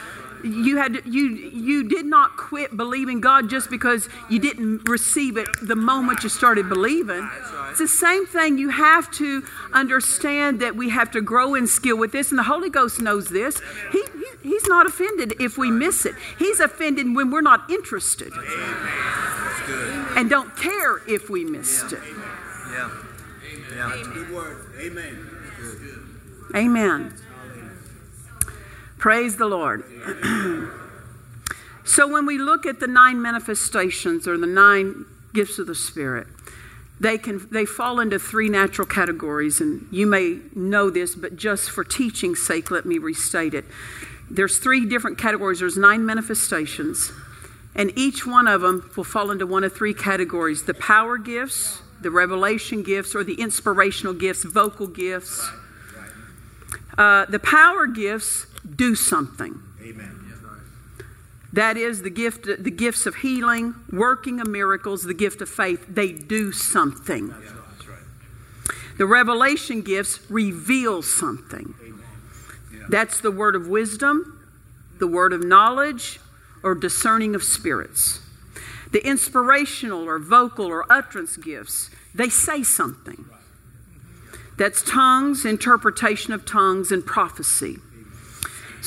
you 0.43 0.77
had 0.77 1.01
you 1.05 1.29
you 1.29 1.87
did 1.87 2.05
not 2.05 2.37
quit 2.37 2.75
believing 2.75 3.21
God 3.21 3.49
just 3.49 3.69
because 3.69 4.07
you 4.29 4.39
didn't 4.39 4.87
receive 4.87 5.37
it 5.37 5.47
the 5.61 5.75
moment 5.75 6.23
you 6.23 6.29
started 6.29 6.69
believing. 6.69 7.29
It's 7.69 7.79
the 7.79 7.87
same 7.87 8.25
thing. 8.25 8.57
You 8.57 8.69
have 8.69 9.11
to 9.11 9.43
understand 9.73 10.59
that 10.61 10.75
we 10.75 10.89
have 10.89 11.11
to 11.11 11.21
grow 11.21 11.55
in 11.55 11.67
skill 11.67 11.97
with 11.97 12.11
this, 12.11 12.31
and 12.31 12.39
the 12.39 12.43
Holy 12.43 12.69
Ghost 12.69 13.01
knows 13.01 13.27
this. 13.27 13.61
He, 13.91 14.03
he 14.13 14.49
he's 14.49 14.67
not 14.67 14.85
offended 14.85 15.33
if 15.39 15.57
we 15.57 15.71
miss 15.71 16.05
it. 16.05 16.15
He's 16.37 16.59
offended 16.59 17.13
when 17.15 17.31
we're 17.31 17.41
not 17.41 17.69
interested 17.69 18.31
and 20.15 20.29
don't 20.29 20.55
care 20.55 20.97
if 21.07 21.29
we 21.29 21.43
missed 21.43 21.93
it. 21.93 21.99
Yeah. 22.71 22.89
Yeah. 23.75 24.03
Good 24.13 24.31
word. 24.31 24.65
Amen. 24.79 25.29
Amen. 26.55 27.13
Praise 28.97 29.37
the 29.37 29.45
Lord. 29.45 29.83
so, 31.85 32.07
when 32.07 32.25
we 32.25 32.39
look 32.39 32.65
at 32.65 32.79
the 32.79 32.87
nine 32.87 33.21
manifestations 33.21 34.27
or 34.27 34.37
the 34.37 34.47
nine 34.47 35.05
gifts 35.33 35.59
of 35.59 35.67
the 35.67 35.75
Spirit, 35.75 36.27
they 36.99 37.19
can 37.19 37.47
they 37.51 37.65
fall 37.65 37.99
into 37.99 38.17
three 38.17 38.49
natural 38.49 38.87
categories, 38.87 39.61
and 39.61 39.87
you 39.91 40.07
may 40.07 40.39
know 40.55 40.89
this, 40.89 41.13
but 41.13 41.35
just 41.35 41.69
for 41.69 41.83
teaching's 41.83 42.45
sake, 42.45 42.71
let 42.71 42.85
me 42.85 42.97
restate 42.97 43.53
it. 43.53 43.65
There's 44.31 44.57
three 44.57 44.85
different 44.85 45.19
categories. 45.19 45.59
There's 45.59 45.77
nine 45.77 46.03
manifestations, 46.03 47.11
and 47.75 47.93
each 47.95 48.25
one 48.25 48.47
of 48.47 48.61
them 48.61 48.89
will 48.97 49.03
fall 49.03 49.29
into 49.29 49.45
one 49.45 49.63
of 49.63 49.73
three 49.73 49.93
categories: 49.93 50.63
the 50.63 50.73
power 50.73 51.19
gifts, 51.19 51.81
the 52.01 52.09
revelation 52.09 52.81
gifts, 52.81 53.13
or 53.13 53.23
the 53.23 53.35
inspirational 53.35 54.15
gifts, 54.15 54.43
vocal 54.43 54.87
gifts. 54.87 55.47
Uh, 56.97 57.25
the 57.25 57.37
power 57.37 57.85
gifts 57.85 58.47
do 58.75 58.95
something. 58.95 59.61
Amen. 59.81 60.27
That 61.53 61.77
is 61.77 62.01
the 62.01 62.09
gift, 62.09 62.45
the 62.45 62.71
gifts 62.71 63.05
of 63.05 63.15
healing, 63.15 63.73
working 63.91 64.39
of 64.39 64.47
miracles, 64.47 65.03
the 65.03 65.13
gift 65.13 65.41
of 65.41 65.49
faith. 65.49 65.85
They 65.89 66.11
do 66.11 66.51
something. 66.51 67.29
That's 67.29 67.87
right. 67.87 68.77
The 68.97 69.05
revelation 69.05 69.81
gifts 69.81 70.19
reveal 70.29 71.01
something. 71.01 71.73
That's 72.89 73.21
the 73.21 73.31
word 73.31 73.55
of 73.55 73.67
wisdom, 73.67 74.47
the 74.99 75.07
word 75.07 75.33
of 75.33 75.43
knowledge, 75.43 76.19
or 76.63 76.75
discerning 76.75 77.33
of 77.33 77.43
spirits. 77.43 78.19
The 78.91 79.05
inspirational 79.05 80.07
or 80.07 80.19
vocal 80.19 80.65
or 80.65 80.85
utterance 80.91 81.37
gifts, 81.37 81.89
they 82.13 82.29
say 82.29 82.63
something. 82.63 83.25
That's 84.57 84.81
tongues, 84.81 85.45
interpretation 85.45 86.33
of 86.33 86.45
tongues, 86.45 86.91
and 86.91 87.05
prophecy. 87.05 87.77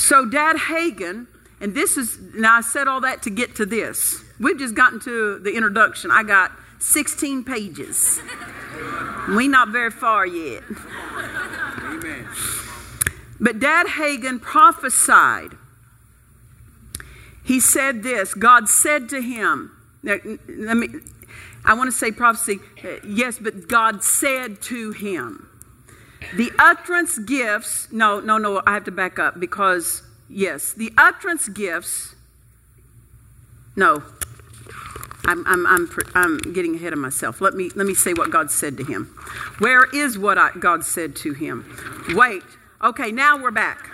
So, 0.01 0.25
Dad 0.25 0.57
Hagin, 0.57 1.27
and 1.61 1.75
this 1.75 1.99
is, 1.99 2.19
now 2.35 2.57
I 2.57 2.61
said 2.63 2.89
all 2.89 3.03
that 3.03 3.23
to 3.25 3.31
get 3.31 3.55
to 3.57 3.67
this. 3.67 4.25
We've 4.41 4.59
just 4.59 4.75
gotten 4.75 4.99
to 5.01 5.39
the 5.41 5.55
introduction. 5.55 6.11
I 6.11 6.23
got 6.23 6.53
16 6.79 7.45
pages. 7.45 8.19
We 9.29 9.47
not 9.47 9.69
very 9.69 9.91
far 9.91 10.27
yet. 10.27 10.63
Amen. 11.83 12.27
But 13.39 13.61
Dad 13.61 13.89
Hagin 13.89 14.41
prophesied. 14.41 15.51
He 17.45 17.61
said 17.61 18.03
this 18.03 18.33
God 18.33 18.71
said 18.71 19.11
to 19.11 19.21
him, 19.21 19.71
now, 20.03 20.17
let 20.49 20.79
me, 20.79 20.89
I 21.63 21.75
want 21.75 21.89
to 21.89 21.97
say 21.97 22.11
prophecy, 22.11 22.59
uh, 22.83 23.07
yes, 23.07 23.39
but 23.39 23.69
God 23.69 24.03
said 24.03 24.63
to 24.63 24.93
him. 24.93 25.50
The 26.37 26.53
utterance 26.59 27.19
gifts, 27.19 27.91
no, 27.91 28.21
no, 28.21 28.39
no, 28.39 28.63
I 28.67 28.75
have 28.75 28.85
to 28.85 28.91
back 28.91 29.19
up 29.19 29.41
because, 29.41 30.03
yes, 30.29 30.73
the 30.73 30.93
utterance 30.97 31.49
gifts, 31.49 32.15
no, 33.75 34.03
I'm, 35.25 35.47
I'm, 35.47 35.67
I'm, 35.67 35.91
I'm 36.15 36.39
getting 36.53 36.77
ahead 36.77 36.93
of 36.93 36.99
myself. 36.99 37.41
Let 37.41 37.55
me, 37.55 37.71
let 37.75 37.87
me 37.87 37.95
say 37.95 38.13
what 38.13 38.31
God 38.31 38.51
said 38.51 38.77
to 38.79 38.85
him. 38.85 39.07
Where 39.59 39.85
is 39.95 40.19
what 40.19 40.39
I, 40.39 40.51
God 40.59 40.85
said 40.85 41.17
to 41.17 41.33
him? 41.33 41.65
Wait. 42.11 42.43
Okay, 42.83 43.13
now 43.13 43.37
we're 43.37 43.51
back. 43.51 43.91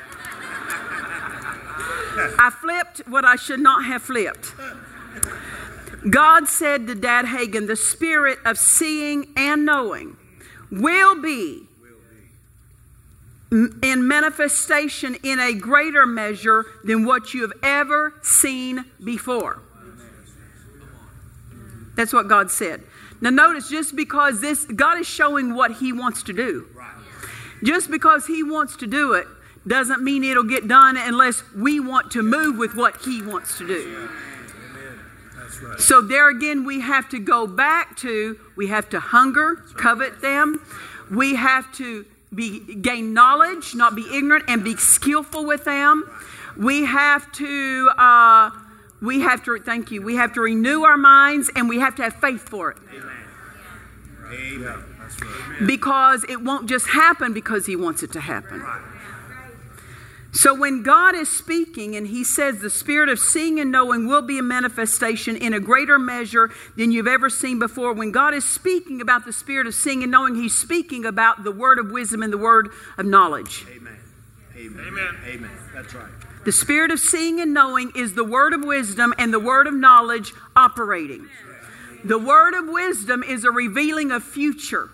I 2.38 2.50
flipped 2.60 2.98
what 3.08 3.24
I 3.24 3.36
should 3.36 3.60
not 3.60 3.84
have 3.84 4.02
flipped. 4.02 4.54
God 6.08 6.48
said 6.48 6.86
to 6.86 6.94
Dad 6.94 7.26
Hagin, 7.26 7.66
the 7.66 7.76
spirit 7.76 8.38
of 8.44 8.58
seeing 8.58 9.32
and 9.36 9.66
knowing 9.66 10.16
will 10.70 11.20
be 11.20 11.65
in 13.50 14.08
manifestation 14.08 15.16
in 15.22 15.38
a 15.38 15.52
greater 15.52 16.06
measure 16.06 16.64
than 16.84 17.04
what 17.04 17.32
you 17.32 17.42
have 17.42 17.52
ever 17.62 18.14
seen 18.22 18.84
before. 19.02 19.62
That's 21.96 22.12
what 22.12 22.28
God 22.28 22.50
said. 22.50 22.82
Now, 23.20 23.30
notice 23.30 23.70
just 23.70 23.96
because 23.96 24.40
this, 24.40 24.64
God 24.64 24.98
is 24.98 25.06
showing 25.06 25.54
what 25.54 25.72
He 25.72 25.92
wants 25.92 26.22
to 26.24 26.32
do. 26.32 26.66
Just 27.62 27.90
because 27.90 28.26
He 28.26 28.42
wants 28.42 28.76
to 28.76 28.86
do 28.86 29.14
it 29.14 29.26
doesn't 29.66 30.02
mean 30.02 30.22
it'll 30.22 30.42
get 30.44 30.68
done 30.68 30.96
unless 30.96 31.42
we 31.54 31.80
want 31.80 32.10
to 32.12 32.22
move 32.22 32.58
with 32.58 32.74
what 32.74 32.98
He 33.02 33.22
wants 33.22 33.56
to 33.58 33.66
do. 33.66 34.08
So, 35.78 36.02
there 36.02 36.28
again, 36.28 36.64
we 36.64 36.80
have 36.80 37.08
to 37.10 37.18
go 37.18 37.46
back 37.46 37.96
to 37.98 38.38
we 38.56 38.66
have 38.66 38.90
to 38.90 39.00
hunger, 39.00 39.56
covet 39.76 40.20
them. 40.20 40.60
We 41.10 41.36
have 41.36 41.72
to 41.74 42.04
be, 42.34 42.74
gain 42.76 43.14
knowledge, 43.14 43.74
not 43.74 43.94
be 43.94 44.06
ignorant, 44.12 44.44
and 44.48 44.64
be 44.64 44.76
skillful 44.76 45.44
with 45.46 45.64
them. 45.64 46.08
We 46.56 46.84
have 46.84 47.30
to. 47.32 47.90
Uh, 47.96 48.50
we 49.02 49.20
have 49.20 49.44
to 49.44 49.58
thank 49.58 49.90
you. 49.90 50.00
We 50.00 50.16
have 50.16 50.32
to 50.34 50.40
renew 50.40 50.82
our 50.84 50.96
minds, 50.96 51.50
and 51.54 51.68
we 51.68 51.78
have 51.80 51.94
to 51.96 52.02
have 52.02 52.16
faith 52.16 52.48
for 52.48 52.70
it 52.70 52.78
Amen. 54.32 54.84
That's 54.98 55.22
right. 55.22 55.66
because 55.66 56.24
it 56.24 56.42
won't 56.42 56.68
just 56.68 56.88
happen 56.88 57.32
because 57.32 57.66
He 57.66 57.76
wants 57.76 58.02
it 58.02 58.12
to 58.12 58.20
happen. 58.20 58.64
So 60.32 60.54
when 60.54 60.82
God 60.82 61.14
is 61.14 61.30
speaking 61.30 61.96
and 61.96 62.06
He 62.06 62.22
says 62.22 62.60
the 62.60 62.70
spirit 62.70 63.08
of 63.08 63.18
seeing 63.18 63.58
and 63.58 63.72
knowing 63.72 64.06
will 64.06 64.22
be 64.22 64.38
a 64.38 64.42
manifestation 64.42 65.36
in 65.36 65.54
a 65.54 65.60
greater 65.60 65.98
measure 65.98 66.50
than 66.76 66.92
you've 66.92 67.06
ever 67.06 67.30
seen 67.30 67.58
before, 67.58 67.94
when 67.94 68.12
God 68.12 68.34
is 68.34 68.44
speaking 68.44 69.00
about 69.00 69.24
the 69.24 69.32
spirit 69.32 69.66
of 69.66 69.74
seeing 69.74 70.02
and 70.02 70.12
knowing, 70.12 70.34
He's 70.34 70.56
speaking 70.56 71.06
about 71.06 71.42
the 71.42 71.52
word 71.52 71.78
of 71.78 71.90
wisdom 71.90 72.22
and 72.22 72.32
the 72.32 72.38
word 72.38 72.70
of 72.98 73.06
knowledge. 73.06 73.64
Amen. 73.70 73.96
Amen. 74.56 75.16
Amen. 75.26 75.50
That's 75.74 75.94
right. 75.94 76.10
The 76.44 76.52
spirit 76.52 76.90
of 76.90 77.00
seeing 77.00 77.40
and 77.40 77.52
knowing 77.52 77.92
is 77.96 78.14
the 78.14 78.24
word 78.24 78.52
of 78.52 78.64
wisdom 78.64 79.12
and 79.18 79.32
the 79.32 79.40
word 79.40 79.66
of 79.66 79.74
knowledge 79.74 80.32
operating. 80.54 81.28
The 82.04 82.18
word 82.18 82.54
of 82.54 82.68
wisdom 82.68 83.24
is 83.24 83.44
a 83.44 83.50
revealing 83.50 84.12
of 84.12 84.22
future. 84.22 84.90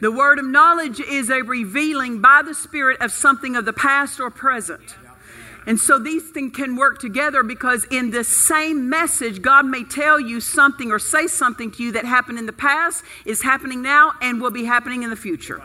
The 0.00 0.10
word 0.10 0.38
of 0.38 0.44
knowledge 0.44 1.00
is 1.00 1.30
a 1.30 1.42
revealing 1.42 2.20
by 2.20 2.42
the 2.44 2.54
Spirit 2.54 3.00
of 3.00 3.12
something 3.12 3.56
of 3.56 3.64
the 3.64 3.72
past 3.72 4.20
or 4.20 4.30
present. 4.30 4.96
And 5.66 5.80
so 5.80 5.98
these 5.98 6.28
things 6.30 6.54
can 6.54 6.76
work 6.76 6.98
together 6.98 7.42
because 7.42 7.84
in 7.90 8.10
the 8.10 8.22
same 8.22 8.90
message, 8.90 9.40
God 9.40 9.64
may 9.64 9.82
tell 9.82 10.20
you 10.20 10.40
something 10.40 10.90
or 10.90 10.98
say 10.98 11.26
something 11.26 11.70
to 11.72 11.82
you 11.82 11.92
that 11.92 12.04
happened 12.04 12.38
in 12.38 12.46
the 12.46 12.52
past, 12.52 13.02
is 13.24 13.42
happening 13.42 13.80
now, 13.80 14.12
and 14.20 14.42
will 14.42 14.50
be 14.50 14.64
happening 14.64 15.04
in 15.04 15.10
the 15.10 15.16
future. 15.16 15.62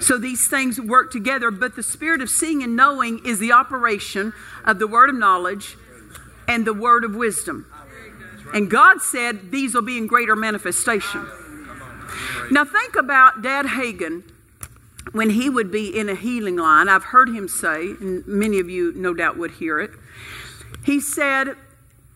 So 0.00 0.18
these 0.18 0.48
things 0.48 0.80
work 0.80 1.12
together, 1.12 1.50
but 1.50 1.76
the 1.76 1.82
spirit 1.82 2.20
of 2.20 2.30
seeing 2.30 2.62
and 2.62 2.74
knowing 2.74 3.24
is 3.24 3.38
the 3.38 3.52
operation 3.52 4.32
of 4.64 4.78
the 4.78 4.86
word 4.86 5.08
of 5.08 5.16
knowledge 5.16 5.76
and 6.48 6.66
the 6.66 6.74
word 6.74 7.04
of 7.04 7.14
wisdom. 7.14 7.66
And 8.54 8.70
God 8.70 9.02
said 9.02 9.50
these 9.50 9.74
will 9.74 9.82
be 9.82 9.98
in 9.98 10.06
greater 10.06 10.34
manifestation. 10.34 11.26
Now 12.50 12.64
think 12.64 12.96
about 12.96 13.42
Dad 13.42 13.66
Hagin 13.66 14.22
when 15.12 15.30
he 15.30 15.48
would 15.48 15.70
be 15.70 15.96
in 15.96 16.08
a 16.08 16.14
healing 16.14 16.56
line. 16.56 16.88
I've 16.88 17.04
heard 17.04 17.28
him 17.28 17.48
say, 17.48 17.90
and 18.00 18.26
many 18.26 18.58
of 18.58 18.68
you 18.68 18.92
no 18.94 19.14
doubt 19.14 19.38
would 19.38 19.52
hear 19.52 19.80
it. 19.80 19.90
He 20.84 21.00
said, 21.00 21.54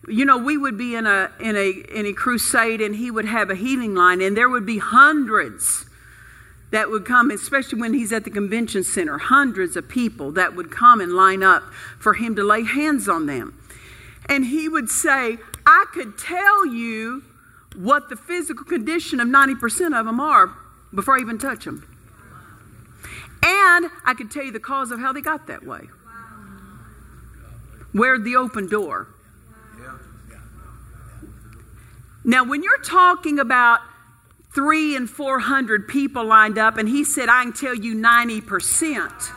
you 0.07 0.25
know, 0.25 0.37
we 0.37 0.57
would 0.57 0.77
be 0.77 0.95
in 0.95 1.05
a 1.07 1.31
in 1.39 1.55
a 1.55 1.69
in 1.69 2.05
a 2.05 2.13
crusade 2.13 2.81
and 2.81 2.95
he 2.95 3.09
would 3.09 3.25
have 3.25 3.49
a 3.49 3.55
healing 3.55 3.95
line 3.95 4.21
and 4.21 4.35
there 4.35 4.49
would 4.49 4.65
be 4.65 4.79
hundreds 4.79 5.85
that 6.71 6.89
would 6.89 7.05
come, 7.05 7.29
especially 7.29 7.79
when 7.79 7.93
he's 7.93 8.11
at 8.11 8.23
the 8.23 8.31
convention 8.31 8.83
center, 8.83 9.19
hundreds 9.19 9.77
of 9.77 9.87
people 9.87 10.31
that 10.31 10.55
would 10.55 10.71
come 10.71 10.99
and 10.99 11.13
line 11.13 11.43
up 11.43 11.61
for 11.99 12.15
him 12.15 12.35
to 12.35 12.43
lay 12.43 12.63
hands 12.63 13.07
on 13.07 13.27
them. 13.27 13.59
And 14.27 14.45
he 14.45 14.67
would 14.67 14.89
say, 14.89 15.37
I 15.67 15.85
could 15.93 16.17
tell 16.17 16.65
you 16.65 17.23
what 17.75 18.09
the 18.09 18.15
physical 18.15 18.65
condition 18.65 19.19
of 19.19 19.27
90% 19.27 19.99
of 19.99 20.05
them 20.05 20.19
are 20.19 20.55
before 20.93 21.17
I 21.17 21.19
even 21.19 21.37
touch 21.37 21.65
them. 21.65 21.87
And 23.43 23.87
I 24.05 24.13
could 24.13 24.31
tell 24.31 24.43
you 24.43 24.51
the 24.51 24.59
cause 24.59 24.91
of 24.91 24.99
how 24.99 25.11
they 25.11 25.21
got 25.21 25.47
that 25.47 25.65
way. 25.65 25.89
Where 27.91 28.17
the 28.17 28.35
open 28.35 28.67
door. 28.67 29.07
Now, 32.23 32.45
when 32.45 32.63
you're 32.63 32.81
talking 32.81 33.37
about 33.37 33.81
three 34.55 34.95
and 34.95 35.09
400 35.09 35.87
people 35.87 36.23
lined 36.23 36.57
up, 36.57 36.77
and 36.77 36.87
he 36.87 37.03
said, 37.03 37.27
I 37.27 37.43
can 37.43 37.53
tell 37.53 37.75
you 37.75 37.95
90%. 37.95 39.31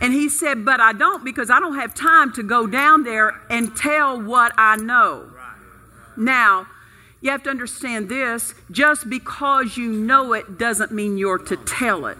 And 0.00 0.12
he 0.12 0.28
said, 0.28 0.64
But 0.64 0.80
I 0.80 0.92
don't 0.92 1.24
because 1.24 1.50
I 1.50 1.60
don't 1.60 1.76
have 1.76 1.94
time 1.94 2.32
to 2.34 2.42
go 2.42 2.66
down 2.66 3.04
there 3.04 3.40
and 3.50 3.76
tell 3.76 4.20
what 4.20 4.52
I 4.56 4.76
know. 4.76 5.30
Now, 6.16 6.66
you 7.24 7.30
have 7.30 7.42
to 7.42 7.48
understand 7.48 8.10
this 8.10 8.54
just 8.70 9.08
because 9.08 9.78
you 9.78 9.90
know 9.90 10.34
it 10.34 10.58
doesn't 10.58 10.92
mean 10.92 11.16
you're 11.16 11.38
to 11.38 11.56
tell 11.56 12.04
it. 12.04 12.18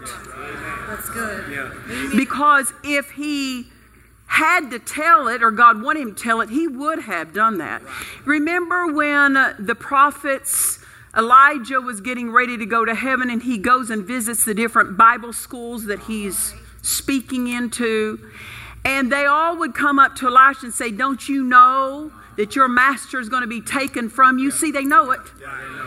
That's 0.88 1.10
good. 1.10 1.52
Yeah. 1.52 2.10
Because 2.16 2.72
if 2.82 3.10
he 3.10 3.66
had 4.24 4.70
to 4.70 4.78
tell 4.78 5.28
it 5.28 5.42
or 5.42 5.50
God 5.50 5.82
wanted 5.82 6.00
him 6.00 6.14
to 6.14 6.22
tell 6.22 6.40
it, 6.40 6.48
he 6.48 6.66
would 6.66 7.00
have 7.00 7.34
done 7.34 7.58
that. 7.58 7.82
Remember 8.24 8.90
when 8.94 9.36
uh, 9.36 9.54
the 9.58 9.74
prophets, 9.74 10.78
Elijah 11.14 11.82
was 11.82 12.00
getting 12.00 12.30
ready 12.30 12.56
to 12.56 12.64
go 12.64 12.86
to 12.86 12.94
heaven 12.94 13.28
and 13.28 13.42
he 13.42 13.58
goes 13.58 13.90
and 13.90 14.06
visits 14.06 14.46
the 14.46 14.54
different 14.54 14.96
Bible 14.96 15.34
schools 15.34 15.84
that 15.84 16.00
he's 16.04 16.54
speaking 16.80 17.48
into. 17.48 18.18
And 18.86 19.12
they 19.12 19.26
all 19.26 19.58
would 19.58 19.74
come 19.74 19.98
up 19.98 20.16
to 20.16 20.28
Elisha 20.28 20.64
and 20.64 20.72
say, 20.72 20.90
Don't 20.90 21.28
you 21.28 21.44
know 21.44 22.10
that 22.36 22.56
your 22.56 22.68
master 22.68 23.20
is 23.20 23.28
going 23.28 23.42
to 23.42 23.48
be 23.48 23.60
taken 23.60 24.08
from 24.08 24.38
you? 24.38 24.50
See, 24.50 24.70
they 24.70 24.84
know 24.84 25.10
it. 25.10 25.20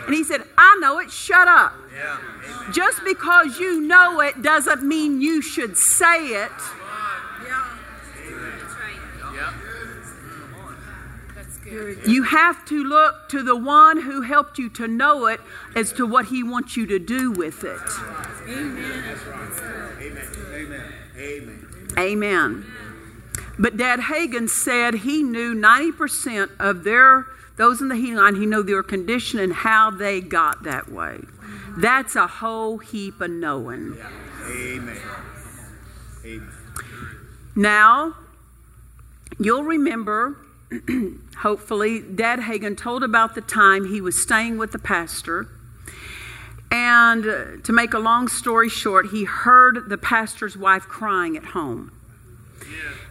And 0.06 0.14
he 0.14 0.24
said, 0.24 0.42
I 0.56 0.78
know 0.80 0.98
it. 0.98 1.10
Shut 1.10 1.48
up. 1.48 1.74
Just 2.72 3.02
because 3.04 3.58
you 3.58 3.80
know 3.80 4.20
it 4.20 4.42
doesn't 4.42 4.82
mean 4.82 5.20
you 5.20 5.42
should 5.42 5.76
say 5.76 6.28
it. 6.28 6.52
You 12.06 12.22
have 12.22 12.64
to 12.66 12.82
look 12.82 13.28
to 13.28 13.42
the 13.42 13.56
one 13.56 14.00
who 14.00 14.22
helped 14.22 14.58
you 14.58 14.70
to 14.70 14.88
know 14.88 15.26
it 15.26 15.40
as 15.76 15.92
to 15.94 16.06
what 16.06 16.26
he 16.26 16.42
wants 16.42 16.76
you 16.76 16.86
to 16.86 16.98
do 16.98 17.30
with 17.30 17.62
it. 17.64 17.78
Amen. 18.48 19.04
Amen. 20.00 20.92
Amen. 21.18 21.66
Amen. 21.98 22.64
But 23.58 23.76
Dad 23.76 24.00
Hagin 24.00 24.48
said 24.48 24.94
he 24.94 25.22
knew 25.22 25.54
90% 25.54 26.50
of 26.58 26.84
their 26.84 27.26
those 27.58 27.80
in 27.80 27.88
the 27.88 27.96
healing 27.96 28.16
line, 28.16 28.34
he 28.36 28.46
knew 28.46 28.62
their 28.62 28.84
condition 28.84 29.40
and 29.40 29.52
how 29.52 29.90
they 29.90 30.20
got 30.20 30.62
that 30.62 30.90
way. 30.92 31.18
That's 31.76 32.14
a 32.14 32.28
whole 32.28 32.78
heap 32.78 33.20
of 33.20 33.30
knowing. 33.30 33.98
Amen. 34.46 34.96
Amen. 36.24 36.48
Now, 37.56 38.14
you'll 39.40 39.64
remember, 39.64 40.36
hopefully, 41.38 42.00
Dad 42.00 42.38
Hagin 42.38 42.76
told 42.76 43.02
about 43.02 43.34
the 43.34 43.40
time 43.40 43.88
he 43.88 44.00
was 44.00 44.20
staying 44.20 44.56
with 44.56 44.70
the 44.70 44.78
pastor. 44.78 45.48
And 46.70 47.26
uh, 47.26 47.44
to 47.64 47.72
make 47.72 47.92
a 47.92 47.98
long 47.98 48.28
story 48.28 48.68
short, 48.68 49.08
he 49.08 49.24
heard 49.24 49.88
the 49.88 49.98
pastor's 49.98 50.56
wife 50.56 50.84
crying 50.84 51.36
at 51.36 51.46
home. 51.46 51.90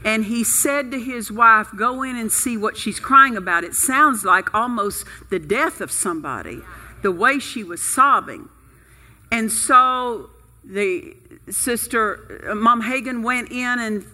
And 0.04 0.26
he 0.26 0.44
said 0.44 0.92
to 0.92 1.00
his 1.00 1.32
wife, 1.32 1.70
Go 1.76 2.04
in 2.04 2.16
and 2.16 2.32
see 2.32 2.58
what 2.58 2.78
she's 2.78 3.00
crying 3.00 3.36
about. 3.36 3.64
It 3.64 3.76
sounds 3.76 4.24
like 4.24 4.54
almost 4.54 5.06
the 5.30 5.40
death 5.40 5.82
of 5.82 5.92
somebody, 5.92 6.62
the 7.02 7.12
way 7.12 7.40
she 7.40 7.64
was 7.64 7.82
sobbing. 7.82 8.50
And 9.32 9.52
so 9.52 10.30
the 10.64 11.16
sister, 11.50 12.48
uh, 12.50 12.56
Mom 12.56 12.82
Hagin, 12.84 13.24
went 13.24 13.52
in 13.52 13.80
and 13.80 14.06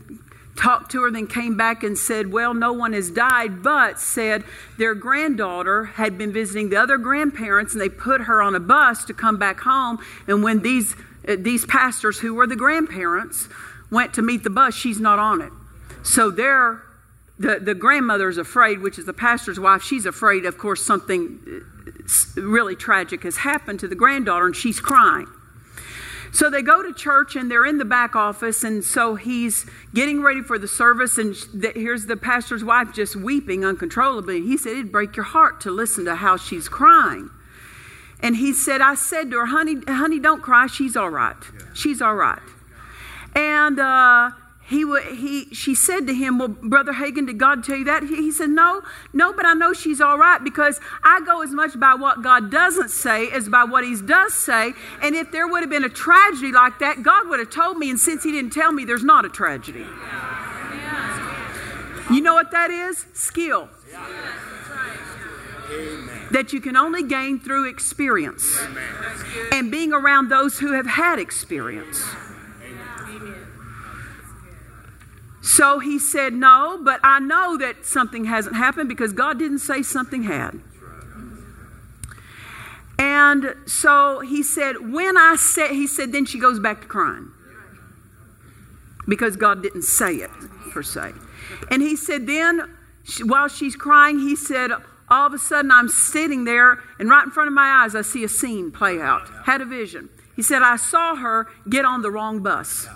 talked 0.56 0.92
to 0.92 1.02
her, 1.02 1.12
then 1.12 1.28
came 1.28 1.58
back 1.58 1.84
and 1.84 1.98
said, 1.98 2.32
Well, 2.32 2.54
no 2.54 2.74
one 2.74 2.94
has 2.94 3.10
died, 3.10 3.64
but 3.64 4.00
said 4.00 4.44
their 4.78 4.94
granddaughter 4.94 5.86
had 5.86 6.18
been 6.18 6.32
visiting 6.32 6.70
the 6.70 6.78
other 6.78 6.98
grandparents 6.98 7.74
and 7.74 7.82
they 7.82 7.90
put 7.90 8.22
her 8.22 8.42
on 8.42 8.56
a 8.56 8.60
bus 8.60 9.04
to 9.06 9.14
come 9.14 9.38
back 9.38 9.62
home. 9.62 10.00
And 10.28 10.44
when 10.44 10.62
these, 10.62 10.96
uh, 11.28 11.36
these 11.40 11.66
pastors, 11.66 12.20
who 12.20 12.34
were 12.34 12.48
the 12.48 12.56
grandparents, 12.56 13.50
went 13.90 14.14
to 14.14 14.22
meet 14.22 14.44
the 14.44 14.50
bus, 14.50 14.74
she's 14.76 15.00
not 15.00 15.20
on 15.20 15.42
it. 15.42 15.52
So 16.04 16.30
they're, 16.30 16.82
the, 17.40 17.60
the 17.60 17.74
grandmother's 17.74 18.38
afraid, 18.38 18.82
which 18.82 19.00
is 19.00 19.06
the 19.06 19.14
pastor's 19.14 19.60
wife. 19.60 19.82
She's 19.82 20.06
afraid, 20.06 20.46
of 20.46 20.58
course, 20.58 20.86
something 20.86 21.64
uh, 21.88 22.42
really 22.42 22.76
tragic 22.76 23.24
has 23.24 23.38
happened 23.38 23.80
to 23.80 23.88
the 23.88 23.96
granddaughter, 23.96 24.46
and 24.46 24.56
she's 24.56 24.80
crying. 24.80 25.28
So 26.34 26.50
they 26.50 26.64
go 26.64 26.82
to 26.82 26.92
church 26.94 27.36
and 27.36 27.50
they're 27.50 27.66
in 27.66 27.78
the 27.78 27.86
back 27.86 28.16
office, 28.16 28.64
and 28.64 28.84
so 28.84 29.14
he's 29.14 29.68
getting 29.94 30.24
ready 30.24 30.42
for 30.42 30.58
the 30.58 30.68
service, 30.68 31.20
and 31.20 31.36
here's 31.76 32.08
the 32.08 32.18
pastor's 32.18 32.64
wife 32.64 32.92
just 32.92 33.16
weeping 33.16 33.64
uncontrollably. 33.64 34.42
He 34.42 34.58
said, 34.58 34.72
It'd 34.72 34.92
break 34.92 35.16
your 35.16 35.26
heart 35.26 35.62
to 35.62 35.72
listen 35.72 36.06
to 36.06 36.16
how 36.16 36.38
she's 36.38 36.68
crying. 36.68 37.30
And 38.20 38.38
he 38.38 38.52
said, 38.52 38.82
I 38.82 38.96
said 38.96 39.30
to 39.30 39.38
her, 39.38 39.46
Honey, 39.46 39.76
honey, 39.88 40.20
don't 40.20 40.42
cry. 40.42 40.66
She's 40.66 40.98
all 40.98 41.12
right. 41.12 41.36
She's 41.76 42.02
all 42.02 42.16
right. 42.16 42.42
And 43.36 43.80
uh, 43.80 44.32
he, 44.74 44.86
he, 45.16 45.54
she 45.54 45.76
said 45.76 46.08
to 46.08 46.14
him, 46.14 46.40
Well, 46.40 46.50
Brother 46.50 46.94
Hagin, 46.94 47.28
did 47.28 47.38
God 47.38 47.64
tell 47.64 47.78
you 47.78 47.86
that? 47.86 48.04
He, 48.04 48.16
he 48.16 48.32
said, 48.32 48.50
No, 48.50 48.82
no, 49.14 49.32
but 49.32 49.46
I 49.46 49.54
know 49.54 49.74
she's 49.74 50.02
all 50.02 50.18
right 50.18 50.44
because 50.44 50.80
I 51.04 51.22
go 51.22 51.42
as 51.42 51.52
much 51.52 51.80
by 51.80 51.96
what 51.96 52.22
God 52.22 52.52
doesn't 52.52 52.90
say 52.90 53.30
as 53.30 53.50
by 53.50 53.64
what 53.64 53.84
He 53.84 53.96
does 54.02 54.34
say. 54.34 54.74
And 55.02 55.16
if 55.16 55.32
there 55.32 55.48
would 55.48 55.62
have 55.62 55.70
been 55.70 55.84
a 55.84 55.90
tragedy 55.90 56.52
like 56.52 56.80
that, 56.80 57.04
God 57.04 57.30
would 57.30 57.40
have 57.40 57.50
told 57.50 57.78
me. 57.78 57.90
And 57.90 58.00
since 58.00 58.24
He 58.24 58.32
didn't 58.32 58.54
tell 58.54 58.72
me, 58.72 58.86
there's 58.86 59.04
not 59.04 59.26
a 59.26 59.30
tragedy. 59.30 59.86
You 62.12 62.22
know 62.22 62.34
what 62.34 62.52
that 62.52 62.70
is? 62.70 63.06
Skill. 63.14 63.70
That 66.32 66.52
you 66.52 66.60
can 66.60 66.76
only 66.76 67.04
gain 67.04 67.40
through 67.40 67.70
experience 67.70 68.60
and 69.52 69.72
being 69.72 69.94
around 69.94 70.30
those 70.30 70.60
who 70.60 70.74
have 70.74 70.86
had 70.86 71.20
experience. 71.20 72.04
So 75.44 75.80
he 75.80 76.00
said, 76.00 76.34
No, 76.34 76.80
but 76.82 77.02
I 77.04 77.20
know 77.20 77.58
that 77.58 77.86
something 77.86 78.24
hasn't 78.24 78.56
happened 78.56 78.88
because 78.88 79.12
God 79.12 79.38
didn't 79.38 79.60
say 79.60 79.84
something 79.84 80.24
had. 80.24 80.62
And 82.98 83.54
so 83.66 84.22
he 84.22 84.42
said, 84.42 84.94
When 84.94 85.18
I 85.18 85.36
said, 85.36 85.72
he 85.72 85.86
said, 85.86 86.14
then 86.14 86.26
she 86.26 86.40
goes 86.40 86.60
back 86.60 86.82
to 86.82 86.88
crying 86.88 87.30
because 89.06 89.36
God 89.36 89.62
didn't 89.62 89.82
say 89.82 90.16
it 90.16 90.32
per 90.72 90.82
se. 90.82 91.12
And 91.70 91.82
he 91.82 91.98
said, 91.98 92.26
Then 92.26 92.78
while 93.24 93.50
she's 93.50 93.76
crying, 93.76 94.20
he 94.20 94.38
said, 94.38 94.72
All 95.10 95.28
of 95.28 95.34
a 95.34 95.38
sudden 95.38 95.72
I'm 95.72 95.90
sitting 95.90 96.46
there, 96.46 96.80
and 97.00 97.10
right 97.10 97.26
in 97.26 97.32
front 97.32 97.50
of 97.50 97.54
my 97.54 97.84
eyes, 97.84 97.96
I 97.96 98.02
see 98.02 98.24
a 98.24 98.30
scene 98.30 98.72
play 98.72 99.02
out. 99.02 99.28
Had 99.44 99.60
a 99.60 99.66
vision. 99.66 100.08
He 100.38 100.42
said, 100.42 100.62
I 100.62 100.78
saw 100.78 101.16
her 101.16 101.48
get 101.68 101.84
on 101.84 102.02
the 102.02 102.10
wrong 102.10 102.42
bus. 102.42 102.88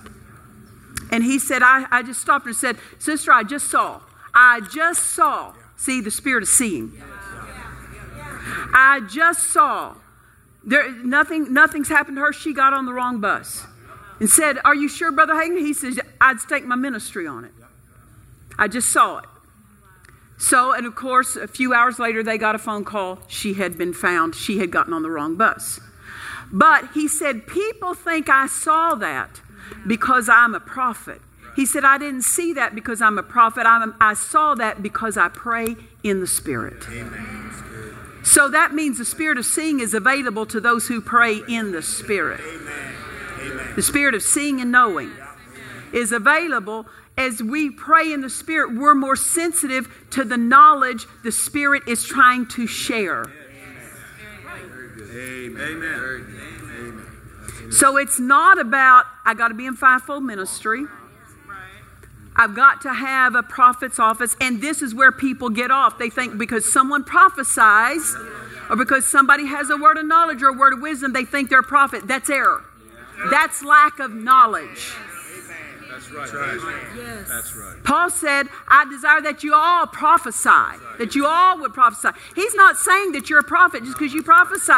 And 1.17 1.25
he 1.25 1.39
said, 1.39 1.63
I, 1.63 1.87
I 1.89 2.03
just 2.03 2.21
stopped 2.21 2.45
and 2.45 2.55
said, 2.55 2.77
Sister, 2.99 3.31
I 3.31 3.41
just 3.41 3.71
saw. 3.71 4.01
I 4.35 4.61
just 4.71 5.01
saw. 5.01 5.55
See, 5.75 5.99
the 5.99 6.11
spirit 6.11 6.43
of 6.43 6.47
seeing. 6.47 6.93
I 8.71 9.01
just 9.09 9.47
saw. 9.47 9.95
There, 10.63 10.91
nothing, 10.91 11.51
nothing's 11.51 11.89
happened 11.89 12.17
to 12.17 12.21
her. 12.21 12.31
She 12.31 12.53
got 12.53 12.71
on 12.71 12.85
the 12.85 12.93
wrong 12.93 13.19
bus. 13.19 13.65
And 14.19 14.29
said, 14.29 14.59
Are 14.63 14.75
you 14.75 14.87
sure, 14.87 15.11
Brother 15.11 15.33
Hagin? 15.33 15.57
He 15.57 15.73
says, 15.73 15.99
I'd 16.21 16.39
stake 16.39 16.65
my 16.65 16.75
ministry 16.75 17.25
on 17.25 17.45
it. 17.45 17.51
I 18.59 18.67
just 18.67 18.89
saw 18.89 19.17
it. 19.17 19.25
So, 20.37 20.71
and 20.71 20.85
of 20.85 20.93
course, 20.93 21.35
a 21.35 21.47
few 21.47 21.73
hours 21.73 21.97
later, 21.97 22.21
they 22.21 22.37
got 22.37 22.53
a 22.53 22.59
phone 22.59 22.85
call. 22.85 23.17
She 23.27 23.55
had 23.55 23.75
been 23.75 23.93
found. 23.93 24.35
She 24.35 24.59
had 24.59 24.69
gotten 24.69 24.93
on 24.93 25.01
the 25.01 25.09
wrong 25.09 25.35
bus. 25.35 25.79
But 26.53 26.91
he 26.93 27.07
said, 27.07 27.47
People 27.47 27.95
think 27.95 28.29
I 28.29 28.45
saw 28.45 28.93
that 28.93 29.41
because 29.85 30.29
I'm 30.29 30.55
a 30.55 30.59
prophet. 30.59 31.21
He 31.55 31.65
said, 31.65 31.83
I 31.83 31.97
didn't 31.97 32.21
see 32.21 32.53
that 32.53 32.75
because 32.75 33.01
I'm 33.01 33.17
a 33.17 33.23
prophet. 33.23 33.65
I'm, 33.65 33.95
I 33.99 34.13
saw 34.13 34.53
that 34.55 34.83
because 34.83 35.17
I 35.17 35.27
pray 35.29 35.75
in 36.03 36.19
the 36.19 36.27
Spirit. 36.27 36.85
So 38.23 38.47
that 38.49 38.75
means 38.75 38.99
the 38.99 39.05
Spirit 39.05 39.39
of 39.39 39.45
seeing 39.45 39.79
is 39.79 39.95
available 39.95 40.45
to 40.45 40.59
those 40.59 40.87
who 40.87 41.01
pray 41.01 41.41
in 41.47 41.71
the 41.71 41.81
Spirit. 41.81 42.41
The 43.75 43.81
Spirit 43.81 44.13
of 44.13 44.21
seeing 44.21 44.61
and 44.61 44.71
knowing 44.71 45.11
is 45.91 46.11
available. 46.11 46.85
As 47.17 47.41
we 47.41 47.71
pray 47.71 48.13
in 48.13 48.21
the 48.21 48.29
Spirit, 48.29 48.75
we're 48.75 48.93
more 48.93 49.15
sensitive 49.15 49.87
to 50.11 50.23
the 50.23 50.37
knowledge 50.37 51.07
the 51.23 51.31
Spirit 51.31 51.87
is 51.87 52.03
trying 52.03 52.45
to 52.49 52.67
share. 52.67 53.25
Amen. 55.11 55.57
Amen. 55.59 57.06
So 57.71 57.97
it's 57.97 58.19
not 58.19 58.59
about, 58.59 59.05
I 59.25 59.33
got 59.33 59.49
to 59.49 59.53
be 59.53 59.65
in 59.65 59.75
fivefold 59.75 60.23
ministry. 60.23 60.85
I've 62.35 62.55
got 62.55 62.81
to 62.81 62.93
have 62.93 63.33
a 63.33 63.41
prophet's 63.41 63.97
office. 63.99 64.35
And 64.39 64.61
this 64.61 64.81
is 64.81 64.93
where 64.93 65.11
people 65.11 65.49
get 65.49 65.71
off. 65.71 65.97
They 65.97 66.09
think 66.09 66.37
because 66.37 66.71
someone 66.71 67.03
prophesies 67.03 68.15
or 68.69 68.75
because 68.75 69.07
somebody 69.07 69.47
has 69.47 69.69
a 69.69 69.77
word 69.77 69.97
of 69.97 70.05
knowledge 70.05 70.43
or 70.43 70.49
a 70.49 70.53
word 70.53 70.73
of 70.73 70.81
wisdom, 70.81 71.13
they 71.13 71.25
think 71.25 71.49
they're 71.49 71.59
a 71.59 71.63
prophet. 71.63 72.07
That's 72.07 72.29
error. 72.29 72.63
That's 73.31 73.63
lack 73.63 73.99
of 73.99 74.13
knowledge. 74.13 74.93
That's 75.89 76.11
right. 76.11 76.29
Yes. 76.95 77.27
That's 77.27 77.55
right. 77.55 77.83
Paul 77.83 78.11
said, 78.11 78.47
I 78.67 78.85
desire 78.85 79.21
that 79.21 79.43
you 79.43 79.55
all 79.55 79.87
prophesy, 79.87 80.77
that 80.99 81.15
you 81.15 81.25
all 81.25 81.59
would 81.59 81.73
prophesy. 81.73 82.09
He's 82.35 82.53
not 82.53 82.77
saying 82.77 83.13
that 83.13 83.31
you're 83.31 83.39
a 83.39 83.43
prophet 83.43 83.83
just 83.83 83.97
because 83.97 84.13
you 84.13 84.21
prophesy. 84.21 84.73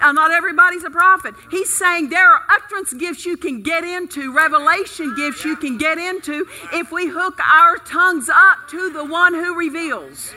Not 0.00 0.30
everybody's 0.30 0.84
a 0.84 0.90
prophet. 0.90 1.34
He's 1.50 1.72
saying 1.72 2.08
there 2.08 2.28
are 2.28 2.42
utterance 2.48 2.92
gifts 2.94 3.26
you 3.26 3.36
can 3.36 3.62
get 3.62 3.84
into, 3.84 4.32
revelation 4.32 5.14
gifts 5.16 5.44
you 5.44 5.56
can 5.56 5.78
get 5.78 5.98
into 5.98 6.46
if 6.72 6.90
we 6.90 7.08
hook 7.08 7.38
our 7.40 7.76
tongues 7.76 8.28
up 8.28 8.68
to 8.70 8.90
the 8.90 9.04
one 9.04 9.34
who 9.34 9.54
reveals. 9.56 10.32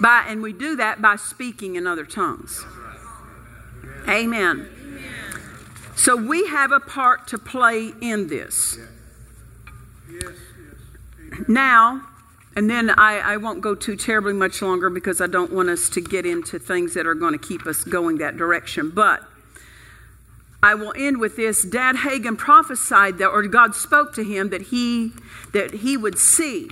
By, 0.00 0.24
and 0.28 0.42
we 0.42 0.52
do 0.52 0.76
that 0.76 1.00
by 1.00 1.16
speaking 1.16 1.76
in 1.76 1.86
other 1.86 2.04
tongues. 2.04 2.64
Amen. 4.08 4.68
So 5.96 6.14
we 6.14 6.46
have 6.48 6.72
a 6.72 6.80
part 6.80 7.26
to 7.28 7.38
play 7.38 7.92
in 8.00 8.28
this. 8.28 8.78
Now, 11.48 12.02
and 12.56 12.70
then 12.70 12.88
I, 12.88 13.18
I 13.18 13.36
won't 13.36 13.60
go 13.60 13.74
too 13.74 13.96
terribly 13.96 14.32
much 14.32 14.62
longer 14.62 14.88
because 14.88 15.20
I 15.20 15.26
don't 15.26 15.52
want 15.52 15.68
us 15.68 15.90
to 15.90 16.00
get 16.00 16.24
into 16.24 16.58
things 16.58 16.94
that 16.94 17.06
are 17.06 17.14
going 17.14 17.32
to 17.32 17.38
keep 17.38 17.66
us 17.66 17.84
going 17.84 18.16
that 18.18 18.38
direction. 18.38 18.90
But 18.90 19.22
I 20.62 20.74
will 20.74 20.94
end 20.96 21.20
with 21.20 21.36
this. 21.36 21.62
Dad 21.62 21.96
Hagin 21.96 22.38
prophesied 22.38 23.18
that, 23.18 23.28
or 23.28 23.42
God 23.42 23.74
spoke 23.74 24.14
to 24.14 24.24
him 24.24 24.48
that 24.48 24.62
he 24.62 25.12
that 25.52 25.74
he 25.74 25.98
would 25.98 26.18
see. 26.18 26.70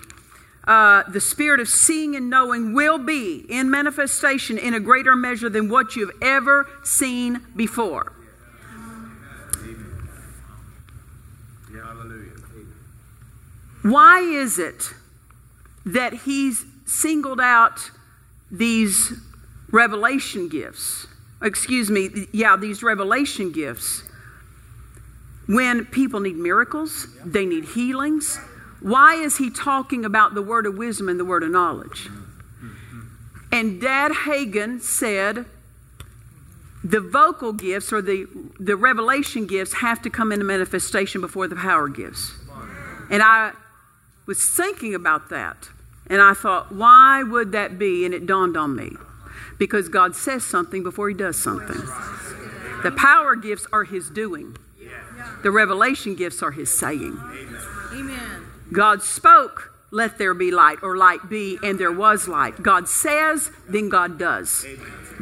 Uh, 0.66 1.02
the 1.10 1.20
spirit 1.20 1.60
of 1.60 1.68
seeing 1.68 2.16
and 2.16 2.30
knowing 2.30 2.72
will 2.72 2.96
be 2.96 3.44
in 3.50 3.70
manifestation 3.70 4.56
in 4.56 4.72
a 4.72 4.80
greater 4.80 5.14
measure 5.14 5.50
than 5.50 5.68
what 5.68 5.94
you've 5.94 6.16
ever 6.22 6.66
seen 6.82 7.42
before. 7.54 8.14
Hallelujah. 11.70 12.30
Why 13.82 14.20
is 14.20 14.58
it 14.58 14.94
that 15.84 16.12
he's 16.24 16.64
singled 16.86 17.40
out 17.40 17.90
these 18.50 19.12
revelation 19.70 20.48
gifts? 20.48 21.06
Excuse 21.42 21.90
me, 21.90 22.26
yeah, 22.32 22.56
these 22.56 22.82
revelation 22.82 23.52
gifts. 23.52 24.02
When 25.46 25.84
people 25.84 26.20
need 26.20 26.36
miracles, 26.36 27.06
they 27.24 27.44
need 27.44 27.64
healings. 27.64 28.38
Why 28.80 29.14
is 29.14 29.36
he 29.36 29.50
talking 29.50 30.04
about 30.04 30.34
the 30.34 30.42
word 30.42 30.66
of 30.66 30.76
wisdom 30.76 31.08
and 31.08 31.20
the 31.20 31.24
word 31.24 31.42
of 31.42 31.50
knowledge? 31.50 32.08
And 33.52 33.80
Dad 33.80 34.12
Hagin 34.12 34.80
said 34.80 35.46
the 36.82 37.00
vocal 37.00 37.52
gifts 37.52 37.92
or 37.92 38.02
the, 38.02 38.26
the 38.58 38.76
revelation 38.76 39.46
gifts 39.46 39.74
have 39.74 40.02
to 40.02 40.10
come 40.10 40.32
into 40.32 40.44
manifestation 40.44 41.20
before 41.20 41.48
the 41.48 41.56
power 41.56 41.88
gifts. 41.88 42.34
And 43.10 43.22
I 43.22 43.52
was 44.26 44.44
thinking 44.44 44.94
about 44.94 45.30
that. 45.30 45.68
And 46.06 46.20
I 46.20 46.34
thought, 46.34 46.74
why 46.74 47.22
would 47.22 47.52
that 47.52 47.78
be? 47.78 48.04
And 48.04 48.12
it 48.12 48.26
dawned 48.26 48.56
on 48.56 48.76
me. 48.76 48.92
Because 49.58 49.88
God 49.88 50.14
says 50.14 50.44
something 50.44 50.82
before 50.82 51.08
He 51.08 51.14
does 51.14 51.40
something. 51.40 51.80
The 52.82 52.92
power 52.96 53.34
gifts 53.36 53.66
are 53.72 53.84
His 53.84 54.10
doing, 54.10 54.56
the 55.42 55.50
revelation 55.50 56.14
gifts 56.14 56.42
are 56.42 56.50
His 56.50 56.76
saying. 56.76 57.18
Amen. 57.92 58.46
God 58.72 59.02
spoke, 59.02 59.72
let 59.90 60.18
there 60.18 60.34
be 60.34 60.50
light, 60.50 60.78
or 60.82 60.96
light 60.96 61.28
be, 61.30 61.58
and 61.62 61.78
there 61.78 61.92
was 61.92 62.26
light. 62.28 62.62
God 62.62 62.88
says, 62.88 63.50
then 63.68 63.88
God 63.88 64.18
does. 64.18 64.66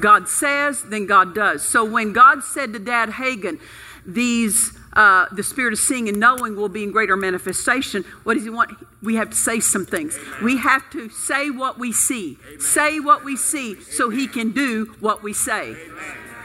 God 0.01 0.29
says, 0.29 0.83
then 0.85 1.07
God 1.07 1.35
does. 1.35 1.63
So 1.63 1.85
when 1.85 2.13
God 2.13 2.43
said 2.43 2.73
to 2.73 2.79
Dad 2.79 3.11
Hagin, 3.11 3.61
these 4.07 4.77
uh, 4.95 5.27
the 5.33 5.43
spirit 5.43 5.73
of 5.73 5.79
seeing 5.79 6.09
and 6.09 6.19
knowing 6.19 6.57
will 6.57 6.69
be 6.69 6.83
in 6.83 6.93
greater 6.93 7.17
manifestation. 7.17 8.05
What 8.25 8.35
does 8.35 8.45
he 8.45 8.51
want? 8.51 8.71
We 9.03 9.17
have 9.17 9.31
to 9.31 9.37
say 9.37 9.61
some 9.61 9.87
things. 9.87 10.19
We 10.43 10.59
have 10.59 10.89
to 10.91 11.09
say 11.09 11.51
what 11.51 11.79
we 11.79 11.93
see. 11.93 12.39
Say 12.59 13.01
what 13.01 13.25
we 13.25 13.37
see 13.37 13.81
so 13.81 14.11
he 14.11 14.27
can 14.27 14.53
do 14.53 14.95
what 15.01 15.23
we 15.23 15.33
say. 15.33 15.77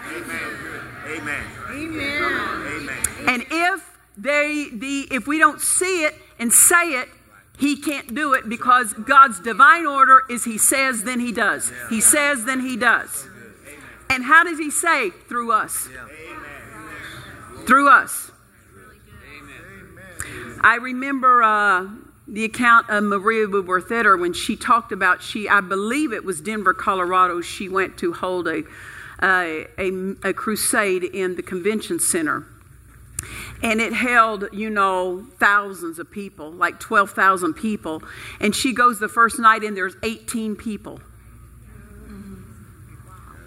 Amen. 0.09 0.67
Amen. 1.05 1.43
Amen. 1.69 2.89
And 3.27 3.45
if 3.51 3.97
they 4.17 4.69
the 4.71 5.07
if 5.11 5.27
we 5.27 5.37
don't 5.37 5.61
see 5.61 6.03
it 6.03 6.15
and 6.39 6.51
say 6.51 6.91
it, 6.91 7.09
he 7.57 7.75
can't 7.75 8.13
do 8.13 8.33
it 8.33 8.47
because 8.47 8.93
God's 8.93 9.39
divine 9.39 9.85
order 9.85 10.21
is 10.29 10.45
he 10.45 10.57
says 10.57 11.03
then 11.03 11.19
he 11.19 11.31
does. 11.31 11.71
He 11.89 12.01
says 12.01 12.45
then 12.45 12.61
he 12.61 12.77
does. 12.77 13.27
And 14.09 14.23
how 14.23 14.43
does 14.43 14.57
he 14.57 14.71
say? 14.71 15.09
Through 15.09 15.51
us. 15.51 15.89
Through 17.65 17.89
us. 17.89 18.31
I 20.61 20.75
remember 20.81 21.43
uh, 21.43 21.87
the 22.27 22.43
account 22.43 22.89
of 22.89 23.03
Maria 23.03 23.47
Woodworth 23.47 23.89
Etter 23.89 24.19
when 24.19 24.33
she 24.33 24.55
talked 24.55 24.91
about 24.91 25.21
she, 25.21 25.47
I 25.47 25.61
believe 25.61 26.11
it 26.11 26.25
was 26.25 26.41
Denver, 26.41 26.73
Colorado. 26.73 27.41
She 27.41 27.69
went 27.69 27.97
to 27.99 28.13
hold 28.13 28.47
a, 28.47 28.63
a, 29.23 29.67
a, 29.77 29.89
a 30.23 30.33
crusade 30.33 31.03
in 31.03 31.35
the 31.35 31.43
convention 31.43 31.99
center. 31.99 32.45
And 33.63 33.81
it 33.81 33.93
held, 33.93 34.45
you 34.51 34.69
know, 34.69 35.25
thousands 35.39 35.99
of 35.99 36.11
people, 36.11 36.51
like 36.51 36.79
12,000 36.79 37.53
people. 37.53 38.03
And 38.39 38.55
she 38.55 38.73
goes 38.73 38.99
the 38.99 39.09
first 39.09 39.39
night 39.39 39.63
and 39.63 39.75
there's 39.75 39.95
18 40.03 40.55
people. 40.55 40.99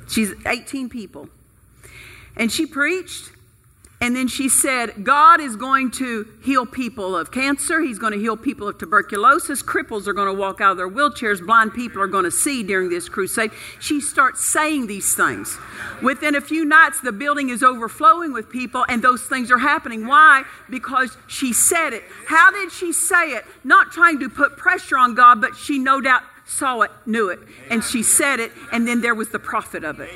She's 0.08 0.32
18 0.44 0.88
people. 0.88 1.28
And 2.36 2.50
she 2.50 2.66
preached 2.66 3.30
and 4.02 4.16
then 4.16 4.28
she 4.28 4.48
said, 4.48 5.04
God 5.04 5.40
is 5.40 5.56
going 5.56 5.90
to 5.92 6.26
heal 6.42 6.64
people 6.64 7.14
of 7.14 7.30
cancer. 7.30 7.82
He's 7.82 7.98
going 7.98 8.14
to 8.14 8.18
heal 8.18 8.34
people 8.34 8.66
of 8.66 8.78
tuberculosis. 8.78 9.62
Cripples 9.62 10.06
are 10.06 10.14
going 10.14 10.26
to 10.26 10.32
walk 10.32 10.62
out 10.62 10.72
of 10.72 10.76
their 10.78 10.88
wheelchairs. 10.88 11.44
Blind 11.44 11.74
people 11.74 12.00
are 12.00 12.06
going 12.06 12.24
to 12.24 12.30
see 12.30 12.62
during 12.62 12.88
this 12.88 13.10
crusade. 13.10 13.50
She 13.78 14.00
starts 14.00 14.42
saying 14.42 14.86
these 14.86 15.14
things. 15.14 15.58
Within 16.02 16.34
a 16.34 16.40
few 16.40 16.64
nights, 16.64 17.00
the 17.00 17.12
building 17.12 17.50
is 17.50 17.62
overflowing 17.62 18.32
with 18.32 18.48
people, 18.48 18.86
and 18.88 19.02
those 19.02 19.22
things 19.22 19.50
are 19.50 19.58
happening. 19.58 20.06
Why? 20.06 20.44
Because 20.70 21.18
she 21.26 21.52
said 21.52 21.92
it. 21.92 22.02
How 22.26 22.50
did 22.50 22.72
she 22.72 22.94
say 22.94 23.32
it? 23.32 23.44
Not 23.64 23.92
trying 23.92 24.18
to 24.20 24.30
put 24.30 24.56
pressure 24.56 24.96
on 24.96 25.14
God, 25.14 25.42
but 25.42 25.56
she 25.56 25.78
no 25.78 26.00
doubt 26.00 26.22
saw 26.46 26.80
it, 26.80 26.90
knew 27.06 27.28
it, 27.28 27.38
and 27.70 27.84
she 27.84 28.02
said 28.02 28.40
it, 28.40 28.50
and 28.72 28.88
then 28.88 29.02
there 29.02 29.14
was 29.14 29.28
the 29.28 29.38
profit 29.38 29.84
of 29.84 30.00
it. 30.00 30.10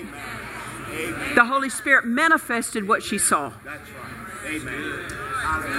The 1.34 1.44
Holy 1.44 1.70
Spirit 1.70 2.06
manifested 2.06 2.86
what 2.86 3.02
she 3.02 3.18
saw 3.18 3.52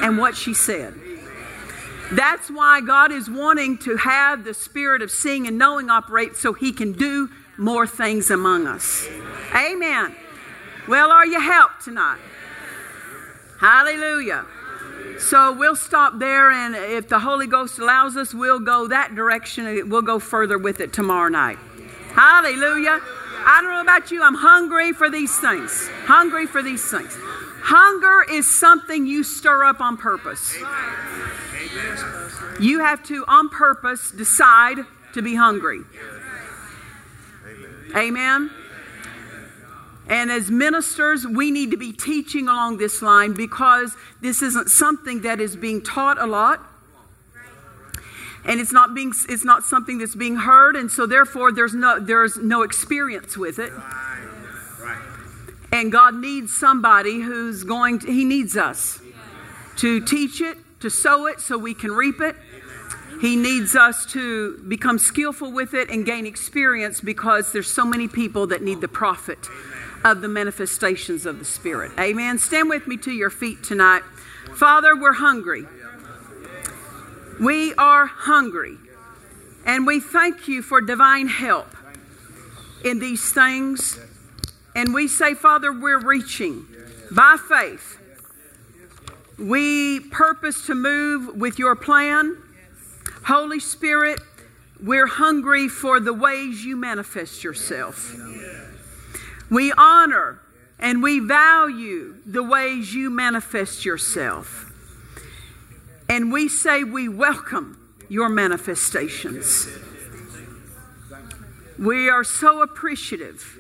and 0.03 0.18
what 0.18 0.36
she 0.36 0.53
said. 0.53 0.93
That's 2.11 2.49
why 2.49 2.82
God 2.82 3.11
is 3.11 3.30
wanting 3.30 3.78
to 3.80 3.97
have 3.97 4.43
the 4.43 4.53
spirit 4.53 5.01
of 5.01 5.09
seeing 5.09 5.47
and 5.47 5.57
knowing 5.57 5.89
operate 5.89 6.36
so 6.36 6.53
he 6.53 6.72
can 6.72 6.91
do 6.91 7.30
more 7.57 7.88
things 7.88 8.30
among 8.30 8.68
us. 8.68 9.07
Amen. 9.55 10.16
Well, 10.88 11.11
are 11.11 11.26
you 11.26 11.39
helped 11.39 11.84
tonight? 11.84 12.20
Hallelujah. 13.59 14.45
So 15.18 15.53
we'll 15.53 15.78
stop 15.78 16.20
there, 16.20 16.51
and 16.51 16.76
if 16.76 17.07
the 17.07 17.20
Holy 17.20 17.47
Ghost 17.47 17.80
allows 17.80 18.18
us, 18.18 18.34
we'll 18.34 18.59
go 18.59 18.88
that 18.88 19.16
direction. 19.16 19.89
We'll 19.89 20.01
go 20.01 20.20
further 20.20 20.57
with 20.57 20.82
it 20.82 20.91
tomorrow 20.93 21.30
night. 21.30 21.57
Hallelujah. 22.11 23.01
I 23.45 23.61
don't 23.61 23.71
know 23.71 23.81
about 23.81 24.11
you, 24.11 24.23
I'm 24.23 24.35
hungry 24.35 24.91
for 24.91 25.09
these 25.09 25.37
things. 25.37 25.87
Hungry 26.05 26.47
for 26.47 26.63
these 26.63 26.83
things. 26.89 27.15
Hunger 27.61 28.23
is 28.29 28.49
something 28.49 29.05
you 29.05 29.23
stir 29.23 29.63
up 29.63 29.81
on 29.81 29.97
purpose. 29.97 30.55
You 32.59 32.79
have 32.79 33.03
to, 33.05 33.25
on 33.27 33.49
purpose, 33.49 34.11
decide 34.11 34.79
to 35.13 35.21
be 35.21 35.35
hungry. 35.35 35.81
Amen. 37.95 38.51
And 40.07 40.31
as 40.31 40.51
ministers, 40.51 41.25
we 41.25 41.49
need 41.49 41.71
to 41.71 41.77
be 41.77 41.91
teaching 41.91 42.47
along 42.47 42.77
this 42.77 43.01
line 43.01 43.33
because 43.33 43.95
this 44.21 44.41
isn't 44.41 44.69
something 44.69 45.21
that 45.21 45.39
is 45.39 45.55
being 45.55 45.81
taught 45.81 46.21
a 46.21 46.27
lot. 46.27 46.61
And 48.45 48.59
it's 48.59 48.71
not 48.71 48.93
being 48.93 49.11
it's 49.27 49.43
not 49.43 49.63
something 49.63 49.97
that's 49.97 50.15
being 50.15 50.35
heard, 50.35 50.75
and 50.75 50.91
so 50.91 51.05
therefore 51.05 51.51
there's 51.51 51.73
no 51.73 51.99
there's 51.99 52.37
no 52.37 52.61
experience 52.61 53.37
with 53.37 53.59
it. 53.59 53.71
And 55.71 55.91
God 55.91 56.15
needs 56.15 56.55
somebody 56.55 57.19
who's 57.19 57.63
going 57.63 57.99
to, 57.99 58.07
He 58.07 58.23
needs 58.23 58.55
us 58.55 59.01
to 59.77 59.99
teach 59.99 60.39
it, 60.41 60.57
to 60.79 60.89
sow 60.89 61.25
it 61.25 61.41
so 61.41 61.57
we 61.57 61.73
can 61.73 61.91
reap 61.91 62.21
it. 62.21 62.35
He 63.21 63.35
needs 63.35 63.75
us 63.75 64.05
to 64.07 64.57
become 64.67 64.99
skillful 64.99 65.51
with 65.51 65.73
it 65.73 65.89
and 65.89 66.05
gain 66.05 66.25
experience 66.25 67.01
because 67.01 67.51
there's 67.51 67.71
so 67.71 67.85
many 67.85 68.07
people 68.07 68.47
that 68.47 68.61
need 68.61 68.81
the 68.81 68.87
profit 68.87 69.49
of 70.03 70.21
the 70.21 70.27
manifestations 70.27 71.25
of 71.25 71.39
the 71.39 71.45
Spirit. 71.45 71.91
Amen. 71.99 72.37
Stand 72.37 72.69
with 72.69 72.87
me 72.87 72.97
to 72.97 73.11
your 73.11 73.29
feet 73.29 73.63
tonight. 73.63 74.03
Father, 74.53 74.95
we're 74.95 75.13
hungry. 75.13 75.65
We 77.39 77.73
are 77.75 78.05
hungry. 78.05 78.77
And 79.65 79.88
we 79.88 79.99
thank 79.99 80.47
you 80.47 80.61
for 80.61 80.79
divine 80.79 81.27
help 81.27 81.67
in 82.83 82.99
these 82.99 83.33
things. 83.33 83.99
And 84.75 84.93
we 84.93 85.07
say, 85.07 85.33
Father, 85.33 85.71
we're 85.71 85.99
reaching 85.99 86.65
by 87.11 87.38
faith. 87.49 87.99
We 89.38 89.99
purpose 89.99 90.65
to 90.67 90.75
move 90.75 91.36
with 91.36 91.59
your 91.59 91.75
plan. 91.75 92.38
Holy 93.25 93.59
Spirit, 93.59 94.19
we're 94.81 95.07
hungry 95.07 95.67
for 95.67 95.99
the 95.99 96.13
ways 96.13 96.63
you 96.63 96.77
manifest 96.77 97.43
yourself. 97.43 98.15
We 99.49 99.73
honor 99.77 100.41
and 100.79 101.01
we 101.01 101.19
value 101.19 102.17
the 102.25 102.43
ways 102.43 102.93
you 102.93 103.09
manifest 103.09 103.83
yourself. 103.83 104.64
And 106.08 106.32
we 106.32 106.47
say 106.47 106.84
we 106.84 107.08
welcome 107.10 107.80
your 108.10 108.30
manifestations. 108.30 109.68
We 111.78 112.10
are 112.10 112.24
so 112.24 112.62
appreciative 112.62 113.60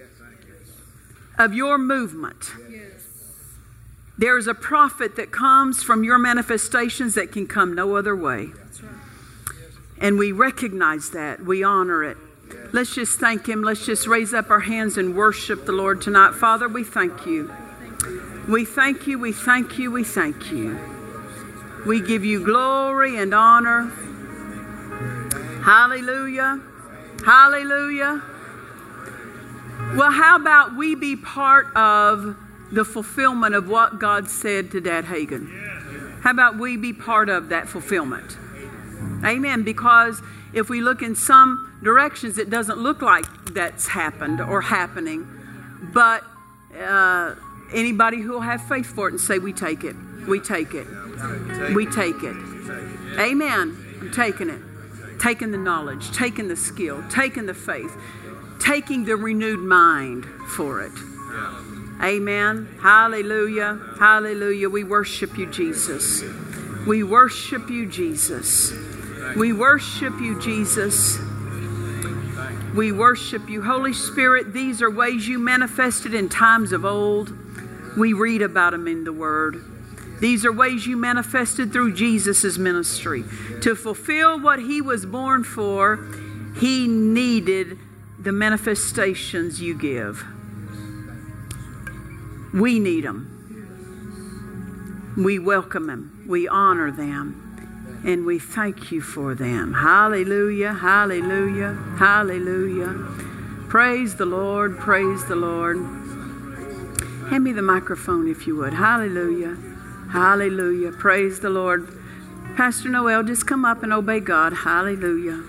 of 1.37 1.53
your 1.53 1.77
movement. 1.77 2.51
There's 4.17 4.47
a 4.47 4.53
profit 4.53 5.17
that 5.17 5.31
comes 5.31 5.83
from 5.83 6.03
your 6.03 6.17
manifestations 6.17 7.15
that 7.15 7.33
can 7.33 7.47
come 7.47 7.73
no 7.75 7.97
other 7.97 8.15
way. 8.15 8.49
And 9.99 10.17
we 10.17 10.31
recognize 10.31 11.09
that. 11.11 11.43
We 11.43 11.63
honor 11.63 12.03
it. 12.03 12.17
Let's 12.71 12.95
just 12.95 13.19
thank 13.19 13.47
Him. 13.47 13.63
Let's 13.63 13.85
just 13.85 14.07
raise 14.07 14.33
up 14.33 14.49
our 14.49 14.61
hands 14.61 14.97
and 14.97 15.15
worship 15.15 15.65
the 15.65 15.71
Lord 15.71 16.01
tonight. 16.01 16.33
Father, 16.33 16.69
we 16.69 16.83
thank 16.83 17.25
you. 17.25 17.51
We 18.47 18.63
thank 18.63 19.07
you. 19.07 19.19
We 19.19 19.31
thank 19.31 19.77
you. 19.77 19.91
We 19.91 20.03
thank 20.03 20.51
you. 20.51 20.94
We 21.85 22.01
give 22.01 22.25
you 22.25 22.43
glory 22.43 23.17
and 23.17 23.33
honor. 23.33 23.91
Hallelujah. 25.63 26.61
Hallelujah. 27.23 28.23
Well, 29.95 30.11
how 30.11 30.35
about 30.35 30.75
we 30.75 30.95
be 30.95 31.15
part 31.15 31.67
of 31.75 32.35
the 32.71 32.83
fulfillment 32.83 33.55
of 33.55 33.69
what 33.69 33.99
God 33.99 34.29
said 34.29 34.71
to 34.71 34.81
Dad 34.81 35.05
Hagin? 35.05 36.21
How 36.21 36.31
about 36.31 36.57
we 36.57 36.75
be 36.75 36.91
part 36.91 37.29
of 37.29 37.49
that 37.49 37.69
fulfillment? 37.69 38.35
Amen. 39.23 39.63
Because 39.63 40.21
if 40.53 40.69
we 40.69 40.81
look 40.81 41.01
in 41.01 41.15
some 41.15 41.79
directions, 41.83 42.37
it 42.37 42.49
doesn't 42.49 42.79
look 42.79 43.01
like 43.01 43.25
that's 43.53 43.87
happened 43.87 44.41
or 44.41 44.61
happening. 44.61 45.27
But 45.93 46.23
uh, 46.79 47.35
anybody 47.73 48.21
who 48.21 48.31
will 48.31 48.41
have 48.41 48.67
faith 48.67 48.87
for 48.87 49.07
it 49.07 49.11
and 49.11 49.21
say, 49.21 49.37
We 49.37 49.53
take 49.53 49.83
it, 49.83 49.95
we 50.27 50.39
take 50.39 50.73
it, 50.73 50.87
we 51.73 51.85
take 51.85 52.23
it. 52.23 52.35
Amen. 53.19 53.97
I'm 54.01 54.11
taking 54.11 54.49
it. 54.49 54.61
Taking 55.19 55.51
the 55.51 55.57
knowledge, 55.57 56.11
taking 56.11 56.47
the 56.49 56.55
skill, 56.55 57.03
taking 57.09 57.45
the 57.45 57.53
faith, 57.53 57.95
taking 58.59 59.05
the 59.05 59.15
renewed 59.15 59.59
mind 59.59 60.25
for 60.49 60.81
it. 60.81 60.91
Amen. 62.03 62.67
Hallelujah. 62.81 63.79
Hallelujah. 63.97 64.69
We 64.69 64.83
worship 64.83 65.37
you, 65.37 65.49
Jesus. 65.49 66.23
We 66.85 67.03
worship 67.03 67.69
you, 67.69 67.85
Jesus. 67.87 68.73
We 69.35 69.53
worship 69.53 70.19
you, 70.19 70.39
Jesus. 70.39 71.17
We 72.75 72.91
worship 72.91 73.49
you. 73.49 73.63
Holy 73.63 73.93
Spirit, 73.93 74.53
these 74.53 74.81
are 74.81 74.91
ways 74.91 75.27
you 75.27 75.39
manifested 75.39 76.13
in 76.13 76.27
times 76.27 76.73
of 76.73 76.83
old. 76.83 77.33
We 77.97 78.11
read 78.11 78.41
about 78.41 78.71
them 78.71 78.87
in 78.87 79.05
the 79.05 79.13
Word. 79.13 79.63
These 80.19 80.45
are 80.45 80.51
ways 80.51 80.87
you 80.87 80.97
manifested 80.97 81.71
through 81.73 81.93
Jesus' 81.93 82.57
ministry. 82.57 83.23
To 83.61 83.75
fulfill 83.75 84.39
what 84.39 84.59
he 84.59 84.81
was 84.81 85.05
born 85.05 85.43
for, 85.43 85.97
he 86.59 86.87
needed 86.87 87.77
the 88.19 88.31
manifestations 88.31 89.61
you 89.61 89.77
give. 89.77 90.23
We 92.53 92.79
need 92.79 93.03
them. 93.03 93.31
We 95.17 95.39
welcome 95.39 95.87
them. 95.87 96.25
We 96.27 96.47
honor 96.47 96.91
them. 96.91 97.41
And 98.05 98.25
we 98.25 98.39
thank 98.39 98.91
you 98.91 99.01
for 99.01 99.33
them. 99.35 99.73
Hallelujah, 99.73 100.73
hallelujah, 100.73 101.73
hallelujah. 101.97 102.93
Praise 103.67 104.15
the 104.15 104.25
Lord, 104.25 104.77
praise 104.77 105.25
the 105.25 105.35
Lord. 105.35 105.77
Hand 107.29 107.43
me 107.43 107.51
the 107.51 107.63
microphone 107.63 108.27
if 108.27 108.45
you 108.45 108.55
would. 108.57 108.73
Hallelujah, 108.73 109.57
hallelujah. 110.15 110.93
Praise 110.93 111.41
the 111.41 111.49
Lord. 111.49 111.89
Pastor 112.55 112.87
Noel, 112.87 113.23
just 113.23 113.45
come 113.45 113.65
up 113.65 113.83
and 113.83 113.91
obey 113.91 114.21
God. 114.21 114.53
Hallelujah, 114.53 115.43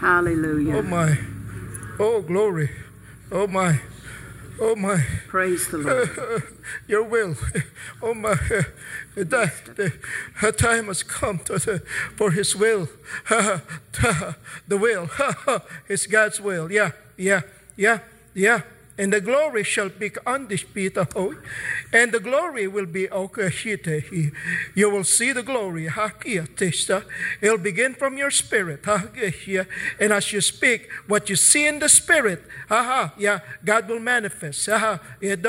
hallelujah. 0.00 0.76
Oh 0.76 0.82
my. 0.82 1.18
Oh 1.98 2.20
glory. 2.20 2.70
Oh 3.32 3.46
my. 3.46 3.80
Oh 4.60 4.76
my. 4.76 5.02
Praise 5.28 5.68
the 5.68 5.78
Lord. 5.78 6.42
Your 6.86 7.02
will. 7.04 7.36
Oh 8.02 8.12
my. 8.12 8.34
That 9.14 9.76
the, 9.76 10.52
time 10.52 10.88
has 10.88 11.02
come 11.02 11.38
to 11.46 11.80
for 12.16 12.32
His 12.32 12.54
will. 12.54 12.88
the 13.30 14.36
will. 14.68 15.08
it's 15.88 16.06
God's 16.06 16.38
will. 16.38 16.70
Yeah, 16.70 16.90
yeah, 17.16 17.42
yeah, 17.76 18.00
yeah. 18.34 18.60
And 18.96 19.12
the 19.12 19.20
glory 19.20 19.64
shall 19.64 19.88
be 19.88 20.12
undisputed, 20.24 21.08
and 21.92 22.12
the 22.12 22.20
glory 22.20 22.68
will 22.68 22.86
be 22.86 23.08
okashite. 23.08 24.32
You 24.74 24.88
will 24.88 25.02
see 25.02 25.32
the 25.32 25.42
glory. 25.42 25.90
It'll 27.40 27.58
begin 27.58 27.94
from 27.94 28.16
your 28.16 28.30
spirit. 28.30 28.86
And 28.86 30.12
as 30.12 30.32
you 30.32 30.40
speak, 30.40 30.88
what 31.08 31.28
you 31.28 31.34
see 31.34 31.66
in 31.66 31.80
the 31.80 31.88
spirit, 31.88 32.44
aha, 32.70 33.12
yeah, 33.18 33.40
God 33.64 33.88
will 33.88 33.98
manifest. 33.98 34.68
Aha, 34.68 35.00
and 35.20 35.42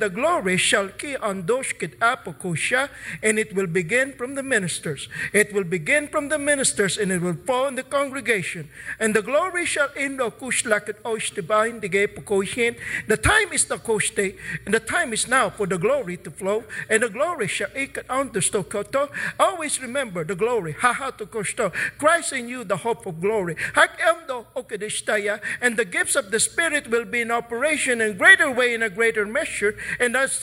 the 0.00 0.10
glory 0.12 0.56
shall 0.56 0.88
ki 0.88 1.16
andoshkit 1.16 1.96
apokusha, 1.98 2.88
and 3.22 3.38
it 3.38 3.54
will 3.54 3.66
begin 3.66 4.14
from 4.14 4.36
the 4.36 4.42
ministers. 4.42 5.06
It 5.34 5.52
will 5.52 5.64
begin 5.64 6.08
from 6.08 6.30
the 6.30 6.38
ministers, 6.38 6.96
and 6.96 7.12
it 7.12 7.20
will 7.20 7.36
fall 7.46 7.66
in 7.66 7.74
the 7.74 7.82
congregation. 7.82 8.70
And 8.98 9.14
the 9.14 9.20
glory 9.20 9.66
shall 9.66 9.88
indokush 9.88 10.64
like 10.64 10.88
it 10.88 11.02
the 11.42 13.16
time 13.16 13.52
is 13.52 13.64
the 13.66 13.78
koste, 13.78 14.18
eh. 14.18 14.32
and 14.64 14.74
the 14.74 14.80
time 14.80 15.12
is 15.12 15.28
now 15.28 15.50
for 15.50 15.66
the 15.66 15.78
glory 15.78 16.16
to 16.18 16.30
flow, 16.30 16.64
and 16.88 17.02
the 17.02 17.08
glory 17.08 17.48
shall 17.48 17.68
understokoto. 17.68 19.10
Always 19.38 19.80
remember 19.80 20.24
the 20.24 20.34
glory. 20.34 20.72
Haha 20.72 21.10
to 21.12 21.26
kosto. 21.26 21.72
Christ 21.98 22.32
in 22.32 22.48
you, 22.48 22.64
the 22.64 22.78
hope 22.78 23.06
of 23.06 23.20
glory. 23.20 23.56
And 25.60 25.76
the 25.76 25.84
gifts 25.84 26.16
of 26.16 26.30
the 26.30 26.40
Spirit 26.40 26.88
will 26.88 27.04
be 27.04 27.20
in 27.20 27.30
operation 27.30 28.00
in 28.00 28.16
greater 28.16 28.50
way, 28.50 28.74
in 28.74 28.82
a 28.82 28.90
greater 28.90 29.26
measure. 29.26 29.76
And 30.00 30.14
that's 30.14 30.42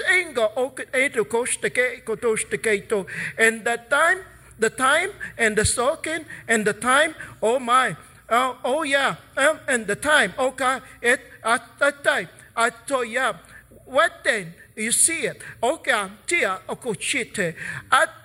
and 3.37 3.65
that 3.65 3.89
time, 3.89 4.19
the 4.57 4.69
time, 4.69 5.11
and 5.37 5.57
the 5.57 5.65
soaking, 5.65 6.25
and 6.47 6.65
the 6.65 6.73
time, 6.73 7.15
oh 7.41 7.59
my. 7.59 7.95
Uh, 8.29 8.53
oh 8.63 8.83
yeah, 8.83 9.15
um, 9.37 9.59
and 9.67 9.87
the 9.87 9.95
time. 9.95 10.33
Okay, 10.37 10.79
it 11.01 11.19
at 11.43 11.63
that 11.79 12.03
time. 12.03 12.29
I 12.55 12.69
told 12.69 13.07
yeah. 13.07 13.33
What 13.85 14.23
then? 14.23 14.53
You 14.75 14.91
see 14.91 15.25
it. 15.25 15.41
Okay, 15.61 16.07
tia 16.25 16.59
okochite. 16.67 17.55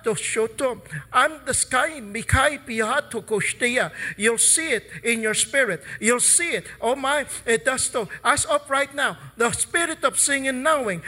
The 0.03 0.11
shoto. 0.11 0.79
I'm 1.11 1.43
the 1.45 1.53
sky 1.53 1.99
mikai 1.99 2.63
pihato 2.65 3.23
koshtia. 3.23 3.91
You'll 4.17 4.37
see 4.37 4.69
it 4.69 4.89
in 5.03 5.21
your 5.21 5.33
spirit. 5.33 5.83
You'll 5.99 6.19
see 6.19 6.51
it. 6.51 6.65
Oh 6.79 6.95
my, 6.95 7.25
it 7.45 7.65
does 7.65 7.85
so. 7.85 8.07
As 8.23 8.45
up 8.45 8.69
right 8.69 8.93
now, 8.93 9.17
the 9.35 9.51
spirit 9.51 10.03
of 10.03 10.19
singing 10.19 10.47
and 10.47 10.63
knowing 10.63 11.01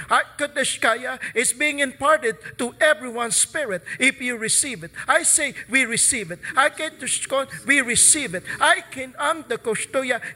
is 1.35 1.53
being 1.53 1.79
imparted 1.79 2.37
to 2.57 2.73
everyone's 2.81 3.35
spirit 3.35 3.83
if 3.99 4.19
you 4.19 4.35
receive 4.35 4.83
it. 4.83 4.91
I 5.07 5.23
say 5.23 5.53
we 5.69 5.85
receive 5.85 6.31
it. 6.31 6.39
I 6.55 6.69
to 6.69 7.47
we 7.65 7.81
receive 7.81 8.33
it. 8.33 8.43
I 8.59 8.81
can 8.89 9.13
am 9.19 9.45
the 9.47 9.57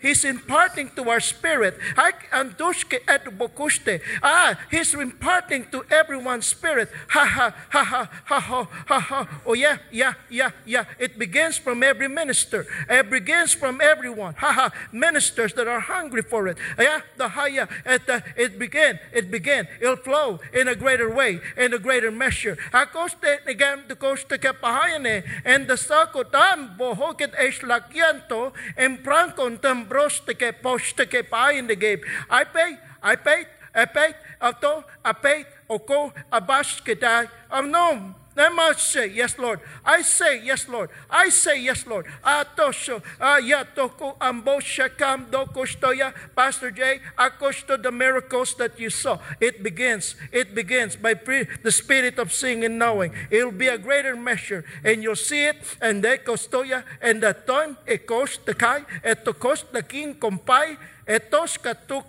He's 0.02 0.24
imparting 0.24 0.92
to 0.96 1.10
our 1.10 1.20
spirit. 1.20 1.78
I 1.98 2.12
andoshke 2.32 3.00
et 3.08 3.26
bokushte. 3.26 4.02
Ah, 4.22 4.58
he's 4.70 4.94
imparting 5.02 5.66
to 5.72 5.84
everyone's 5.90 6.46
spirit. 6.46 6.90
Ha 7.10 7.26
ha 7.26 7.54
ha 7.70 7.84
ha 7.84 8.14
ha 8.26 8.40
ha 8.40 8.68
ha 8.86 9.00
ha. 9.00 9.42
Oh 9.46 9.54
yeah, 9.54 9.78
yeah, 9.92 10.14
yeah, 10.30 10.52
yeah. 10.66 10.86
It 11.00 11.20
begins 11.20 11.58
from 11.58 11.84
every 11.84 12.08
minister. 12.08 12.66
It 12.90 13.10
begins 13.10 13.54
from 13.54 13.82
everyone. 13.82 14.36
Ha 14.36 14.52
ha. 14.52 14.72
Ministers 14.92 15.54
that 15.54 15.68
are 15.68 15.80
hungry 15.80 16.22
for 16.22 16.48
it. 16.48 16.58
Yeah, 16.80 17.02
the 17.18 17.28
higher 17.28 17.68
it, 17.86 18.10
uh, 18.10 18.22
it 18.38 18.58
began. 18.58 19.00
It 19.12 19.32
began. 19.32 19.68
It'll 19.82 19.98
flow 19.98 20.40
in 20.54 20.68
a 20.68 20.76
greater 20.76 21.10
way, 21.10 21.42
in 21.58 21.74
a 21.74 21.80
greater 21.80 22.12
measure. 22.12 22.58
Akoste 22.72 23.44
negam 23.46 23.88
to 23.88 23.96
koste 23.96 24.38
kapahayane 24.38 25.24
and 25.46 25.68
the 25.68 25.78
sako 25.78 26.24
tam 26.24 26.76
bohoket 26.78 27.34
esh 27.38 27.62
lakyanto 27.62 28.54
and 28.78 29.04
prankon 29.04 29.60
tam 29.62 29.86
broste 29.86 30.34
ke 30.38 30.54
poste 30.62 31.10
ke 31.10 31.30
pain 31.30 31.68
de 31.68 31.76
gabe. 31.76 32.04
I 32.30 32.44
pay, 32.44 32.78
I 33.02 33.16
pay, 33.16 33.46
Pay, 33.74 34.14
ato, 34.42 34.84
pay, 35.22 35.46
oko, 35.70 36.14
abash 36.32 36.84
kedai, 36.84 37.30
amnom. 37.52 38.16
I 38.38 38.48
must 38.48 38.92
say, 38.92 39.08
yes, 39.08 39.38
Lord. 39.38 39.60
I 39.84 40.02
say, 40.02 40.42
yes, 40.42 40.68
Lord. 40.70 40.90
I 41.10 41.28
say, 41.30 41.62
yes, 41.62 41.86
Lord. 41.86 42.06
Atosho, 42.24 43.04
ayatoko, 43.20 44.18
amboshakam, 44.20 45.30
dokostoya, 45.30 46.14
Pastor 46.34 46.72
Jay, 46.72 47.02
akosto, 47.20 47.82
the 47.82 47.92
miracles 47.92 48.56
that 48.56 48.80
you 48.80 48.90
saw. 48.90 49.20
It 49.42 49.62
begins, 49.62 50.16
it 50.32 50.56
begins 50.56 50.96
by 50.96 51.16
pre- 51.16 51.48
the 51.62 51.72
spirit 51.72 52.20
of 52.20 52.32
seeing 52.32 52.64
and 52.64 52.80
knowing. 52.80 53.12
It'll 53.30 53.52
be 53.52 53.68
a 53.68 53.78
greater 53.78 54.16
measure, 54.16 54.64
and 54.84 55.04
you'll 55.04 55.16
see 55.18 55.44
it, 55.44 55.58
and 55.82 56.02
de 56.02 56.18
kostoya, 56.20 56.84
and 57.02 57.22
the 57.22 57.34
time, 57.34 57.78
ekos, 57.86 58.44
the 58.46 58.54
kai, 58.54 58.86
etokos, 59.04 59.66
the 59.74 59.84
king, 59.84 60.16
kompai, 60.16 60.78
etos, 61.06 61.58
katu, 61.60 62.08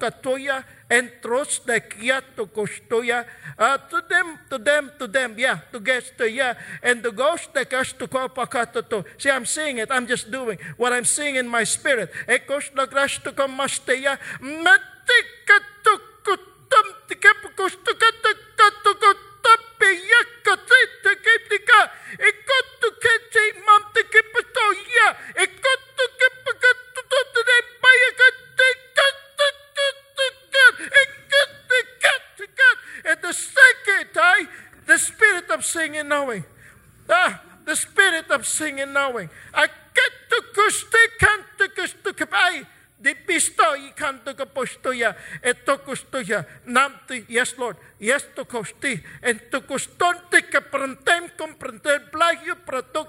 katoya, 0.92 0.98
entros 0.98 1.64
de 1.66 1.80
kiato 1.80 2.46
kostoya 2.46 3.24
uh, 3.58 3.78
to 3.88 4.02
them 4.08 4.38
to 4.48 4.58
them 4.58 4.90
to 4.98 5.08
them 5.08 5.34
yeah 5.38 5.58
to 5.72 5.80
guess 5.80 6.10
to 6.16 6.28
yeah. 6.28 6.54
And 6.82 7.02
the 7.02 7.10
ghost 7.10 7.52
the 7.54 7.64
kas 7.64 7.92
to 7.98 8.06
kopakatoto 8.06 9.04
see 9.18 9.30
I'm 9.30 9.46
seeing 9.46 9.78
it. 9.78 9.90
I'm 9.90 10.06
just 10.06 10.30
doing 10.30 10.58
what 10.76 10.92
I'm 10.92 11.04
seeing 11.04 11.36
in 11.36 11.48
my 11.48 11.64
spirit. 11.64 12.12
Ekos 12.28 12.74
na 12.74 12.86
grash 12.86 13.22
to 13.22 13.32
kamasteya 13.32 14.18
matikato 14.40 15.94
kutam 16.24 16.86
tikapukos 17.08 17.76
to 17.84 17.94
katato 17.94 18.94
kotape 18.94 19.88
yakatita 20.12 21.12
ketika 21.16 21.90
ekotu 22.18 22.88
kete 23.00 23.42
mamte 23.66 24.02
the 34.92 34.98
spirit 34.98 35.48
of 35.48 35.64
singing 35.64 36.06
knowing. 36.06 36.44
Ah, 37.08 37.40
the 37.64 37.72
spirit 37.72 38.28
of 38.28 38.44
singing 38.44 38.92
knowing. 38.92 39.30
I 39.54 39.64
get 39.66 40.12
to 40.28 40.38
kuste 40.52 41.02
canto 41.16 41.64
kusto 41.72 42.12
kapai. 42.12 42.66
Di 43.00 43.16
pisto 43.26 43.64
i 43.74 43.90
canto 43.96 44.34
kapostoya 44.34 45.16
et 45.42 45.64
to 45.64 45.78
kustoya. 45.78 46.44
Namti, 46.68 47.24
yes 47.26 47.56
Lord, 47.56 47.76
yes 47.98 48.28
to 48.36 48.44
kosti. 48.44 49.00
En 49.22 49.40
to 49.50 49.64
kustonte 49.64 50.44
ka 50.52 50.60
prantem 50.60 51.32
comprender 51.40 52.12
plagio 52.12 52.60
prato 52.60 53.08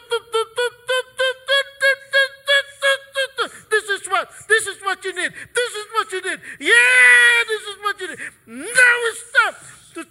you 5.03 5.13
need. 5.15 5.31
This 5.31 5.71
is 5.75 5.85
what 5.93 6.11
you 6.11 6.21
did. 6.21 6.39
Yeah, 6.59 7.43
this 7.47 7.61
is 7.61 7.77
what 7.81 8.01
you 8.01 8.07
need. 8.09 8.19
Now 8.47 8.95
it's 9.09 9.23
time. 9.31 9.55
To 9.93 10.05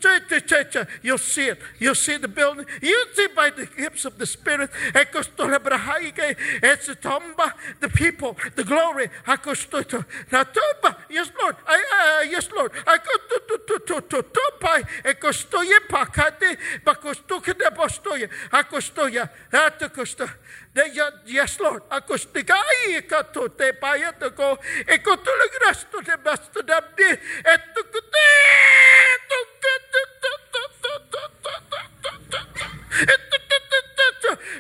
church, 0.65 0.89
you'll 1.03 1.19
see 1.19 1.47
it. 1.49 1.59
You'll 1.79 1.95
see 1.95 2.17
the 2.17 2.29
building. 2.29 2.67
You'll 2.83 3.15
see 3.15 3.29
by 3.35 3.51
the 3.51 3.67
gifts 3.67 4.05
of 4.05 4.19
the 4.19 4.27
Spirit. 4.27 4.71
It's 4.95 6.89
a 6.89 6.95
tomba, 6.95 7.53
the 7.81 7.89
people, 7.89 8.37
the 8.57 8.65
glory. 8.65 9.11
Natumba, 9.27 10.97
yes, 11.09 11.31
Lord. 11.41 11.57
I, 11.67 12.21
uh, 12.23 12.31
yes, 12.31 12.49
Lord. 12.55 12.73
I 12.87 12.99
go 12.99 13.17
to 13.29 13.41
to 13.49 13.59
to 13.67 13.79
to 13.87 14.01
to 14.01 14.23
to 14.23 14.53
pai. 14.61 14.83
Ekostoye 15.05 15.81
pakate, 15.89 16.57
bakostuke 16.85 17.55
de 17.59 17.71
bostoye. 17.71 18.29
Akostoya, 18.53 19.29
atakosto. 19.53 20.29
Yes, 21.27 21.59
Lord. 21.61 21.83
Akostikai 21.91 23.09
kato 23.09 23.49
te 23.49 23.73
payatako. 23.73 24.59
Ekotulagrasto 24.87 26.01
de 26.01 26.17
basto 26.17 26.63
dabdi. 26.63 27.19
Etukute. 27.45 29.10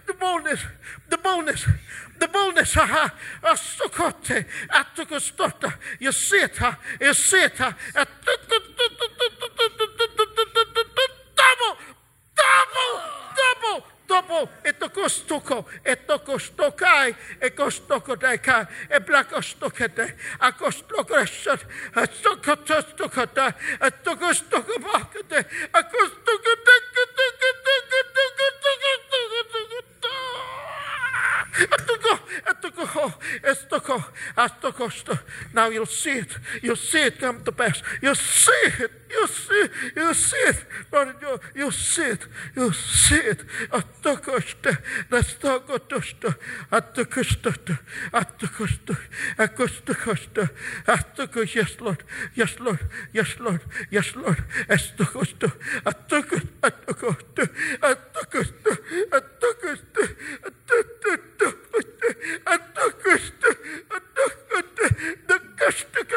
The 0.06 0.14
boldness, 0.14 0.60
the 1.08 1.18
boldness, 1.18 1.66
the 2.20 2.28
boldness, 2.28 2.76
you 6.00 6.12
see 6.12 6.36
it, 6.36 6.58
ha, 6.58 6.78
double, 11.40 11.76
double, 12.36 13.00
double, 13.36 13.84
double, 14.08 14.48
etokostoko, 14.64 15.66
etokostokai, 15.84 17.16
ekostokotekai, 17.40 18.66
eblakostokete, 18.90 20.16
akostokresot, 20.38 21.66
atokotostokota, 21.94 23.52
atokostokobakete, 23.80 25.44
now 35.52 35.68
you'll 35.68 35.86
see 35.86 36.18
it. 36.18 36.36
You'll 36.62 36.76
see 36.76 37.02
it 37.02 37.18
come 37.18 37.42
to 37.44 37.52
pass. 37.52 37.82
You'll 38.02 38.14
see 38.14 38.52
it. 38.64 38.90
You'll 39.10 39.26
see. 39.26 39.68
You'll 39.96 40.14
see 40.14 40.36
it. 40.36 40.64
Brother 40.90 41.14
Joe, 41.20 41.40
you'll 41.54 41.70
see 41.72 42.02
it. 42.02 42.26
You'll 42.56 42.72
see 42.72 43.16
it. 43.16 43.44
Akostokosta. 43.70 44.78
Attokos. 50.86 51.54
Yes, 51.54 51.80
Lord. 51.80 52.04
Yes, 52.34 52.60
Lord. 52.60 52.80
Yes, 53.12 53.38
Lord. 53.40 53.60
Yes, 53.90 54.14
Lord. 54.16 54.44
ಅಂತ 62.46 62.78
ಕಷ್ಟ 63.04 63.44
ಅಂತ 63.90 64.18
ಕಷ್ಟಕ್ಕ 65.56 66.14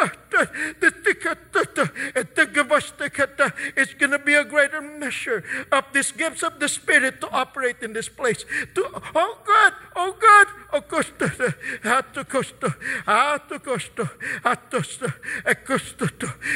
It's 3.76 3.94
going 3.94 4.12
to 4.12 4.20
be 4.20 4.34
a 4.34 4.44
greater 4.44 4.82
measure 4.82 5.44
of 5.72 5.86
these 5.94 6.12
gifts 6.12 6.44
of 6.44 6.60
the 6.60 6.68
Spirit 6.68 7.22
to 7.22 7.30
operate 7.32 7.78
in 7.82 7.94
this 7.94 8.10
place. 8.10 8.46
To, 8.76 9.02
oh 9.16 9.38
God, 9.46 9.74
oh 9.96 10.16
God, 10.20 10.48
oh 10.74 10.82
costo, 10.82 11.30
ato 11.84 12.24
costo, 12.24 12.74
ato 13.08 13.60
costo, 13.60 14.10
atosto, 14.44 15.14
e 15.46 15.56
costo, 15.56 16.06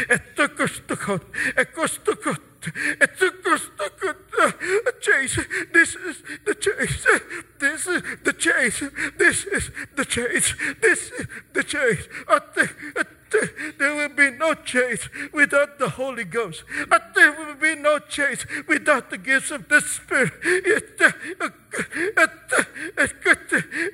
e 0.09 0.17
costo, 0.47 1.21
e 1.57 1.65
costo, 1.65 2.47
it's 2.75 3.21
a 3.21 3.31
a 4.87 4.91
chase. 4.99 5.39
This 5.73 5.95
is 5.95 6.23
the 6.45 6.55
chase. 6.55 7.05
This 7.59 7.87
is 7.87 8.03
the 8.23 8.33
chase. 8.33 8.83
This 9.17 9.45
is 9.45 9.71
the 9.95 10.05
chase. 10.05 10.55
This 10.81 11.11
is 11.11 11.27
the 11.53 11.63
chase. 11.63 12.07
There 13.77 13.95
will 13.95 14.09
be 14.09 14.31
no 14.31 14.53
chase 14.53 15.09
without 15.33 15.79
the 15.79 15.89
Holy 15.89 16.23
Ghost. 16.23 16.63
There 17.15 17.31
will 17.31 17.55
be 17.55 17.75
no 17.75 17.99
chase 17.99 18.45
without 18.67 19.09
the 19.09 19.17
gifts 19.17 19.51
of 19.51 19.67
the 19.67 19.81
Spirit. 19.81 20.33
Uh, 20.99 21.11
uh, 22.17 22.27
uh, 22.97 23.07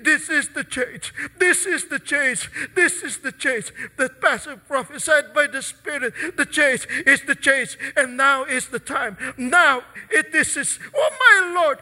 this 0.02 0.30
is 0.30 0.50
the 0.50 0.64
change. 0.64 1.14
This 1.40 1.66
is 1.66 1.86
the 1.86 2.00
change. 2.00 2.50
This 2.76 3.04
is 3.04 3.18
the 3.20 3.32
change 3.32 3.74
that 3.98 4.22
Pastor 4.22 4.58
prophesied 4.58 5.34
by 5.34 5.48
the 5.48 5.62
Spirit. 5.62 6.14
The 6.38 6.46
change 6.46 6.88
is 7.06 7.22
the 7.22 7.36
change, 7.36 7.78
and 7.96 8.16
now 8.18 8.46
is 8.46 8.68
the 8.68 8.80
time. 8.80 9.18
Now 9.38 9.84
it 10.10 10.32
this 10.32 10.56
is. 10.58 10.80
Oh 10.96 11.10
my 11.20 11.62
Lord, 11.62 11.80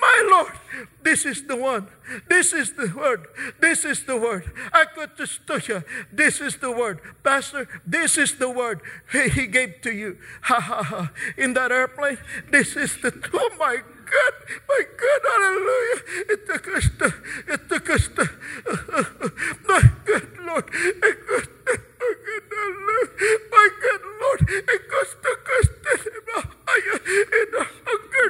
my 0.00 0.28
Lord, 0.30 0.52
this 1.02 1.24
is 1.24 1.46
the 1.46 1.56
one. 1.56 1.88
This 2.28 2.52
is 2.52 2.72
the 2.74 2.92
word. 2.96 3.26
This 3.60 3.84
is 3.84 4.04
the 4.04 4.16
word. 4.16 4.50
I 4.72 4.84
got 4.94 5.16
to 5.16 5.26
study. 5.26 5.84
This 6.12 6.40
is 6.40 6.56
the 6.56 6.70
word. 6.70 7.00
Pastor, 7.22 7.68
this 7.86 8.18
is 8.18 8.38
the 8.38 8.50
word 8.50 8.80
he, 9.12 9.46
gave 9.46 9.80
to 9.82 9.92
you. 9.92 10.18
Ha 10.42 10.60
ha 10.60 10.82
ha. 10.82 11.10
In 11.36 11.54
that 11.54 11.72
airplane, 11.72 12.18
this 12.50 12.76
is 12.76 12.96
the. 13.00 13.12
Oh 13.32 13.50
my 13.58 13.76
God, 13.76 14.34
my 14.68 14.82
God, 14.96 15.20
hallelujah. 15.32 16.00
It 16.32 16.46
took 16.46 16.68
us 16.68 16.88
to, 16.98 17.14
it 17.48 17.68
took 17.68 17.90
us 17.90 18.08
to, 18.08 18.24
my 19.68 19.82
God, 20.04 20.28
Lord. 20.46 20.70
It 20.72 21.26
cost, 21.26 21.50
my 22.00 22.14
God, 22.26 22.42
hallelujah. 22.50 23.08
My 23.50 23.68
God, 23.82 24.00
Lord. 24.20 24.40
It 24.48 24.88
cost, 24.88 25.16
us 25.58 25.68
to, 25.82 26.18
in 26.78 27.50
the 27.52 27.66
hunger 27.84 28.28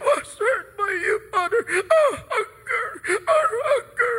was 0.00 0.36
hurt 0.38 0.71
by 0.82 0.92
you, 0.92 1.20
Father. 1.30 1.64
Oh, 1.70 2.18
hunger, 2.30 2.86
our 3.28 3.50
hunger, 3.68 4.16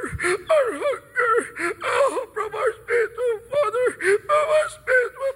our 0.49 0.69
hunger. 0.83 1.75
Oh, 1.83 2.27
from 2.33 2.55
our 2.55 2.71
spiritual 2.83 3.23
oh, 3.23 3.39
Father, 3.51 3.87
from 4.27 4.47
our 4.47 4.69
spiritual 4.69 5.33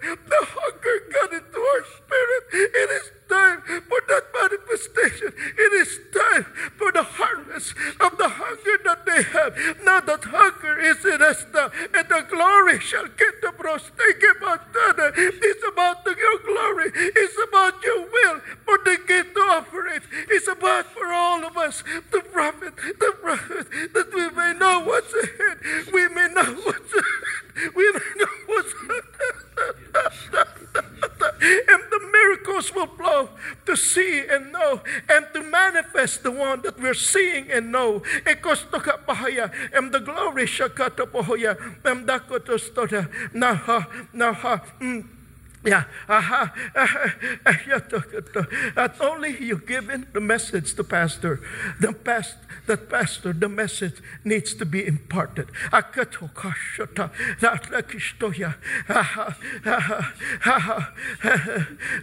the 0.00 0.40
hunger 0.40 0.96
got 1.12 1.32
into 1.32 1.58
our 1.58 1.84
spirit. 1.84 2.42
It 2.52 2.90
is 2.90 3.10
time 3.28 3.62
for 3.88 4.00
that 4.08 4.24
manifestation. 4.32 5.32
It 5.36 5.72
is 5.80 6.00
time 6.12 6.44
for 6.76 6.92
the 6.92 7.02
harvest 7.02 7.74
of 8.00 8.18
the 8.18 8.28
hunger 8.28 8.76
that 8.84 9.06
they 9.06 9.22
have. 9.22 9.56
Now 9.84 10.00
that 10.00 10.24
hunger 10.24 10.78
is 10.78 11.04
in 11.04 11.22
us 11.22 11.44
now, 11.52 11.70
and 11.94 12.08
the 12.08 12.26
glory 12.28 12.80
shall 12.80 13.06
get 13.06 13.40
the 13.42 13.52
prostate 13.52 14.22
about 14.36 14.72
that. 14.72 15.14
It's 15.16 15.64
about 15.68 16.04
your 16.06 16.38
glory. 16.44 16.90
It's 16.94 17.38
about 17.48 17.82
your 17.82 18.02
will 18.02 18.40
for 18.64 18.78
the 18.84 18.98
gift 19.06 19.34
to 19.34 19.40
operate. 19.40 20.02
It's 20.30 20.48
about 20.48 20.86
for 20.86 21.12
all 21.12 21.44
of 21.44 21.56
us, 21.56 21.82
the 22.10 22.20
prophet, 22.20 22.74
the 22.76 23.12
prophet, 23.20 23.66
that 23.94 24.14
we 24.14 24.30
may 24.30 24.52
know 24.58 24.80
what's 24.84 25.12
ahead. 25.14 25.58
We 25.92 26.08
may 26.08 26.28
know 26.28 26.54
what's 26.64 26.92
ahead. 27.00 27.74
We 27.74 27.92
may 27.92 28.10
know 28.16 28.32
what's 28.46 28.72
ahead. 28.82 29.43
And 31.44 31.82
the 31.90 32.00
miracles 32.12 32.74
will 32.74 32.86
flow 32.86 33.28
to 33.66 33.76
see 33.76 34.24
and 34.26 34.52
know 34.52 34.80
and 35.08 35.26
to 35.34 35.42
manifest 35.42 36.22
the 36.22 36.30
one 36.30 36.62
that 36.62 36.80
we're 36.80 36.94
seeing 36.94 37.50
and 37.50 37.70
know. 37.70 38.00
Ekosto 38.24 38.82
ka 38.82 38.98
pahaya, 39.06 39.52
and 39.72 39.92
the 39.92 40.00
glory 40.00 40.46
shakata 40.46 41.06
pahaya, 41.06 41.56
and 41.84 42.06
dakotostoda, 42.08 43.08
naha, 43.32 43.86
naha, 44.14 44.62
mm. 44.80 45.04
Yeah, 45.64 45.84
uh-huh. 46.08 46.48
uh-huh. 46.74 47.08
aha, 47.46 47.80
Not 48.76 49.00
only 49.00 49.36
you 49.42 49.58
given 49.58 50.06
the 50.12 50.20
message 50.20 50.74
to 50.74 50.84
pastor, 50.84 51.40
the 51.80 51.92
past 51.92 52.36
that 52.66 52.88
pastor, 52.88 53.32
the 53.32 53.48
message 53.48 54.00
needs 54.24 54.54
to 54.54 54.64
be 54.64 54.86
imparted. 54.86 55.48
Uh-huh. 55.72 56.10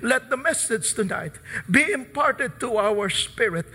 Let 0.02 0.30
the 0.30 0.38
message 0.38 0.94
tonight 0.94 1.34
be 1.70 1.92
imparted 1.92 2.60
to 2.60 2.78
our 2.78 3.10
spirit. 3.10 3.66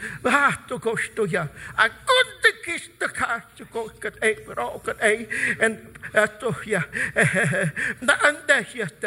And 5.60 5.98
uh, 6.14 6.26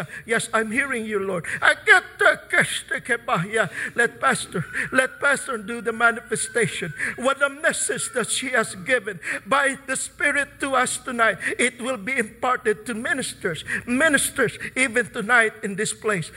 yes, 0.26 0.50
I'm 0.54 0.69
hearing 0.72 1.06
you, 1.06 1.20
Lord. 1.20 1.46
I 1.62 1.76
get 1.86 2.04
the 2.18 2.40
Keshtakebah 2.50 3.70
let 3.96 4.20
pastor, 4.20 4.66
let 4.92 5.20
pastor 5.20 5.58
do 5.58 5.82
the 5.82 5.92
manifestation. 5.92 6.94
What 7.16 7.40
the 7.40 7.50
message 7.50 8.12
that 8.14 8.30
she 8.30 8.50
has 8.50 8.76
given 8.76 9.20
by 9.46 9.78
the 9.88 9.96
Spirit 9.96 10.60
to 10.60 10.76
us 10.76 10.98
tonight, 10.98 11.38
it 11.58 11.82
will 11.82 11.98
be 11.98 12.18
imparted 12.18 12.86
to 12.86 12.94
ministers, 12.94 13.64
ministers 13.86 14.58
even 14.76 15.08
tonight 15.08 15.54
in 15.64 15.76
this 15.76 15.94
place. 15.94 16.32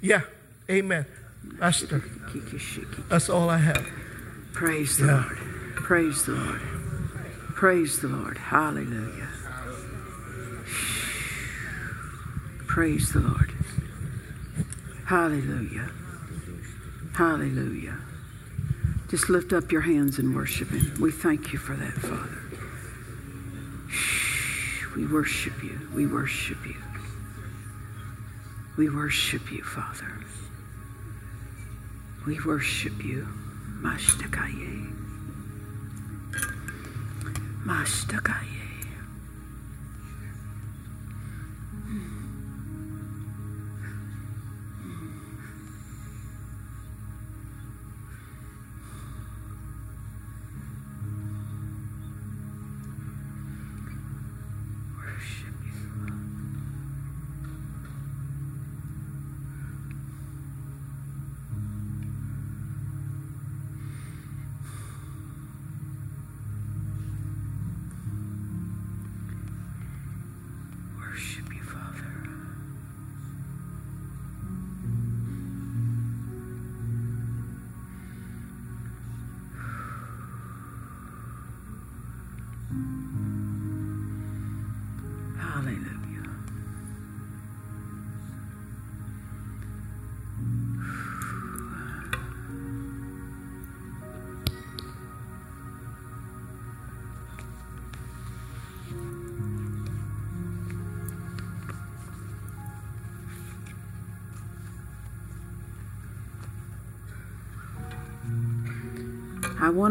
Yeah, 0.00 0.22
amen. 0.70 1.06
Pastor, 1.58 2.02
that's 3.08 3.28
all 3.28 3.50
I 3.50 3.58
have. 3.58 3.86
Praise 4.52 4.96
the 4.98 5.06
Lord. 5.06 5.38
Praise 5.74 6.24
the 6.24 6.32
Lord. 6.32 6.60
Praise 7.54 8.00
the 8.00 8.08
Lord. 8.08 8.38
Hallelujah. 8.38 9.31
Praise 12.72 13.12
the 13.12 13.20
Lord. 13.20 13.52
Hallelujah. 15.04 15.90
Hallelujah. 17.12 17.98
Just 19.10 19.28
lift 19.28 19.52
up 19.52 19.70
your 19.70 19.82
hands 19.82 20.18
and 20.18 20.34
worship 20.34 20.70
Him. 20.70 20.98
We 20.98 21.10
thank 21.10 21.52
you 21.52 21.58
for 21.58 21.76
that, 21.76 21.92
Father. 21.92 22.38
We 24.96 25.04
worship 25.04 25.62
you. 25.62 25.86
We 25.94 26.06
worship 26.06 26.64
you. 26.64 26.76
We 28.78 28.88
worship 28.88 29.52
you, 29.52 29.62
Father. 29.62 30.10
We 32.26 32.40
worship 32.40 33.04
you. 33.04 33.28
Mashtakaye. 33.82 34.90
Mashtakaye. 37.66 38.61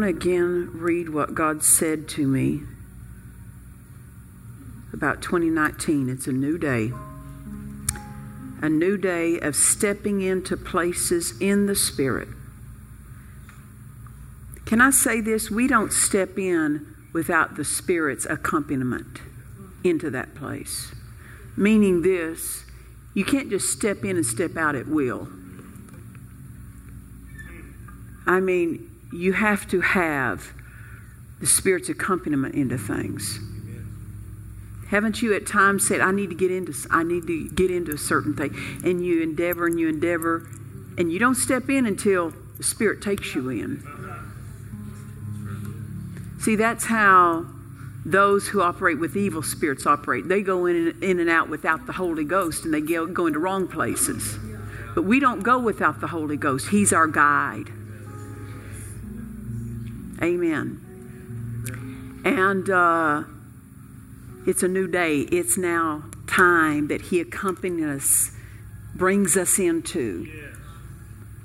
Want 0.02 0.20
to 0.20 0.28
again 0.28 0.70
read 0.74 1.08
what 1.10 1.32
God 1.32 1.62
said 1.62 2.08
to 2.08 2.26
me 2.26 2.62
about 4.92 5.22
2019. 5.22 6.08
It's 6.08 6.26
a 6.26 6.32
new 6.32 6.58
day. 6.58 6.90
A 8.60 8.68
new 8.68 8.96
day 8.96 9.38
of 9.38 9.54
stepping 9.54 10.20
into 10.20 10.56
places 10.56 11.40
in 11.40 11.66
the 11.66 11.76
Spirit. 11.76 12.28
Can 14.66 14.80
I 14.80 14.90
say 14.90 15.20
this? 15.20 15.50
We 15.50 15.68
don't 15.68 15.92
step 15.92 16.36
in 16.36 16.96
without 17.12 17.54
the 17.54 17.64
Spirit's 17.64 18.26
accompaniment 18.26 19.20
into 19.84 20.10
that 20.10 20.34
place. 20.34 20.92
Meaning 21.56 22.02
this, 22.02 22.64
you 23.14 23.24
can't 23.24 23.50
just 23.50 23.68
step 23.68 24.04
in 24.04 24.16
and 24.16 24.26
step 24.26 24.56
out 24.56 24.74
at 24.74 24.88
will. 24.88 25.28
I 28.26 28.40
mean, 28.40 28.91
you 29.12 29.34
have 29.34 29.68
to 29.68 29.80
have 29.80 30.52
the 31.40 31.46
Spirit's 31.46 31.88
accompaniment 31.88 32.54
into 32.54 32.78
things. 32.78 33.40
Haven't 34.88 35.22
you 35.22 35.34
at 35.34 35.46
times 35.46 35.86
said, 35.86 36.00
"I 36.00 36.12
need 36.12 36.28
to 36.30 36.36
get 36.36 36.50
into, 36.50 36.74
I 36.90 37.02
need 37.02 37.26
to 37.26 37.48
get 37.48 37.70
into 37.70 37.92
a 37.92 37.98
certain 37.98 38.34
thing," 38.34 38.54
and 38.84 39.04
you 39.04 39.22
endeavor 39.22 39.66
and 39.66 39.80
you 39.80 39.88
endeavor, 39.88 40.46
and 40.98 41.10
you 41.12 41.18
don't 41.18 41.34
step 41.34 41.70
in 41.70 41.86
until 41.86 42.34
the 42.58 42.62
Spirit 42.62 43.00
takes 43.00 43.34
you 43.34 43.48
in. 43.48 43.82
See, 46.38 46.56
that's 46.56 46.84
how 46.84 47.46
those 48.04 48.48
who 48.48 48.60
operate 48.60 48.98
with 48.98 49.16
evil 49.16 49.42
spirits 49.42 49.86
operate. 49.86 50.28
They 50.28 50.42
go 50.42 50.66
in 50.66 50.76
and, 50.88 51.02
in 51.02 51.20
and 51.20 51.30
out 51.30 51.48
without 51.48 51.86
the 51.86 51.92
Holy 51.92 52.24
Ghost 52.24 52.64
and 52.64 52.74
they 52.74 52.80
go, 52.80 53.06
go 53.06 53.26
into 53.26 53.38
wrong 53.38 53.68
places. 53.68 54.38
But 54.94 55.02
we 55.02 55.20
don't 55.20 55.42
go 55.42 55.58
without 55.58 56.00
the 56.00 56.08
Holy 56.08 56.36
Ghost, 56.36 56.68
He's 56.68 56.92
our 56.92 57.06
guide. 57.06 57.70
Amen. 60.22 62.22
And 62.24 62.70
uh, 62.70 63.24
it's 64.46 64.62
a 64.62 64.68
new 64.68 64.86
day. 64.86 65.20
It's 65.20 65.58
now 65.58 66.04
time 66.26 66.88
that 66.88 67.02
He 67.02 67.20
accompanies 67.20 67.84
us, 67.84 68.30
brings 68.94 69.36
us 69.36 69.58
into. 69.58 70.26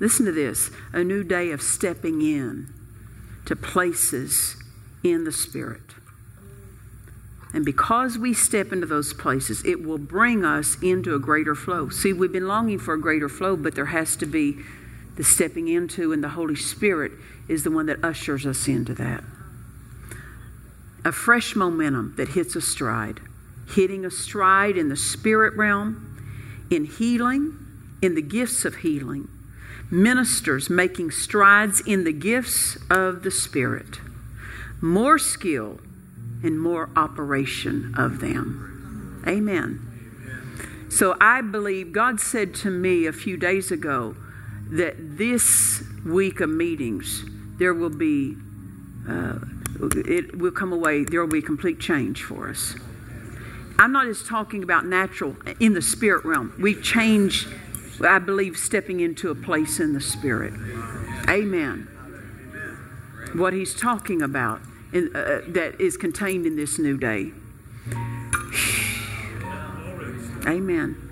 Listen 0.00 0.26
to 0.26 0.32
this 0.32 0.70
a 0.92 1.02
new 1.02 1.24
day 1.24 1.50
of 1.50 1.60
stepping 1.60 2.22
in 2.22 2.72
to 3.46 3.56
places 3.56 4.56
in 5.02 5.24
the 5.24 5.32
Spirit. 5.32 5.82
And 7.54 7.64
because 7.64 8.18
we 8.18 8.34
step 8.34 8.72
into 8.72 8.86
those 8.86 9.14
places, 9.14 9.64
it 9.64 9.82
will 9.82 9.98
bring 9.98 10.44
us 10.44 10.76
into 10.82 11.14
a 11.14 11.18
greater 11.18 11.54
flow. 11.54 11.88
See, 11.88 12.12
we've 12.12 12.30
been 12.30 12.46
longing 12.46 12.78
for 12.78 12.94
a 12.94 13.00
greater 13.00 13.28
flow, 13.28 13.56
but 13.56 13.74
there 13.74 13.86
has 13.86 14.16
to 14.16 14.26
be 14.26 14.58
the 15.18 15.24
stepping 15.24 15.66
into, 15.66 16.12
and 16.12 16.22
the 16.22 16.28
Holy 16.30 16.54
Spirit 16.54 17.10
is 17.48 17.64
the 17.64 17.70
one 17.72 17.86
that 17.86 18.02
ushers 18.04 18.46
us 18.46 18.68
into 18.68 18.94
that. 18.94 19.24
A 21.04 21.10
fresh 21.10 21.56
momentum 21.56 22.14
that 22.16 22.28
hits 22.28 22.54
a 22.54 22.60
stride, 22.60 23.18
hitting 23.74 24.04
a 24.04 24.10
stride 24.12 24.76
in 24.76 24.88
the 24.88 24.96
spirit 24.96 25.56
realm, 25.56 26.66
in 26.70 26.84
healing, 26.84 27.58
in 28.00 28.14
the 28.14 28.22
gifts 28.22 28.64
of 28.64 28.76
healing, 28.76 29.28
ministers 29.90 30.70
making 30.70 31.10
strides 31.10 31.82
in 31.84 32.04
the 32.04 32.12
gifts 32.12 32.78
of 32.88 33.24
the 33.24 33.30
Spirit, 33.32 33.98
more 34.80 35.18
skill 35.18 35.80
and 36.44 36.60
more 36.60 36.90
operation 36.94 37.92
of 37.96 38.20
them. 38.20 39.24
Amen. 39.26 40.86
So 40.90 41.16
I 41.20 41.40
believe 41.40 41.90
God 41.90 42.20
said 42.20 42.54
to 42.56 42.70
me 42.70 43.06
a 43.06 43.12
few 43.12 43.36
days 43.36 43.72
ago 43.72 44.14
that 44.70 44.96
this 44.98 45.82
week 46.04 46.40
of 46.40 46.50
meetings, 46.50 47.24
there 47.58 47.74
will 47.74 47.90
be, 47.90 48.36
uh, 49.08 49.38
it 49.80 50.36
will 50.38 50.50
come 50.50 50.72
away, 50.72 51.04
there 51.04 51.20
will 51.20 51.28
be 51.28 51.42
complete 51.42 51.80
change 51.80 52.22
for 52.22 52.48
us. 52.48 52.74
I'm 53.78 53.92
not 53.92 54.06
just 54.06 54.26
talking 54.26 54.64
about 54.64 54.86
natural, 54.86 55.36
in 55.60 55.72
the 55.72 55.82
spirit 55.82 56.24
realm. 56.24 56.52
We 56.60 56.74
change, 56.74 57.46
I 58.04 58.18
believe, 58.18 58.56
stepping 58.56 59.00
into 59.00 59.30
a 59.30 59.34
place 59.34 59.78
in 59.78 59.92
the 59.92 60.00
spirit. 60.00 60.52
Amen. 61.28 61.88
What 63.34 63.52
he's 63.52 63.74
talking 63.74 64.22
about 64.22 64.60
in, 64.92 65.14
uh, 65.14 65.42
that 65.48 65.80
is 65.80 65.96
contained 65.96 66.44
in 66.46 66.56
this 66.56 66.78
new 66.78 66.98
day. 66.98 67.32
Amen. 70.46 71.07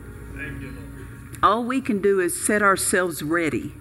All 1.46 1.62
we 1.62 1.80
can 1.80 2.02
do 2.02 2.18
is 2.18 2.44
set 2.44 2.60
ourselves 2.60 3.22
ready 3.22 3.72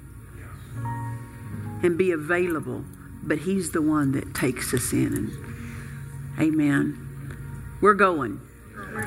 and 1.82 1.98
be 1.98 2.12
available, 2.12 2.86
but 3.24 3.40
He's 3.40 3.72
the 3.72 3.82
one 3.82 4.12
that 4.12 4.36
takes 4.36 4.72
us 4.72 4.94
in. 4.94 5.16
And, 5.16 6.40
amen. 6.40 7.78
We're 7.82 7.96
going. 7.96 8.40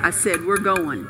I 0.00 0.10
said, 0.10 0.44
We're 0.44 0.58
going. 0.58 1.06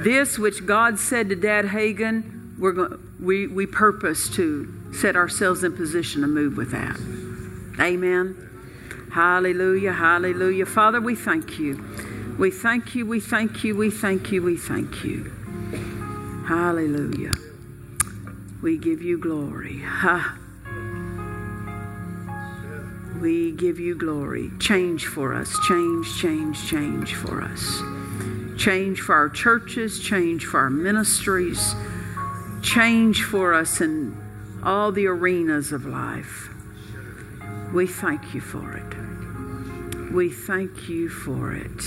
This 0.00 0.38
which 0.38 0.66
God 0.66 0.98
said 0.98 1.30
to 1.30 1.34
Dad 1.34 1.64
Hagin, 1.64 2.58
we're 2.58 2.72
go- 2.72 3.00
we, 3.18 3.46
we 3.46 3.64
purpose 3.64 4.28
to 4.36 4.92
set 4.92 5.16
ourselves 5.16 5.64
in 5.64 5.74
position 5.74 6.20
to 6.20 6.26
move 6.26 6.58
with 6.58 6.72
that. 6.72 7.00
Amen. 7.82 9.08
Hallelujah, 9.14 9.94
hallelujah. 9.94 10.66
Father, 10.66 11.00
we 11.00 11.14
thank 11.14 11.58
you. 11.58 11.82
We 12.38 12.50
thank 12.50 12.94
you, 12.94 13.06
we 13.06 13.20
thank 13.20 13.64
you, 13.64 13.74
we 13.74 13.90
thank 13.90 14.30
you, 14.30 14.42
we 14.42 14.58
thank 14.58 15.04
you. 15.04 15.35
Hallelujah. 16.46 17.32
We 18.62 18.78
give 18.78 19.02
you 19.02 19.18
glory. 19.18 19.80
Ha. 19.80 20.38
We 23.20 23.50
give 23.50 23.80
you 23.80 23.96
glory. 23.96 24.52
Change 24.60 25.06
for 25.06 25.34
us. 25.34 25.58
Change, 25.66 26.20
change, 26.20 26.68
change 26.68 27.14
for 27.14 27.42
us. 27.42 27.82
Change 28.56 29.00
for 29.00 29.14
our 29.16 29.28
churches, 29.28 29.98
change 29.98 30.46
for 30.46 30.60
our 30.60 30.70
ministries, 30.70 31.74
change 32.62 33.24
for 33.24 33.52
us 33.52 33.80
in 33.80 34.16
all 34.62 34.92
the 34.92 35.06
arenas 35.06 35.72
of 35.72 35.84
life. 35.84 36.48
We 37.74 37.88
thank 37.88 38.34
you 38.34 38.40
for 38.40 38.72
it. 38.72 40.12
We 40.12 40.30
thank 40.30 40.88
you 40.88 41.08
for 41.08 41.52
it. 41.52 41.82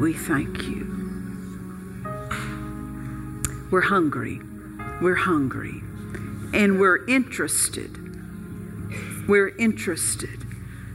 We 0.00 0.12
thank 0.12 0.64
you. 0.64 1.07
We're 3.70 3.82
hungry. 3.82 4.40
We're 5.02 5.14
hungry. 5.14 5.82
And 6.54 6.80
we're 6.80 7.06
interested. 7.06 7.98
We're 9.28 9.54
interested 9.56 10.46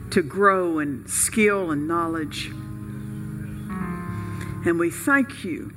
to 0.09 0.23
grow 0.23 0.79
in 0.79 1.07
skill 1.07 1.69
and 1.69 1.87
knowledge. 1.87 2.47
And 4.65 4.79
we 4.79 4.89
thank 4.89 5.43
you 5.43 5.71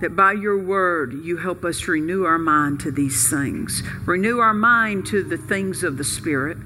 that 0.00 0.14
by 0.14 0.32
your 0.32 0.62
word 0.62 1.12
you 1.12 1.38
help 1.38 1.64
us 1.64 1.88
renew 1.88 2.24
our 2.24 2.38
mind 2.38 2.78
to 2.80 2.92
these 2.92 3.28
things. 3.28 3.82
Renew 4.06 4.38
our 4.38 4.54
mind 4.54 5.06
to 5.06 5.24
the 5.24 5.36
things 5.36 5.82
of 5.82 5.98
the 5.98 6.04
Spirit. 6.04 6.58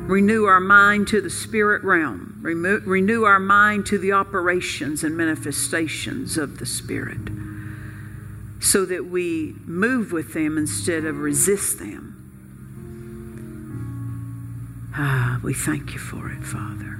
Renew 0.00 0.44
our 0.44 0.60
mind 0.60 1.08
to 1.08 1.20
the 1.20 1.30
spirit 1.30 1.84
realm. 1.84 2.38
Renew 2.42 3.24
our 3.24 3.38
mind 3.38 3.86
to 3.86 3.98
the 3.98 4.12
operations 4.12 5.04
and 5.04 5.16
manifestations 5.16 6.38
of 6.38 6.58
the 6.58 6.66
Spirit 6.66 7.18
so 8.62 8.84
that 8.84 9.06
we 9.06 9.56
move 9.66 10.12
with 10.12 10.34
them 10.34 10.56
instead 10.56 11.04
of 11.04 11.18
resist 11.18 11.80
them. 11.80 12.08
Ah, 14.94 15.40
we 15.42 15.52
thank 15.52 15.92
you 15.92 15.98
for 15.98 16.30
it, 16.30 16.44
Father. 16.44 16.98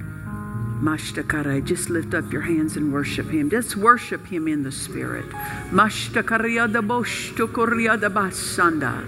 Mashtakare, 0.83 1.65
just 1.65 1.89
lift 1.89 2.15
up 2.15 2.33
your 2.33 2.43
hands 2.43 2.77
and 2.77 2.93
worship 2.93 3.31
Him. 3.31 3.49
Just 3.49 3.77
worship 3.77 4.27
Him 4.27 4.49
in 4.49 4.65
the 4.65 4.73
Spirit. 4.73 5.25
Mashtakaria 5.71 6.67
da 6.73 6.81
basanda. 8.09 9.07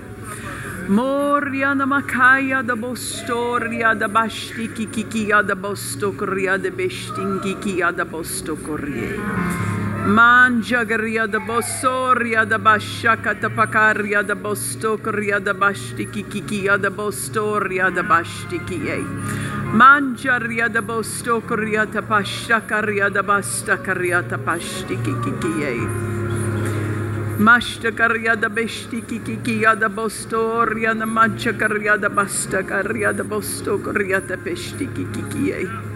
Moria 0.89 1.75
da 1.75 1.87
makaya 1.87 2.65
da 2.65 2.77
bostoria 2.77 3.95
da 3.99 4.07
bashtiki 4.07 4.87
kikia 4.87 5.43
da 5.45 5.55
bostokoria 5.57 6.63
da 6.63 6.71
bestinki 6.71 7.61
kia 7.61 7.91
da 7.91 8.05
bostokorie. 8.05 9.74
Manjagaria 10.05 11.27
da 11.27 11.39
bosoria 11.41 12.45
da 12.45 12.59
bashaka 12.59 13.33
da 13.41 13.49
pakaria 13.49 14.23
da 14.23 14.35
bostokoria 14.35 15.41
da 15.41 15.55
bashtiki 15.55 16.23
kikia 16.29 16.77
da 16.77 16.91
bostoria 16.91 17.89
da 17.91 18.03
bashtikie. 18.03 19.01
Manjaria 19.73 20.69
da 20.69 20.83
bostokoria 20.83 21.87
da 21.87 22.03
pashakaria 22.03 23.09
da 23.11 23.23
bastakaria 23.23 24.21
da 24.29 24.37
pashtiki 24.37 25.15
kikie. 25.25 25.89
Mashtakaria 27.39 28.37
da 28.39 28.51
beshtiki 28.51 29.21
kikia 29.25 29.75
da 29.75 29.89
bostoria 29.89 30.93
da 30.93 31.07
manchakaria 31.07 31.97
da 31.99 32.11
bastakaria 32.11 33.17
da 33.17 33.25
bostokoria 33.25 34.21
da 34.21 34.37
peshtiki 34.37 35.07
kikie. 35.15 35.94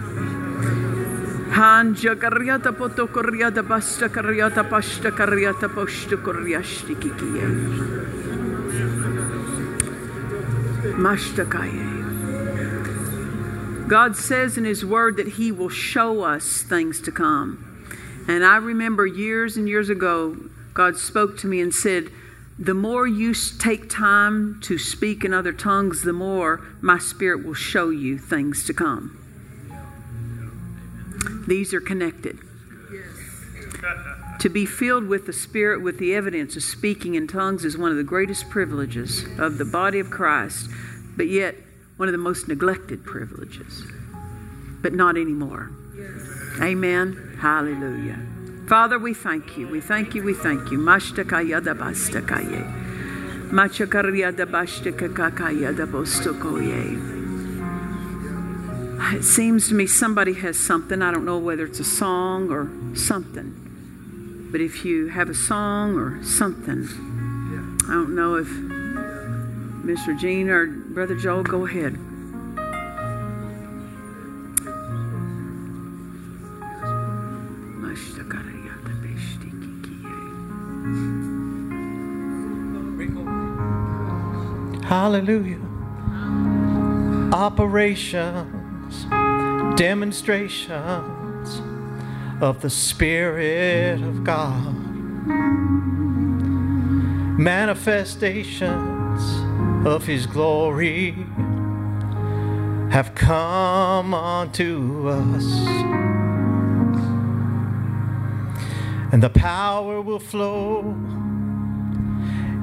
Hanja 1.59 2.15
kariata 2.15 2.71
poto 2.71 3.05
kariata 3.05 3.67
basta 3.67 4.07
kariata 4.07 4.63
pasta 4.69 5.11
kariata 5.11 5.67
posta 5.67 6.15
koriashti 6.15 6.95
kikie. 6.95 7.43
Mashtakaye. 10.95 11.99
God 13.89 14.15
says 14.15 14.57
in 14.57 14.63
His 14.63 14.85
Word 14.85 15.17
that 15.17 15.27
He 15.33 15.51
will 15.51 15.67
show 15.67 16.21
us 16.23 16.61
things 16.61 17.01
to 17.01 17.11
come. 17.11 17.65
And 18.29 18.45
I 18.45 18.55
remember 18.55 19.05
years 19.05 19.57
and 19.57 19.67
years 19.67 19.89
ago, 19.89 20.37
God 20.73 20.95
spoke 20.95 21.37
to 21.39 21.47
me 21.47 21.59
and 21.59 21.75
said, 21.75 22.09
The 22.57 22.73
more 22.73 23.05
you 23.05 23.33
take 23.33 23.89
time 23.89 24.61
to 24.61 24.77
speak 24.77 25.25
in 25.25 25.33
other 25.33 25.51
tongues, 25.51 26.03
the 26.03 26.13
more 26.13 26.61
my 26.79 26.99
Spirit 26.99 27.43
will 27.45 27.53
show 27.53 27.89
you 27.89 28.17
things 28.17 28.63
to 28.63 28.73
come. 28.73 29.18
These 31.47 31.73
are 31.73 31.81
connected. 31.81 32.37
To 34.39 34.49
be 34.49 34.65
filled 34.65 35.07
with 35.07 35.25
the 35.25 35.33
Spirit 35.33 35.81
with 35.81 35.99
the 35.99 36.15
evidence 36.15 36.55
of 36.55 36.63
speaking 36.63 37.15
in 37.15 37.27
tongues 37.27 37.65
is 37.65 37.77
one 37.77 37.91
of 37.91 37.97
the 37.97 38.03
greatest 38.03 38.49
privileges 38.49 39.25
of 39.37 39.57
the 39.57 39.65
body 39.65 39.99
of 39.99 40.09
Christ, 40.09 40.69
but 41.17 41.27
yet 41.27 41.55
one 41.97 42.07
of 42.07 42.13
the 42.13 42.17
most 42.17 42.47
neglected 42.47 43.03
privileges. 43.03 43.83
But 44.81 44.93
not 44.93 45.17
anymore. 45.17 45.71
Amen. 46.61 47.37
Hallelujah. 47.41 48.19
Father, 48.67 48.97
we 48.97 49.13
thank 49.13 49.57
you. 49.57 49.67
We 49.67 49.81
thank 49.81 50.15
you. 50.15 50.23
We 50.23 50.33
thank 50.33 50.71
you. 50.71 50.77
Mashtakaya 50.77 51.63
da 51.63 51.73
bastakaye. 51.73 53.49
Machakarya 53.49 54.35
da 54.35 54.45
bashtakakakaya 54.45 55.75
da 55.75 55.85
bostokoye. 55.85 57.18
It 59.01 59.23
seems 59.23 59.69
to 59.69 59.73
me 59.73 59.87
somebody 59.87 60.33
has 60.33 60.59
something. 60.59 61.01
I 61.01 61.11
don't 61.11 61.25
know 61.25 61.37
whether 61.37 61.65
it's 61.65 61.79
a 61.79 61.83
song 61.83 62.51
or 62.51 62.69
something. 62.95 64.47
But 64.51 64.61
if 64.61 64.85
you 64.85 65.07
have 65.07 65.29
a 65.29 65.35
song 65.35 65.95
or 65.95 66.23
something, 66.23 66.87
I 67.87 67.93
don't 67.93 68.15
know 68.15 68.35
if 68.35 68.47
Mr. 68.47 70.17
Gene 70.19 70.49
or 70.49 70.67
Brother 70.67 71.15
Joel, 71.15 71.43
go 71.43 71.65
ahead. 71.65 71.97
Hallelujah. 84.89 85.59
Operations, 87.31 88.58
demonstrations 89.79 91.61
of 92.41 92.61
the 92.61 92.69
Spirit 92.69 94.01
of 94.01 94.25
God, 94.25 94.75
manifestations 97.39 99.23
of 99.87 100.05
His 100.05 100.27
glory 100.27 101.11
have 102.91 103.15
come 103.15 104.13
unto 104.13 105.07
us. 105.07 105.45
And 109.13 109.23
the 109.23 109.29
power 109.29 110.01
will 110.01 110.19
flow, 110.19 110.81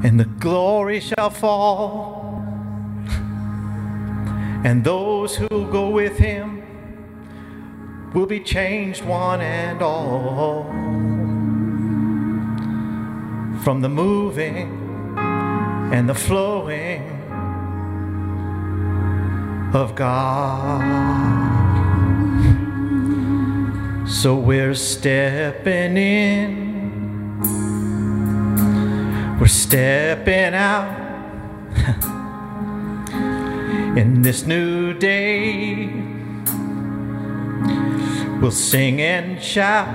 and 0.05 0.21
the 0.21 0.27
glory 0.39 1.01
shall 1.01 1.31
fall 1.31 2.27
and 4.67 4.85
those 4.85 5.37
who 5.37 5.49
go 5.71 5.89
with 5.91 6.19
him 6.19 6.66
will 8.17 8.25
be 8.25 8.41
changed 8.41 9.05
one 9.05 9.43
and 9.43 9.83
all. 9.83 10.65
From 13.63 13.83
the 13.83 13.91
moving 13.91 15.19
and 15.93 16.09
the 16.09 16.15
flowing 16.15 17.03
of 19.75 19.95
God. 19.95 20.81
So 24.09 24.35
we're 24.35 24.75
stepping 24.75 25.99
in, 25.99 27.39
we're 29.39 29.47
stepping 29.47 30.55
out 30.55 30.89
in 33.99 34.23
this 34.23 34.47
new 34.47 34.95
day. 34.95 36.06
We'll 38.47 38.53
sing 38.53 39.01
and 39.01 39.43
shout, 39.43 39.89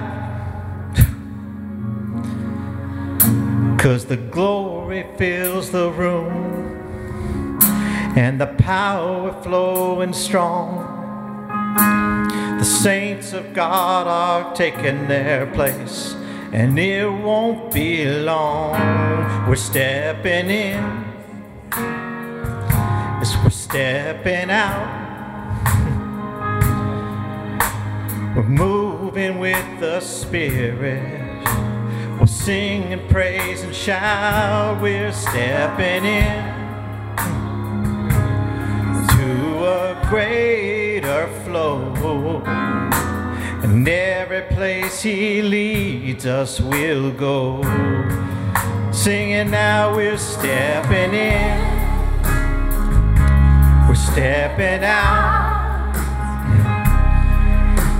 cause 3.79 4.03
the 4.07 4.17
glory 4.17 5.05
fills 5.17 5.71
the 5.71 5.89
room 5.89 7.61
and 8.17 8.41
the 8.41 8.47
power 8.47 9.31
flowing 9.41 10.11
strong. 10.11 10.83
The 12.59 12.65
saints 12.65 13.31
of 13.31 13.53
God 13.53 14.07
are 14.07 14.53
taking 14.53 15.07
their 15.07 15.45
place, 15.53 16.13
and 16.51 16.77
it 16.77 17.09
won't 17.09 17.73
be 17.73 18.03
long. 18.03 18.73
We're 19.47 19.55
stepping 19.55 20.49
in 20.49 21.05
as 21.71 23.33
we're 23.37 23.49
stepping 23.49 24.49
out. 24.49 25.00
We're 28.33 28.43
moving 28.43 29.39
with 29.39 29.79
the 29.81 29.99
Spirit. 29.99 31.45
We'll 32.17 32.27
sing 32.27 32.93
and 32.93 33.09
praise 33.09 33.61
and 33.61 33.75
shout. 33.75 34.81
We're 34.81 35.11
stepping 35.11 36.05
in 36.05 36.61
to 39.09 39.65
a 39.65 40.07
greater 40.09 41.27
flow. 41.43 42.41
And 43.63 43.85
every 43.85 44.43
place 44.55 45.01
He 45.01 45.41
leads 45.41 46.25
us, 46.25 46.61
we'll 46.61 47.11
go. 47.11 47.61
Singing 48.93 49.51
now, 49.51 49.93
we're 49.93 50.17
stepping 50.17 51.13
in 51.13 51.59
We're 53.89 53.95
stepping 53.95 54.85
out. 54.85 55.50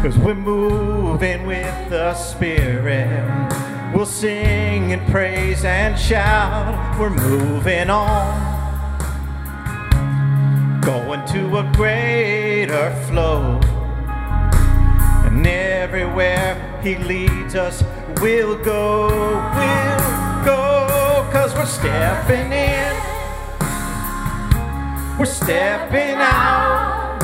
Cause 0.02 0.18
we're 0.18 0.34
moving 0.34 1.46
with 1.46 1.90
the 1.92 2.16
Spirit. 2.16 3.94
We'll 3.94 4.08
sing 4.08 4.94
and 4.94 5.12
praise 5.12 5.64
and 5.64 5.96
shout. 5.96 7.00
We're 7.00 7.12
moving 7.12 7.92
on. 7.92 8.52
Going 10.82 11.24
to 11.28 11.60
a 11.60 11.72
greater 11.76 12.90
flow. 13.08 13.60
And 15.24 15.46
everywhere 15.46 16.80
He 16.82 16.96
leads 16.96 17.54
us, 17.54 17.84
we'll 18.22 18.58
go. 18.64 19.06
We'll 19.56 20.46
go. 20.46 21.30
Cause 21.32 21.54
we're 21.54 21.66
stepping 21.68 22.52
in. 22.52 22.96
We're 25.20 25.26
stepping 25.26 26.16
out. 26.16 27.20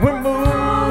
We're 0.00 0.20
moving 0.20 0.33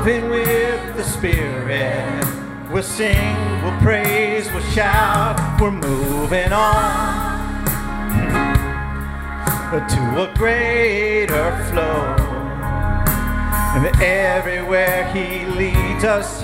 with 0.05 0.97
the 0.97 1.03
Spirit. 1.03 2.25
We'll 2.69 2.83
sing, 2.83 3.63
we'll 3.63 3.79
praise, 3.79 4.51
we'll 4.51 4.61
shout. 4.63 5.61
We're 5.61 5.71
moving 5.71 6.51
on 6.51 7.63
to 9.71 10.29
a 10.29 10.33
greater 10.35 11.65
flow. 11.71 12.15
And 13.75 14.01
everywhere 14.01 15.09
He 15.13 15.45
leads 15.45 16.03
us, 16.03 16.43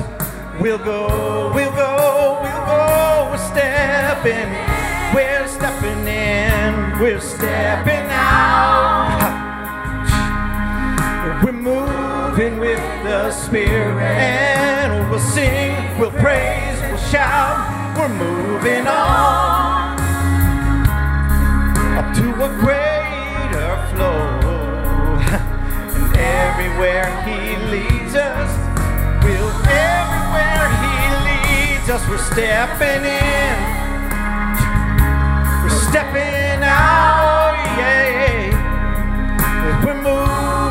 we'll 0.62 0.78
go, 0.78 1.52
we'll 1.54 1.72
go, 1.72 2.40
we'll 2.42 2.66
go. 2.66 3.28
We're 3.30 3.38
stepping, 3.38 4.50
we're 5.14 5.48
stepping 5.50 6.08
in, 6.08 6.98
we're 6.98 7.20
stepping 7.20 8.08
out. 8.10 9.20
we're 11.44 11.52
moving 11.52 12.19
with 12.40 12.80
the 13.04 13.30
Spirit, 13.32 14.00
and 14.00 15.10
we'll 15.10 15.20
sing, 15.20 15.76
we'll 16.00 16.10
praise, 16.10 16.80
we'll 16.84 16.98
shout. 17.12 17.98
We're 17.98 18.08
moving 18.08 18.88
on 18.88 20.00
up 22.00 22.16
to 22.16 22.30
a 22.46 22.50
greater 22.64 23.72
flow, 23.92 25.20
and 26.00 26.16
everywhere 26.16 27.12
He 27.28 27.58
leads 27.74 28.16
us, 28.16 28.52
we'll 29.22 29.52
everywhere 29.68 30.64
He 30.80 30.96
leads 31.28 31.90
us, 31.90 32.08
we're 32.08 32.24
stepping 32.32 33.04
in, 33.04 33.56
we're 35.62 35.82
stepping 35.90 36.64
out 36.64 37.56
yeah. 37.78 38.56
We're 39.84 39.96
moving 39.96 40.19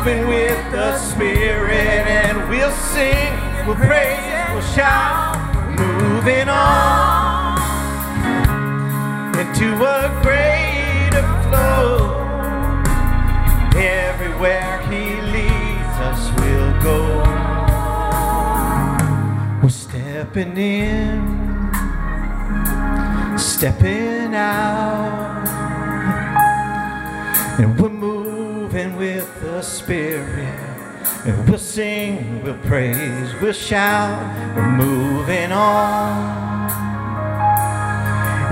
with 0.09 0.71
the 0.71 0.97
Spirit, 0.97 2.07
and 2.07 2.49
we'll 2.49 2.71
sing, 2.71 3.31
we'll 3.67 3.75
praise, 3.75 4.49
we'll 4.51 4.61
shout, 4.73 5.37
moving 5.77 6.49
on 6.49 7.59
into 9.37 9.67
a 9.85 10.09
greater 10.23 11.25
flow. 11.45 12.15
Everywhere 13.75 14.81
He 14.89 15.03
leads 15.35 15.97
us, 16.09 16.21
we'll 16.39 16.73
go. 16.81 16.99
We're 19.61 19.69
stepping 19.69 20.57
in, 20.57 21.69
stepping 23.37 24.33
out. 24.33 25.47
And 27.59 27.77
we're 27.79 27.89
moving 27.89 27.98
Spirit. 29.61 30.57
And 31.25 31.49
we'll 31.49 31.57
sing, 31.59 32.43
we'll 32.43 32.57
praise, 32.59 33.33
we'll 33.41 33.53
shout. 33.53 34.55
We're 34.55 34.71
moving 34.71 35.51
on 35.51 36.69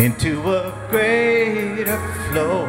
into 0.01 0.41
a 0.51 0.87
greater 0.89 1.97
flow. 2.29 2.65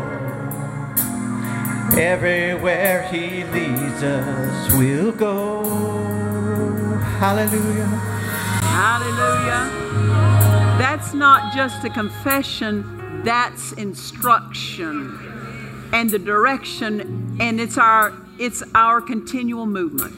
Everywhere 1.98 3.08
He 3.10 3.44
leads 3.44 4.02
us, 4.02 4.74
we'll 4.74 5.12
go. 5.12 5.64
Hallelujah. 7.18 7.86
Hallelujah. 8.62 9.70
That's 10.78 11.12
not 11.12 11.52
just 11.54 11.84
a 11.84 11.90
confession, 11.90 13.22
that's 13.24 13.72
instruction. 13.72 15.18
and 15.92 16.10
the 16.10 16.18
direction, 16.18 17.36
and 17.40 17.60
it's 17.60 17.78
our 17.78 18.12
it's 18.38 18.62
our 18.74 19.00
continual 19.00 19.66
movement. 19.66 20.14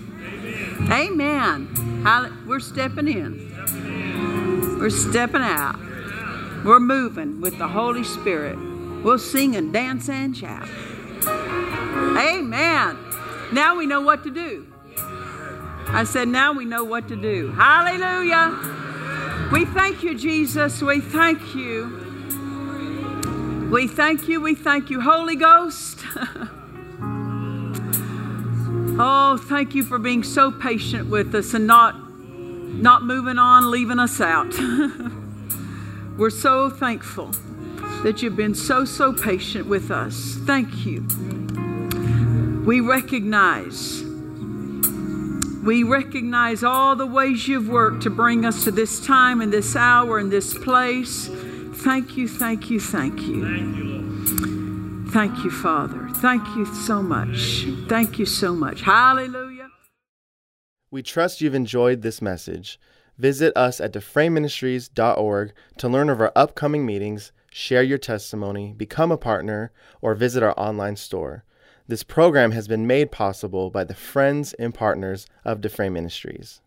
Amen. 0.90 1.68
Amen. 1.76 2.44
We're 2.47 2.60
stepping 2.60 3.09
in. 3.09 4.78
We're 4.78 4.90
stepping 4.90 5.42
out. 5.42 5.78
We're 6.64 6.80
moving 6.80 7.40
with 7.40 7.59
the 7.59 7.68
Holy 7.68 8.05
Spirit. 8.05 8.59
We'll 9.02 9.18
sing 9.18 9.56
and 9.56 9.72
dance 9.72 10.09
and 10.09 10.36
shout. 10.36 10.68
Amen. 11.26 12.98
Now 13.52 13.76
we 13.76 13.86
know 13.86 14.01
what 14.01 14.22
to 14.24 14.30
do. 14.30 14.66
I 15.92 16.05
said, 16.05 16.28
now 16.28 16.52
we 16.52 16.64
know 16.64 16.84
what 16.84 17.09
to 17.09 17.16
do. 17.16 17.51
Hallelujah. 17.52 19.48
We 19.51 19.64
thank 19.64 20.02
you, 20.02 20.16
Jesus. 20.16 20.82
We 20.82 21.01
thank 21.01 21.55
you. 21.55 23.68
We 23.72 23.88
thank 23.88 24.28
you. 24.28 24.40
We 24.40 24.55
thank 24.55 24.90
you, 24.90 25.01
Holy 25.01 25.36
Ghost. 25.36 25.98
oh, 29.01 29.36
thank 29.36 29.74
you 29.74 29.82
for 29.82 29.98
being 29.98 30.22
so 30.22 30.51
patient 30.51 31.09
with 31.09 31.35
us 31.35 31.55
and 31.55 31.66
not 31.66 31.97
not 32.10 33.02
moving 33.02 33.39
on, 33.39 33.70
leaving 33.70 33.98
us 33.98 34.20
out. 34.20 34.55
We're 36.16 36.31
so 36.31 36.70
thankful 36.70 37.32
that 38.02 38.22
you've 38.22 38.36
been 38.36 38.55
so 38.55 38.85
so 38.85 39.12
patient 39.12 39.66
with 39.66 39.90
us. 39.90 40.36
Thank 40.44 40.86
you. 40.86 41.06
We 42.64 42.81
recognize 42.81 44.05
we 45.62 45.82
recognize 45.82 46.64
all 46.64 46.97
the 46.97 47.06
ways 47.06 47.47
you've 47.47 47.68
worked 47.68 48.02
to 48.05 48.10
bring 48.10 48.47
us 48.47 48.64
to 48.64 48.70
this 48.70 49.05
time 49.05 49.40
and 49.40 49.52
this 49.52 49.77
hour 49.77 50.18
and 50.18 50.32
this 50.32 50.56
place. 50.56 51.28
Thank 51.74 52.16
you, 52.16 52.28
thank 52.28 52.70
you, 52.70 52.81
thank 52.81 53.20
you. 53.22 53.44
Thank 53.44 53.77
you, 53.77 53.85
Lord. 53.85 55.12
Thank 55.12 55.44
you, 55.44 55.51
Father. 55.51 56.09
Thank 56.20 56.55
you 56.55 56.66
so 56.66 57.02
much. 57.02 57.64
Thank 57.88 58.18
you 58.18 58.26
so 58.26 58.55
much. 58.55 58.82
Hallelujah. 58.82 59.70
We 60.90 61.02
trust 61.02 61.40
you've 61.40 61.55
enjoyed 61.55 62.02
this 62.02 62.20
message. 62.20 62.78
Visit 63.16 63.56
us 63.56 63.80
at 63.80 63.94
dufresneministries.org 63.94 65.52
to 65.78 65.88
learn 65.88 66.10
of 66.10 66.20
our 66.20 66.32
upcoming 66.36 66.84
meetings, 66.84 67.32
share 67.51 67.82
your 67.82 67.97
testimony, 67.97 68.74
become 68.76 69.10
a 69.10 69.16
partner, 69.16 69.72
or 70.02 70.14
visit 70.14 70.42
our 70.42 70.59
online 70.59 70.97
store. 70.97 71.44
This 71.88 72.02
program 72.02 72.52
has 72.52 72.68
been 72.68 72.86
made 72.86 73.10
possible 73.10 73.70
by 73.70 73.84
the 73.84 73.94
friends 73.94 74.52
and 74.55 74.74
partners 74.74 75.26
of 75.44 75.62
Dufresne 75.62 75.94
Ministries. 75.94 76.60